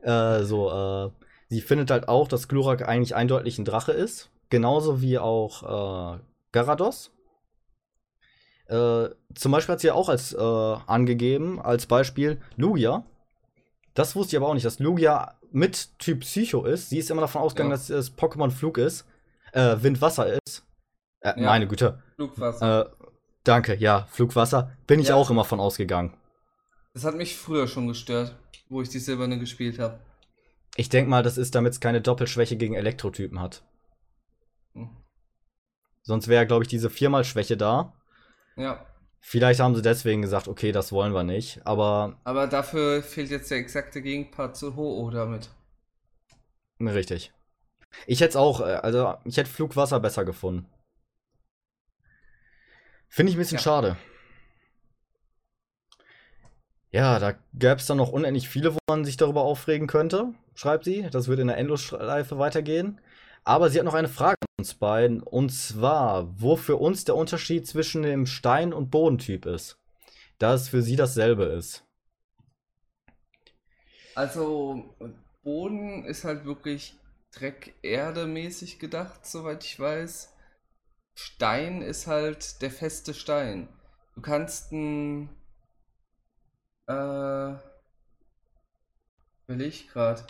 Äh, 0.01 0.43
so, 0.43 0.71
äh, 0.71 1.11
sie 1.49 1.61
findet 1.61 1.91
halt 1.91 2.07
auch, 2.07 2.27
dass 2.27 2.47
Glurak 2.47 2.87
eigentlich 2.87 3.15
eindeutig 3.15 3.59
ein 3.59 3.65
Drache 3.65 3.91
ist. 3.91 4.31
Genauso 4.49 5.01
wie 5.01 5.19
auch 5.19 6.15
äh, 6.15 6.19
Garados. 6.51 7.11
Äh, 8.65 9.09
zum 9.35 9.51
Beispiel 9.51 9.73
hat 9.73 9.81
sie 9.81 9.87
ja 9.87 9.93
auch 9.93 10.09
als 10.09 10.33
äh, 10.33 10.37
angegeben, 10.39 11.61
als 11.61 11.85
Beispiel 11.85 12.41
Lugia. 12.55 13.05
Das 13.93 14.15
wusste 14.15 14.35
ich 14.35 14.41
aber 14.41 14.49
auch 14.49 14.53
nicht, 14.53 14.65
dass 14.65 14.79
Lugia 14.79 15.37
mit 15.51 15.97
Typ 15.99 16.21
Psycho 16.21 16.63
ist. 16.65 16.89
Sie 16.89 16.97
ist 16.97 17.09
immer 17.11 17.21
davon 17.21 17.41
ausgegangen, 17.41 17.71
Ja. 17.71 17.75
dass 17.77 17.89
es 17.89 18.17
Pokémon 18.17 18.51
Flug 18.51 18.77
ist. 18.77 19.05
Äh, 19.53 19.77
Windwasser 19.81 20.33
ist. 20.45 20.65
Äh, 21.19 21.39
Ja. 21.39 21.45
Meine 21.47 21.67
Güte. 21.67 22.01
Flugwasser. 22.15 22.85
Äh, 22.85 23.07
danke, 23.43 23.75
ja, 23.75 24.07
Flugwasser. 24.09 24.77
Bin 24.87 24.99
ich 24.99 25.09
Ja. 25.09 25.15
auch 25.15 25.29
immer 25.29 25.43
von 25.43 25.59
ausgegangen. 25.59 26.15
Das 26.93 27.03
hat 27.03 27.15
mich 27.15 27.35
früher 27.37 27.67
schon 27.67 27.87
gestört, 27.87 28.35
wo 28.69 28.81
ich 28.81 28.89
die 28.89 28.99
Silberne 28.99 29.39
gespielt 29.39 29.77
habe. 29.79 29.99
Ich 30.77 30.87
denke 30.89 31.09
mal, 31.09 31.21
das 31.23 31.37
ist, 31.37 31.53
damit 31.55 31.73
es 31.73 31.79
keine 31.81 31.99
Doppelschwäche 32.01 32.55
gegen 32.55 32.75
Elektrotypen 32.75 33.41
hat. 33.41 33.63
Hm. 34.73 34.89
Sonst 36.01 36.29
wäre, 36.29 36.47
glaube 36.47 36.63
ich, 36.63 36.69
diese 36.69 36.89
Viermal-Schwäche 36.89 37.57
da. 37.57 37.93
Ja. 38.55 38.85
Vielleicht 39.23 39.59
haben 39.59 39.75
sie 39.75 39.81
deswegen 39.83 40.21
gesagt, 40.23 40.47
okay, 40.47 40.71
das 40.71 40.91
wollen 40.91 41.13
wir 41.13 41.23
nicht. 41.23 41.65
Aber 41.65 42.19
Aber 42.23 42.47
dafür 42.47 43.03
fehlt 43.03 43.29
jetzt 43.29 43.51
der 43.51 43.59
exakte 43.59 44.01
Gegenpart 44.01 44.57
zu 44.57 44.75
Ho-Oh 44.75 45.09
damit. 45.11 45.49
richtig. 46.81 47.31
Ich 48.07 48.19
hätte 48.21 48.29
es 48.31 48.35
auch, 48.35 48.61
äh, 48.61 48.63
also 48.75 49.15
ich 49.25 49.37
hätte 49.37 49.49
Flugwasser 49.49 49.99
besser 49.99 50.25
gefunden. 50.25 50.65
Finde 53.09 53.29
ich 53.31 53.35
ein 53.35 53.39
bisschen 53.39 53.57
Ja. 53.57 53.61
schade. 53.63 53.97
Ja, 56.91 57.19
da 57.19 57.33
gäbe 57.53 57.75
es 57.75 57.85
dann 57.85 57.97
noch 57.97 58.11
unendlich 58.11 58.49
viele, 58.49 58.73
wo 58.75 58.79
man 58.89 59.05
sich 59.05 59.15
darüber 59.17 59.41
aufregen 59.43 59.87
könnte, 59.87 60.33
schreibt 60.55 60.83
sie. 60.85 61.07
Das 61.11 61.27
wird 61.27 61.39
in 61.39 61.47
der 61.47 61.57
Endlosschleife 61.57 62.37
weitergehen. 62.37 62.99
Aber 63.43 63.69
sie 63.69 63.79
hat 63.79 63.85
noch 63.85 63.93
eine 63.93 64.09
Frage 64.09 64.37
uns 64.61 64.75
beiden. 64.75 65.21
Und 65.21 65.49
zwar, 65.49 66.39
wo 66.39 66.55
für 66.55 66.75
uns 66.75 67.03
der 67.03 67.15
Unterschied 67.15 67.67
zwischen 67.67 68.03
dem 68.03 68.27
Stein- 68.27 68.73
und 68.73 68.91
Bodentyp 68.91 69.45
ist. 69.47 69.79
Da 70.37 70.53
es 70.53 70.69
für 70.69 70.81
sie 70.81 70.95
dasselbe 70.95 71.45
ist. 71.45 71.83
Also, 74.13 74.95
Boden 75.43 76.05
ist 76.05 76.23
halt 76.23 76.45
wirklich 76.45 76.95
Dreck-Erde-mäßig 77.31 78.77
gedacht, 78.77 79.25
soweit 79.25 79.63
ich 79.63 79.79
weiß. 79.79 80.33
Stein 81.15 81.81
ist 81.81 82.05
halt 82.07 82.61
der 82.61 82.71
feste 82.71 83.13
Stein. 83.13 83.67
Du 84.15 84.21
kannst 84.21 84.71
ein. 84.71 85.29
Äh. 86.87 87.55
Will 89.47 89.61
ich 89.61 89.87
gerade. 89.87 90.25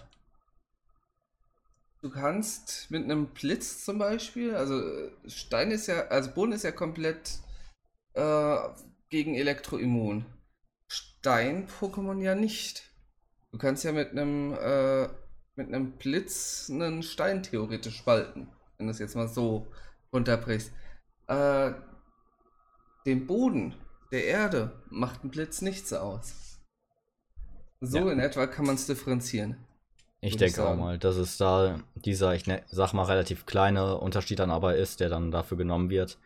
Du 2.01 2.09
kannst 2.09 2.89
mit 2.89 3.03
einem 3.03 3.27
Blitz 3.27 3.85
zum 3.85 3.99
Beispiel, 3.99 4.55
also 4.55 4.79
äh, 4.81 5.11
Stein 5.27 5.69
ist 5.71 5.87
ja, 5.87 6.07
also 6.07 6.31
Boden 6.31 6.51
ist 6.51 6.63
ja 6.63 6.71
komplett 6.71 7.39
äh, 8.13 8.57
gegen 9.09 9.35
Elektroimmun. 9.35 10.25
Stein-Pokémon 10.87 12.19
ja 12.19 12.33
nicht. 12.33 12.91
Du 13.51 13.57
kannst 13.59 13.83
ja 13.83 13.91
mit 13.91 14.11
einem 14.11 14.53
äh, 14.53 15.07
mit 15.55 15.67
einem 15.67 15.91
Blitz 15.97 16.69
einen 16.71 17.03
Stein 17.03 17.43
theoretisch 17.43 17.97
spalten, 17.97 18.47
wenn 18.77 18.87
du 18.87 18.91
es 18.91 18.99
jetzt 18.99 19.15
mal 19.15 19.27
so 19.27 19.67
runterbrichst. 20.11 20.71
Äh, 21.27 21.73
den 23.05 23.27
Boden 23.27 23.75
der 24.11 24.25
Erde 24.25 24.81
macht 24.89 25.23
ein 25.23 25.29
Blitz 25.29 25.61
nichts 25.61 25.93
aus. 25.93 26.59
So 27.79 27.97
Ja. 27.99 28.11
in 28.11 28.19
etwa 28.19 28.47
kann 28.47 28.65
man 28.65 28.75
es 28.75 28.87
differenzieren. 28.87 29.67
Ich 30.23 30.33
Würde 30.35 30.45
ich 30.45 30.53
denke 30.53 30.69
auch 30.69 30.75
mal, 30.75 30.99
dass 30.99 31.15
es 31.15 31.37
da 31.37 31.79
dieser, 31.95 32.35
ich 32.35 32.45
ne, 32.45 32.61
sag 32.69 32.93
mal, 32.93 33.05
relativ 33.05 33.47
kleine 33.47 33.97
Unterschied 33.97 34.37
dann 34.37 34.51
aber 34.51 34.75
ist, 34.75 34.99
der 34.99 35.09
dann 35.09 35.31
dafür 35.31 35.57
genommen 35.57 35.89
wird. 35.89 36.19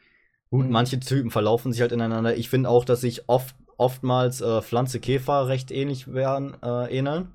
Gut, 0.51 0.65
Mhm. 0.65 0.71
manche 0.71 0.99
Typen 0.99 1.31
verlaufen 1.31 1.71
sich 1.71 1.81
halt 1.81 1.93
ineinander. 1.93 2.35
Ich 2.35 2.49
finde 2.49 2.69
auch, 2.69 2.83
dass 2.83 3.01
sich 3.01 3.29
oft, 3.29 3.55
oftmals 3.77 4.41
äh, 4.41 4.61
Pflanze, 4.61 4.99
Käfer 4.99 5.47
recht 5.47 5.71
ähnlich 5.71 6.11
werden, 6.13 6.61
äh, 6.61 6.95
ähneln. 6.95 7.31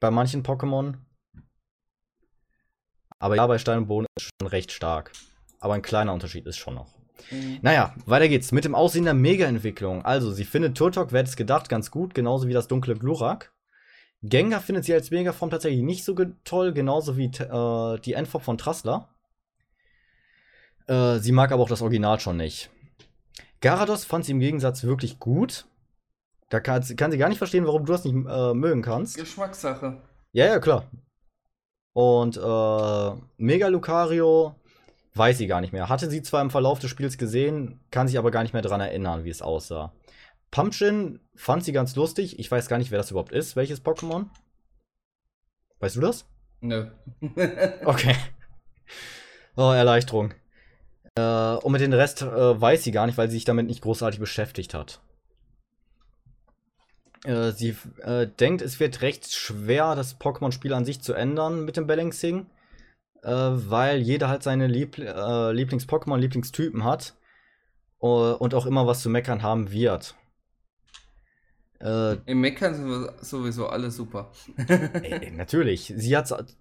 Bei 0.00 0.10
manchen 0.10 0.42
Pokémon. 0.42 0.94
Aber 3.18 3.36
ja, 3.36 3.46
bei 3.46 3.58
Stein 3.58 3.78
und 3.78 3.86
Boden 3.86 4.06
ist 4.18 4.30
schon 4.40 4.48
recht 4.48 4.72
stark. 4.72 5.12
Aber 5.60 5.74
ein 5.74 5.82
kleiner 5.82 6.12
Unterschied 6.12 6.46
ist 6.46 6.56
schon 6.56 6.74
noch. 6.74 6.88
Mhm. 7.30 7.58
Naja, 7.62 7.94
weiter 8.06 8.28
geht's. 8.28 8.50
Mit 8.50 8.64
dem 8.64 8.74
Aussehen 8.74 9.04
der 9.04 9.14
Mega-Entwicklung. 9.14 10.04
Also, 10.04 10.32
sie 10.32 10.44
findet 10.44 10.76
Turtok, 10.76 11.12
wer 11.12 11.20
hätte 11.20 11.30
es 11.30 11.36
gedacht, 11.36 11.68
ganz 11.68 11.90
gut, 11.90 12.14
genauso 12.14 12.48
wie 12.48 12.52
das 12.52 12.68
dunkle 12.68 12.96
Glurak. 12.96 13.53
Gengar 14.26 14.62
findet 14.62 14.86
sie 14.86 14.94
als 14.94 15.10
Megaform 15.10 15.50
tatsächlich 15.50 15.82
nicht 15.82 16.02
so 16.02 16.14
ge- 16.14 16.32
toll, 16.44 16.72
genauso 16.72 17.18
wie 17.18 17.26
äh, 17.26 17.98
die 18.00 18.14
Endform 18.14 18.42
von 18.42 18.56
Trassler. 18.58 19.08
Äh, 20.86 21.18
sie 21.18 21.32
mag 21.32 21.52
aber 21.52 21.62
auch 21.62 21.68
das 21.68 21.82
Original 21.82 22.18
schon 22.20 22.38
nicht. 22.38 22.70
Garados 23.60 24.06
fand 24.06 24.24
sie 24.24 24.32
im 24.32 24.40
Gegensatz 24.40 24.82
wirklich 24.84 25.18
gut. 25.18 25.66
Da 26.48 26.60
kann, 26.60 26.82
kann 26.96 27.10
sie 27.10 27.18
gar 27.18 27.28
nicht 27.28 27.38
verstehen, 27.38 27.66
warum 27.66 27.84
du 27.84 27.92
das 27.92 28.04
nicht 28.04 28.14
äh, 28.14 28.54
mögen 28.54 28.80
kannst. 28.80 29.16
Geschmackssache. 29.16 30.00
Ja, 30.32 30.46
ja, 30.46 30.58
klar. 30.58 30.90
Und 31.92 32.36
äh, 32.38 33.20
Mega 33.36 33.68
Lucario 33.68 34.54
weiß 35.14 35.36
sie 35.38 35.46
gar 35.46 35.60
nicht 35.60 35.72
mehr. 35.72 35.88
Hatte 35.88 36.08
sie 36.08 36.22
zwar 36.22 36.40
im 36.40 36.50
Verlauf 36.50 36.78
des 36.78 36.90
Spiels 36.90 37.18
gesehen, 37.18 37.78
kann 37.90 38.08
sich 38.08 38.18
aber 38.18 38.30
gar 38.30 38.42
nicht 38.42 38.52
mehr 38.52 38.62
daran 38.62 38.80
erinnern, 38.80 39.24
wie 39.24 39.30
es 39.30 39.42
aussah. 39.42 39.92
Pumpkin 40.54 41.18
fand 41.34 41.64
sie 41.64 41.72
ganz 41.72 41.96
lustig. 41.96 42.38
Ich 42.38 42.48
weiß 42.48 42.68
gar 42.68 42.78
nicht, 42.78 42.92
wer 42.92 42.98
das 42.98 43.10
überhaupt 43.10 43.32
ist. 43.32 43.56
Welches 43.56 43.84
Pokémon? 43.84 44.26
Weißt 45.80 45.96
du 45.96 46.00
das? 46.00 46.26
Nö. 46.60 46.86
Okay. 47.84 48.14
Oh, 49.56 49.72
Erleichterung. 49.72 50.32
Äh, 51.16 51.54
und 51.56 51.72
mit 51.72 51.80
dem 51.80 51.92
Rest 51.92 52.22
äh, 52.22 52.60
weiß 52.60 52.84
sie 52.84 52.92
gar 52.92 53.06
nicht, 53.06 53.18
weil 53.18 53.28
sie 53.28 53.34
sich 53.34 53.44
damit 53.44 53.66
nicht 53.66 53.82
großartig 53.82 54.20
beschäftigt 54.20 54.74
hat. 54.74 55.00
Äh, 57.24 57.50
sie 57.50 57.76
äh, 58.02 58.28
denkt, 58.28 58.62
es 58.62 58.78
wird 58.78 59.02
recht 59.02 59.32
schwer, 59.32 59.96
das 59.96 60.20
Pokémon-Spiel 60.20 60.72
an 60.72 60.84
sich 60.84 61.00
zu 61.00 61.14
ändern 61.14 61.64
mit 61.64 61.76
dem 61.76 61.88
Balancing, 61.88 62.46
äh, 63.24 63.30
weil 63.32 63.98
jeder 63.98 64.28
halt 64.28 64.44
seine 64.44 64.68
Liebl 64.68 65.02
äh, 65.02 65.50
Lieblings-Pokémon, 65.50 66.18
Lieblingstypen 66.18 66.84
hat 66.84 67.14
und 67.98 68.54
auch 68.54 68.66
immer 68.66 68.86
was 68.86 69.00
zu 69.00 69.08
meckern 69.08 69.42
haben 69.42 69.70
wird. 69.72 70.14
Äh, 71.80 72.16
Im 72.26 72.40
Meckern 72.40 72.74
sind 72.74 72.88
wir 72.88 73.14
sowieso 73.20 73.68
alle 73.68 73.90
super. 73.90 74.30
Ey, 74.56 75.30
natürlich. 75.32 75.92
Sie, 75.96 76.16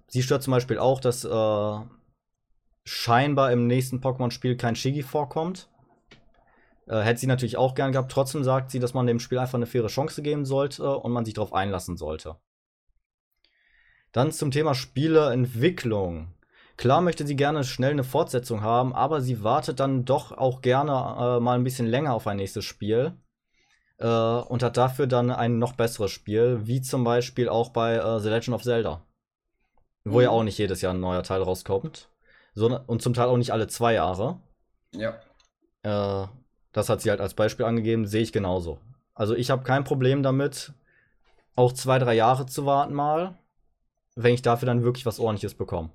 sie 0.07 0.23
stört 0.23 0.43
zum 0.43 0.51
Beispiel 0.51 0.79
auch, 0.79 0.99
dass 0.99 1.23
äh, 1.23 1.79
scheinbar 2.83 3.51
im 3.51 3.67
nächsten 3.67 3.99
Pokémon-Spiel 3.99 4.57
kein 4.57 4.75
Shigi 4.75 5.03
vorkommt. 5.03 5.69
Äh, 6.87 6.99
hätte 7.01 7.19
sie 7.19 7.27
natürlich 7.27 7.57
auch 7.57 7.75
gern 7.75 7.91
gehabt. 7.91 8.11
Trotzdem 8.11 8.43
sagt 8.43 8.71
sie, 8.71 8.79
dass 8.79 8.93
man 8.93 9.07
dem 9.07 9.19
Spiel 9.19 9.39
einfach 9.39 9.55
eine 9.55 9.65
faire 9.65 9.87
Chance 9.87 10.21
geben 10.21 10.45
sollte 10.45 10.97
und 10.97 11.11
man 11.11 11.25
sich 11.25 11.33
darauf 11.33 11.53
einlassen 11.53 11.97
sollte. 11.97 12.37
Dann 14.11 14.31
zum 14.31 14.51
Thema 14.51 14.75
Spieleentwicklung. 14.75 16.33
Klar 16.75 17.01
möchte 17.01 17.25
sie 17.25 17.35
gerne 17.35 17.63
schnell 17.63 17.91
eine 17.91 18.03
Fortsetzung 18.03 18.61
haben, 18.61 18.93
aber 18.93 19.21
sie 19.21 19.43
wartet 19.43 19.79
dann 19.79 20.05
doch 20.05 20.31
auch 20.31 20.61
gerne 20.61 20.91
äh, 20.91 21.39
mal 21.39 21.55
ein 21.55 21.63
bisschen 21.63 21.87
länger 21.87 22.13
auf 22.13 22.27
ein 22.27 22.37
nächstes 22.37 22.65
Spiel. 22.65 23.13
Äh, 24.03 24.07
und 24.07 24.61
hat 24.63 24.77
dafür 24.77 25.07
dann 25.07 25.31
ein 25.31 25.59
noch 25.59 25.73
besseres 25.73 26.11
Spiel, 26.11 26.67
wie 26.67 26.81
zum 26.81 27.03
Beispiel 27.05 27.49
auch 27.49 27.69
bei 27.71 27.95
äh, 27.95 28.19
The 28.19 28.29
Legend 28.29 28.55
of 28.55 28.63
Zelda. 28.63 29.01
Wo 30.03 30.19
ja 30.21 30.29
Mhm. 30.29 30.35
auch 30.35 30.43
nicht 30.43 30.57
jedes 30.59 30.81
Jahr 30.81 30.93
ein 30.93 30.99
neuer 30.99 31.23
Teil 31.23 31.41
rauskommt. 31.41 32.09
sondern- 32.55 32.85
und 32.85 33.01
zum 33.01 33.15
Teil 33.15 33.29
auch 33.29 33.37
nicht 33.37 33.51
alle 33.51 33.65
zwei 33.67 33.93
Jahre. 33.95 34.39
Ja. 34.93 35.19
Äh, 35.83 36.27
das 36.71 36.89
hat 36.89 37.01
sie 37.01 37.09
halt 37.09 37.21
als 37.21 37.33
Beispiel 37.33 37.65
angegeben, 37.65 38.05
sehe 38.05 38.21
ich 38.21 38.31
genauso. 38.31 38.79
Also 39.15 39.33
ich 39.35 39.49
habe 39.49 39.63
kein 39.63 39.83
Problem 39.83 40.21
damit, 40.21 40.73
auch 41.55 41.73
zwei, 41.73 41.97
drei 41.99 42.13
Jahre 42.13 42.45
zu 42.45 42.65
warten 42.67 42.93
mal, 42.93 43.39
wenn 44.15 44.35
ich 44.35 44.43
dafür 44.43 44.67
dann 44.67 44.83
wirklich 44.83 45.05
was 45.07 45.19
ordentliches 45.19 45.55
bekomme. 45.55 45.89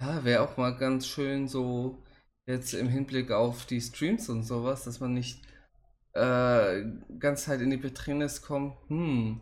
Ja, 0.00 0.24
wäre 0.24 0.42
auch 0.42 0.56
mal 0.56 0.76
ganz 0.76 1.06
schön 1.06 1.46
so 1.48 1.98
jetzt 2.46 2.74
im 2.74 2.88
Hinblick 2.88 3.30
auf 3.30 3.66
die 3.66 3.80
Streams 3.80 4.28
und 4.28 4.42
sowas, 4.42 4.84
dass 4.84 5.00
man 5.00 5.14
nicht 5.14 5.40
äh, 6.14 6.84
ganz 7.18 7.48
halt 7.48 7.60
in 7.60 7.70
die 7.70 7.76
Bedrängnis 7.76 8.42
kommt. 8.42 8.76
Hm. 8.88 9.40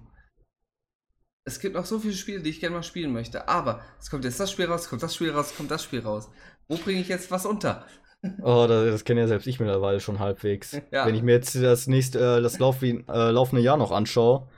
Es 1.45 1.59
gibt 1.59 1.75
noch 1.75 1.85
so 1.85 1.99
viele 1.99 2.15
Spiele, 2.15 2.41
die 2.41 2.51
ich 2.51 2.61
gerne 2.61 2.77
mal 2.77 2.83
spielen 2.83 3.13
möchte, 3.13 3.49
aber 3.49 3.83
es 3.99 4.11
kommt 4.11 4.25
jetzt 4.25 4.39
das 4.39 4.51
Spiel 4.51 4.67
raus, 4.67 4.89
kommt 4.89 5.03
das 5.03 5.15
Spiel 5.15 5.31
raus, 5.33 5.55
kommt 5.57 5.71
das 5.71 5.83
Spiel 5.83 6.01
raus. 6.01 6.31
Wo 6.69 6.77
bringe 6.77 7.01
ich 7.01 7.09
jetzt 7.09 7.31
was 7.31 7.47
unter? 7.47 7.87
Oh, 8.41 8.67
das, 8.69 8.87
das 8.87 9.05
kenne 9.05 9.23
ja 9.23 9.27
selbst 9.27 9.49
ich 9.49 9.59
mittlerweile 9.59 9.99
schon 9.99 10.21
halbwegs. 10.21 10.81
Ja. 10.93 11.05
Wenn 11.07 11.17
ich 11.17 11.23
mir 11.23 11.33
jetzt 11.33 11.57
das 11.57 11.89
nächste, 11.89 12.37
äh, 12.39 12.41
das 12.41 12.61
Lauf, 12.61 12.81
äh, 12.81 13.03
laufende 13.09 13.61
Jahr 13.61 13.77
noch 13.77 13.91
anschaue. 13.91 14.49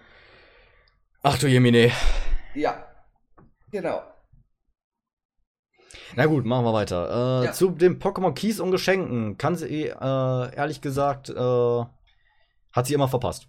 Ach 1.22 1.38
du 1.38 1.48
Jemine. 1.48 1.90
Ja. 2.54 2.86
Genau. 3.72 4.02
Na 6.14 6.26
gut, 6.26 6.44
machen 6.44 6.66
wir 6.66 6.74
weiter. 6.74 7.40
Äh, 7.40 7.46
Ja. 7.46 7.52
Zu 7.52 7.70
den 7.70 7.98
Pokémon 7.98 8.34
Keys 8.34 8.60
und 8.60 8.70
Geschenken 8.70 9.38
kann 9.38 9.56
sie, 9.56 9.86
äh, 9.86 10.54
ehrlich 10.54 10.82
gesagt, 10.82 11.30
äh, 11.30 11.84
hat 12.74 12.86
sie 12.86 12.94
immer 12.94 13.08
verpasst. 13.08 13.48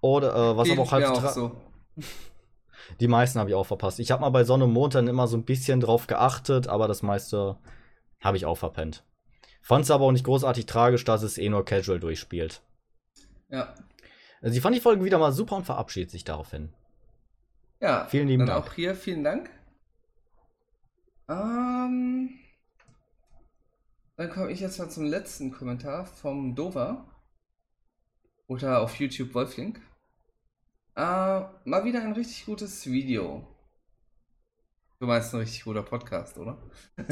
Oder, 0.00 0.34
äh, 0.34 0.56
was 0.56 0.66
Geht 0.66 0.78
aber 0.78 0.82
auch 0.82 0.92
halt. 0.92 1.06
auch 1.06 1.28
so. 1.30 1.56
Die 3.00 3.08
meisten 3.08 3.38
habe 3.38 3.50
ich 3.50 3.54
auch 3.54 3.66
verpasst. 3.66 4.00
Ich 4.00 4.10
habe 4.10 4.22
mal 4.22 4.30
bei 4.30 4.42
Sonne 4.44 4.64
und 4.64 4.72
Mond 4.72 4.94
dann 4.94 5.06
immer 5.06 5.28
so 5.28 5.36
ein 5.36 5.44
bisschen 5.44 5.80
drauf 5.80 6.08
geachtet, 6.08 6.66
aber 6.66 6.88
das 6.88 7.02
meiste 7.02 7.56
habe 8.20 8.36
ich 8.36 8.44
auch 8.44 8.56
verpennt. 8.56 9.04
Fand 9.60 9.84
es 9.84 9.90
aber 9.90 10.04
auch 10.06 10.12
nicht 10.12 10.24
großartig 10.24 10.66
tragisch, 10.66 11.04
dass 11.04 11.22
es 11.22 11.38
eh 11.38 11.48
nur 11.48 11.64
casual 11.64 12.00
durchspielt. 12.00 12.62
Ja. 13.48 13.74
Also, 14.40 14.54
sie 14.54 14.60
fand 14.60 14.74
die 14.74 14.80
Folge 14.80 15.04
wieder 15.04 15.18
mal 15.18 15.32
super 15.32 15.56
und 15.56 15.64
verabschiedet 15.64 16.10
sich 16.10 16.24
daraufhin. 16.24 16.72
Ja. 17.80 18.06
Vielen 18.06 18.28
lieben 18.28 18.46
Dank. 18.46 18.66
auch 18.66 18.72
hier 18.72 18.94
vielen 18.94 19.22
Dank. 19.22 19.50
Ähm, 21.28 22.30
dann 24.16 24.30
komme 24.30 24.50
ich 24.50 24.60
jetzt 24.60 24.78
mal 24.78 24.90
zum 24.90 25.04
letzten 25.04 25.52
Kommentar 25.52 26.06
vom 26.06 26.54
Dover. 26.56 27.04
Oder 28.52 28.82
auf 28.82 28.96
YouTube 29.00 29.32
Wolflink. 29.32 29.80
Äh, 30.94 31.00
mal 31.64 31.84
wieder 31.86 32.02
ein 32.02 32.12
richtig 32.12 32.44
gutes 32.44 32.84
Video. 32.86 33.48
Du 35.00 35.06
meinst 35.06 35.32
ein 35.32 35.40
richtig 35.40 35.64
guter 35.64 35.82
Podcast, 35.82 36.36
oder? 36.36 36.62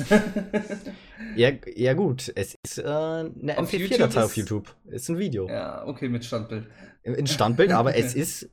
Ja, 1.37 1.51
ja 1.75 1.95
gut, 1.95 2.31
es 2.37 2.59
ist 2.63 2.77
äh, 2.79 2.83
eine 2.85 3.57
Auf 3.57 3.73
MP4-Datei 3.73 3.81
YouTube 3.81 4.17
auf 4.17 4.31
ist- 4.31 4.37
YouTube. 4.37 4.77
Ist 4.85 5.09
ein 5.09 5.19
Video. 5.19 5.49
ja, 5.49 5.87
okay, 5.87 6.11
mit 6.11 6.27
Standbild. 6.27 6.69
In 7.05 7.27
Standbild, 7.27 7.73
aber 7.73 7.97
es 7.97 8.15
ist 8.23 8.51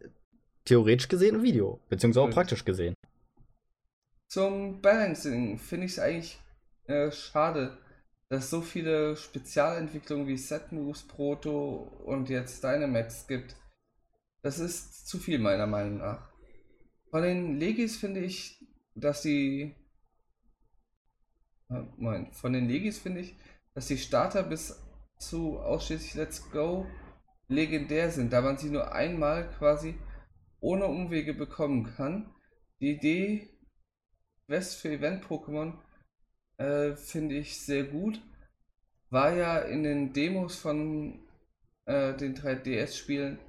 theoretisch 0.63 1.09
gesehen 1.09 1.35
ein 1.35 1.43
Video. 1.43 1.81
Beziehungsweise 1.89 2.25
auch 2.25 2.29
praktisch 2.31 2.63
gesehen. 2.63 2.93
Zum 4.29 4.81
Balancing 4.81 5.57
finde 5.57 5.87
ich 5.87 5.91
es 5.93 5.99
eigentlich 5.99 6.39
äh, 6.85 7.11
schade, 7.11 7.77
dass 8.29 8.49
so 8.49 8.61
viele 8.61 9.15
Spezialentwicklungen 9.15 10.27
wie 10.27 10.37
Set 10.37 10.71
Moves, 10.71 11.03
Proto 11.03 11.77
und 12.05 12.29
jetzt 12.29 12.63
Dynamax 12.63 13.27
gibt. 13.27 13.55
Das 14.41 14.59
ist 14.59 15.07
zu 15.07 15.17
viel 15.17 15.39
meiner 15.39 15.67
Meinung 15.67 15.97
nach. 15.97 16.29
Von 17.09 17.23
den 17.23 17.57
Legis 17.57 17.97
finde 17.97 18.21
ich, 18.21 18.65
dass 18.95 19.21
die. 19.21 19.75
Ah, 21.69 21.85
Moment, 21.97 22.35
von 22.35 22.53
den 22.53 22.67
Legis 22.67 22.99
finde 22.99 23.21
ich, 23.21 23.37
dass 23.73 23.87
die 23.87 23.97
Starter 23.97 24.43
bis 24.43 24.81
zu 25.19 25.59
ausschließlich 25.59 26.15
Let's 26.15 26.51
Go 26.51 26.85
legendär 27.47 28.11
sind, 28.11 28.33
da 28.33 28.41
man 28.41 28.57
sie 28.57 28.69
nur 28.69 28.91
einmal 28.91 29.49
quasi 29.51 29.97
ohne 30.59 30.85
Umwege 30.85 31.33
bekommen 31.33 31.85
kann. 31.85 32.33
Die 32.79 32.91
Idee 32.91 33.49
Quest 34.47 34.79
für 34.81 34.89
Event-Pokémon 34.89 35.73
äh, 36.57 36.95
finde 36.95 37.35
ich 37.35 37.61
sehr 37.61 37.83
gut. 37.83 38.21
War 39.09 39.33
ja 39.33 39.59
in 39.59 39.83
den 39.83 40.13
Demos 40.13 40.57
von 40.57 41.19
äh, 41.85 42.13
den 42.15 42.35
3DS-Spielen 42.35 43.39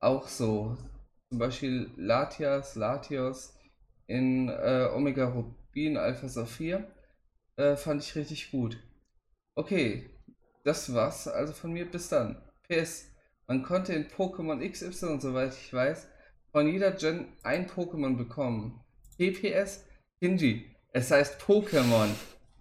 auch 0.00 0.28
so. 0.28 0.76
Zum 1.28 1.38
Beispiel 1.38 1.90
Latias, 1.96 2.74
Latios 2.74 3.54
in 4.06 4.48
äh, 4.48 4.88
Omega 4.94 5.26
Rubin 5.26 5.96
Alpha 5.96 6.28
Saphir. 6.28 6.90
Äh, 7.56 7.76
fand 7.76 8.02
ich 8.02 8.16
richtig 8.16 8.50
gut. 8.50 8.78
Okay, 9.54 10.10
das 10.64 10.94
war's 10.94 11.28
also 11.28 11.52
von 11.52 11.72
mir. 11.72 11.90
Bis 11.90 12.08
dann. 12.08 12.40
PS. 12.68 13.08
Man 13.46 13.62
konnte 13.62 13.92
in 13.92 14.08
Pokémon 14.08 14.66
XY, 14.66 15.20
soweit 15.20 15.52
ich 15.52 15.72
weiß, 15.72 16.08
von 16.52 16.66
jeder 16.66 16.92
Gen 16.92 17.26
ein 17.42 17.68
Pokémon 17.68 18.16
bekommen. 18.16 18.80
PPS 19.18 19.84
Hinji. 20.20 20.74
Es 20.92 21.10
heißt 21.10 21.40
Pokémon. 21.40 22.08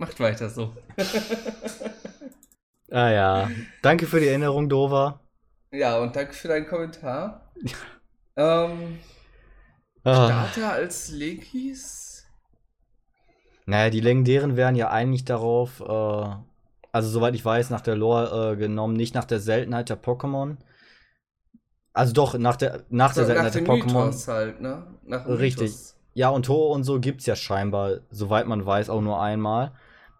Macht 0.01 0.19
weiter 0.19 0.49
so. 0.49 0.73
Ah 2.91 3.09
ja. 3.11 3.51
Danke 3.81 4.05
für 4.07 4.19
die 4.19 4.27
Erinnerung, 4.27 4.69
Dover. 4.69 5.21
Ja, 5.71 5.97
und 5.99 6.15
danke 6.15 6.33
für 6.33 6.47
deinen 6.47 6.65
Kommentar. 6.67 7.51
ähm, 8.35 8.99
Ah. 10.03 10.25
Starter 10.25 10.73
als 10.73 11.09
Legis? 11.11 12.25
Naja, 13.65 13.89
die 13.89 13.99
legendären 13.99 14.57
wären 14.57 14.75
ja 14.75 14.89
eigentlich 14.89 15.25
darauf, 15.25 15.79
äh, 15.81 15.83
also 16.91 17.09
soweit 17.09 17.35
ich 17.35 17.45
weiß, 17.45 17.69
nach 17.69 17.81
der 17.81 17.95
Lore 17.95 18.53
äh, 18.53 18.55
genommen, 18.57 18.95
nicht 18.95 19.13
nach 19.15 19.25
der 19.25 19.39
Seltenheit 19.39 19.89
der 19.89 20.01
Pokémon. 20.01 20.57
Also 21.93 22.13
doch, 22.13 22.37
nach 22.37 22.55
der, 22.55 22.83
nach 22.89 23.13
der 23.13 23.25
So, 23.25 23.33
nach 23.33 23.51
Seltenheit 23.51 23.53
der 23.53 23.61
dem 23.61 23.67
Pokémon. 23.67 24.27
Halt, 24.27 24.61
ne? 24.61 24.87
Nach 25.03 25.27
Richtig. 25.27 25.69
Mythos. 25.69 25.95
Ja, 26.13 26.29
und 26.29 26.49
Ho 26.49 26.71
und 26.73 26.83
so 26.83 26.99
gibt's 26.99 27.25
ja 27.25 27.35
scheinbar, 27.35 27.99
soweit 28.09 28.47
man 28.47 28.65
weiß, 28.65 28.89
auch 28.89 29.01
nur 29.01 29.21
einmal. 29.21 29.71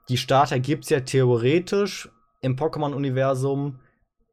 Die 0.10 0.18
Starter 0.18 0.60
gibt's 0.60 0.89
ja 0.89 1.02
theoretisch 1.02 2.10
im 2.41 2.56
Pokémon-Universum 2.56 3.80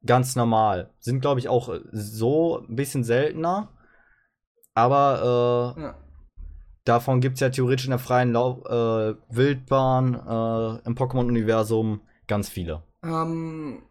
ganz 0.04 0.36
normal. 0.36 0.90
Sind, 0.98 1.20
glaube 1.20 1.40
ich, 1.40 1.48
auch 1.48 1.74
so 1.92 2.64
ein 2.68 2.76
bisschen 2.76 3.04
seltener. 3.04 3.68
Aber 4.74 5.74
äh, 5.76 5.82
Ja. 5.82 5.94
davon 6.84 7.20
gibt's 7.20 7.40
ja 7.40 7.50
theoretisch 7.50 7.86
in 7.86 7.90
der 7.90 7.98
freien 7.98 8.32
Lau 8.32 8.62
äh, 8.64 9.14
Wildbahn 9.28 10.14
äh, 10.14 10.86
im 10.86 10.94
Pokémon-Universum 10.94 12.00
ganz 12.26 12.48
viele. 12.48 12.82
Ähm, 13.02 13.82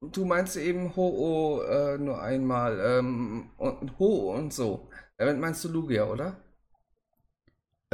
du 0.00 0.24
meinst 0.24 0.56
eben 0.56 0.94
Ho-Oh 0.96 1.62
äh, 1.62 1.98
nur 1.98 2.20
einmal. 2.20 2.78
Ähm, 2.80 3.50
und 3.58 3.98
Ho 3.98 4.34
und 4.34 4.52
so. 4.52 4.88
Damit 5.16 5.38
meinst 5.38 5.64
du 5.64 5.68
Lugia, 5.68 6.04
oder? 6.04 6.36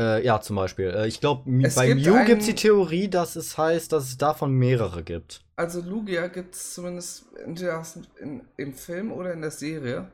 Äh, 0.00 0.24
ja, 0.24 0.40
zum 0.40 0.56
Beispiel. 0.56 0.88
Äh, 0.90 1.08
ich 1.08 1.20
glaube, 1.20 1.50
Es 1.62 1.74
bei 1.74 1.88
gibt 1.88 2.06
Mew 2.06 2.14
einen- 2.14 2.26
gibt's 2.26 2.46
die 2.46 2.54
Theorie, 2.54 3.08
dass 3.10 3.36
es 3.36 3.58
heißt, 3.58 3.92
dass 3.92 4.04
es 4.04 4.16
davon 4.16 4.52
mehrere 4.54 5.02
gibt. 5.04 5.44
Also 5.56 5.82
Lugia 5.82 6.28
gibt 6.28 6.54
es 6.54 6.72
zumindest 6.72 7.26
entweder 7.36 7.84
in, 8.18 8.48
im 8.56 8.72
Film 8.72 9.12
oder 9.12 9.34
in 9.34 9.42
der 9.42 9.50
Serie. 9.50 10.10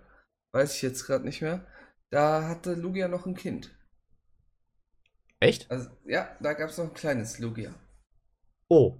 Weiß 0.53 0.74
ich 0.74 0.82
jetzt 0.82 1.07
gerade 1.07 1.24
nicht 1.24 1.41
mehr. 1.41 1.64
Da 2.11 2.49
hatte 2.49 2.74
Lugia 2.74 3.07
noch 3.07 3.26
ein 3.26 3.37
Kind. 3.37 3.72
Echt? 5.39 5.70
Also 5.70 5.89
ja, 6.05 6.34
da 6.41 6.55
gab 6.55 6.70
es 6.70 6.78
noch 6.78 6.87
ein 6.87 6.95
kleines 6.95 7.39
Lugia. 7.39 7.72
Oh. 8.68 8.97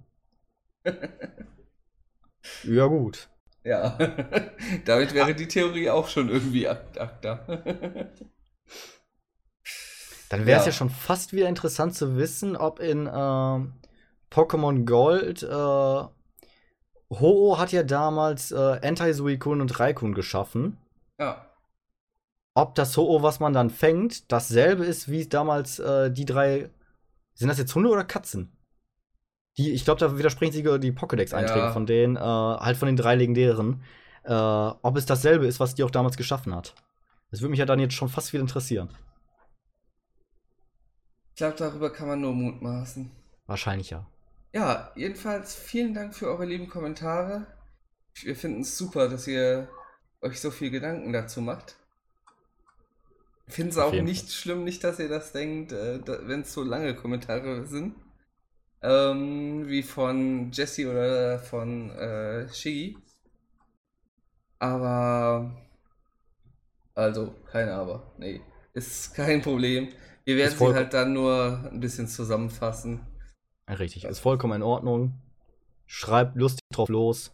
ja, 2.63 2.85
gut. 2.85 3.27
Ja, 3.65 3.97
damit 4.85 5.13
wäre 5.13 5.35
die 5.35 5.49
Theorie 5.49 5.89
auch 5.89 6.07
schon 6.07 6.29
irgendwie 6.29 6.65
ad 6.69 6.97
acta. 6.97 7.45
Dann 10.29 10.45
wäre 10.45 10.59
es 10.59 10.65
Ja. 10.65 10.71
ja. 10.71 10.77
schon 10.77 10.89
fast 10.89 11.33
wieder 11.33 11.47
interessant 11.49 11.95
zu 11.95 12.17
wissen, 12.17 12.55
ob 12.57 12.79
in 12.79 13.09
ähm, 13.11 13.73
Pokémon 14.31 14.85
Gold 14.85 15.43
äh, 15.43 15.47
Ho-Oh 17.09 17.57
hat 17.57 17.71
ja 17.71 17.83
damals 17.83 18.51
äh, 18.51 18.77
Entei-Suicune 18.81 19.61
und 19.61 19.79
Raikun 19.79 20.13
geschaffen. 20.13 20.77
ja, 21.19 21.45
Ob 22.53 22.75
das 22.75 22.97
Ho-Oh, 22.97 23.21
was 23.23 23.39
man 23.39 23.53
dann 23.53 23.69
fängt, 23.69 24.29
dasselbe 24.31 24.83
ist 24.85 25.09
wie 25.09 25.25
damals 25.27 25.79
äh, 25.79 26.11
die 26.11 26.25
drei. 26.25 26.69
Sind 27.33 27.47
das 27.49 27.59
jetzt 27.59 27.73
Hunde 27.75 27.89
oder 27.89 28.03
Katzen? 28.03 28.51
Die, 29.57 29.71
ich 29.71 29.85
glaube, 29.85 29.99
da 29.99 30.17
widersprechen 30.17 30.51
sich 30.53 30.63
die 30.63 30.91
Pokédex-Einträge 30.91 31.59
Ja. 31.67 31.71
von 31.71 31.85
denen, 31.85 32.15
äh, 32.17 32.19
halt 32.19 32.77
von 32.77 32.87
den 32.87 32.95
drei 32.97 33.15
legendären. 33.15 33.81
Äh, 34.23 34.33
ob 34.33 34.97
es 34.97 35.05
dasselbe 35.05 35.47
ist, 35.47 35.59
was 35.59 35.75
die 35.75 35.83
auch 35.83 35.91
damals 35.91 36.17
geschaffen 36.17 36.53
hat. 36.53 36.75
Das 37.31 37.41
würde 37.41 37.51
mich 37.51 37.59
ja 37.59 37.65
dann 37.65 37.79
jetzt 37.79 37.93
schon 37.93 38.09
fast 38.09 38.33
wieder 38.33 38.41
interessieren. 38.41 38.89
Ich 41.37 41.39
glaube, 41.39 41.55
darüber 41.55 41.91
kann 41.91 42.07
man 42.07 42.19
nur 42.19 42.33
mutmaßen. 42.33 43.11
Wahrscheinlich 43.45 43.91
ja. 43.91 44.07
Ja, 44.53 44.91
jedenfalls 44.95 45.53
vielen 45.53 45.93
Dank 45.93 46.15
für 46.15 46.29
eure 46.29 46.45
lieben 46.45 46.67
Kommentare. 46.67 47.45
Wir 48.15 48.35
finden 48.35 48.61
es 48.61 48.75
super, 48.75 49.07
dass 49.07 49.27
ihr 49.27 49.69
euch 50.21 50.41
so 50.41 50.49
viel 50.49 50.71
Gedanken 50.71 51.13
dazu 51.13 51.41
macht. 51.41 51.75
Ich 53.45 53.53
finde 53.53 53.69
es 53.69 53.77
auch 53.77 53.93
nicht 53.93 54.31
schlimm, 54.31 54.63
nicht, 54.63 54.83
dass 54.83 54.97
ihr 54.97 55.09
das 55.09 55.31
denkt, 55.31 55.73
äh, 55.73 55.99
wenn 56.27 56.41
es 56.41 56.53
so 56.53 56.63
lange 56.63 56.95
Kommentare 56.95 57.67
sind. 57.67 57.93
Ähm, 58.81 59.67
wie 59.67 59.83
von 59.83 60.51
Jesse 60.51 60.89
oder 60.89 61.37
von 61.37 61.91
äh, 61.91 62.51
Shiggy. 62.51 62.97
Aber. 64.57 65.55
Also, 66.95 67.35
kein 67.51 67.69
Aber. 67.69 68.11
Nee, 68.17 68.41
ist 68.73 69.13
kein 69.13 69.43
Problem. 69.43 69.89
Wir 70.27 70.35
werden 70.35 70.57
sie 70.57 70.73
halt 70.73 70.93
dann 70.93 71.13
nur 71.13 71.69
ein 71.71 71.79
bisschen 71.79 72.09
zusammenfassen. 72.09 72.99
Ja, 73.69 73.75
Richtig, 73.75 74.03
ist 74.03 74.19
vollkommen 74.19 74.57
in 74.57 74.61
Ordnung. 74.61 75.13
Schreibt 75.85 76.35
lustig 76.35 76.59
drauf 76.73 76.89
los. 76.89 77.31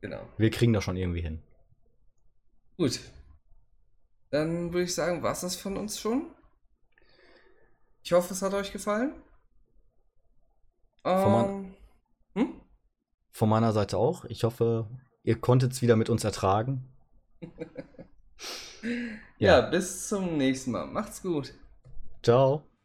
Genau. 0.00 0.28
Wir 0.36 0.50
kriegen 0.50 0.72
das 0.72 0.82
schon 0.82 0.96
irgendwie 0.96 1.20
hin. 1.20 1.40
Gut. 2.78 2.98
Dann 4.30 4.72
würde 4.72 4.82
ich 4.82 4.94
sagen, 4.96 5.22
war 5.22 5.30
es 5.30 5.42
das 5.42 5.54
von 5.54 5.76
uns 5.76 6.00
schon. 6.00 6.34
Ich 8.02 8.12
hoffe, 8.12 8.34
es 8.34 8.42
hat 8.42 8.54
euch 8.54 8.72
gefallen. 8.72 9.14
Von 11.04 11.32
mein- 11.32 11.76
Ähm, 12.34 12.48
hm? 12.48 12.60
Von 13.30 13.48
meiner 13.48 13.72
Seite 13.72 13.98
auch. 13.98 14.24
Ich 14.24 14.42
hoffe, 14.42 14.90
ihr 15.22 15.40
konntet 15.40 15.70
es 15.70 15.80
wieder 15.80 15.94
mit 15.94 16.10
uns 16.10 16.24
ertragen. 16.24 16.92
ja, 19.38 19.60
bis 19.60 20.08
zum 20.08 20.36
nächsten 20.36 20.72
Mal. 20.72 20.86
Macht's 20.86 21.22
gut. 21.22 21.54
Ciao. 22.26 22.75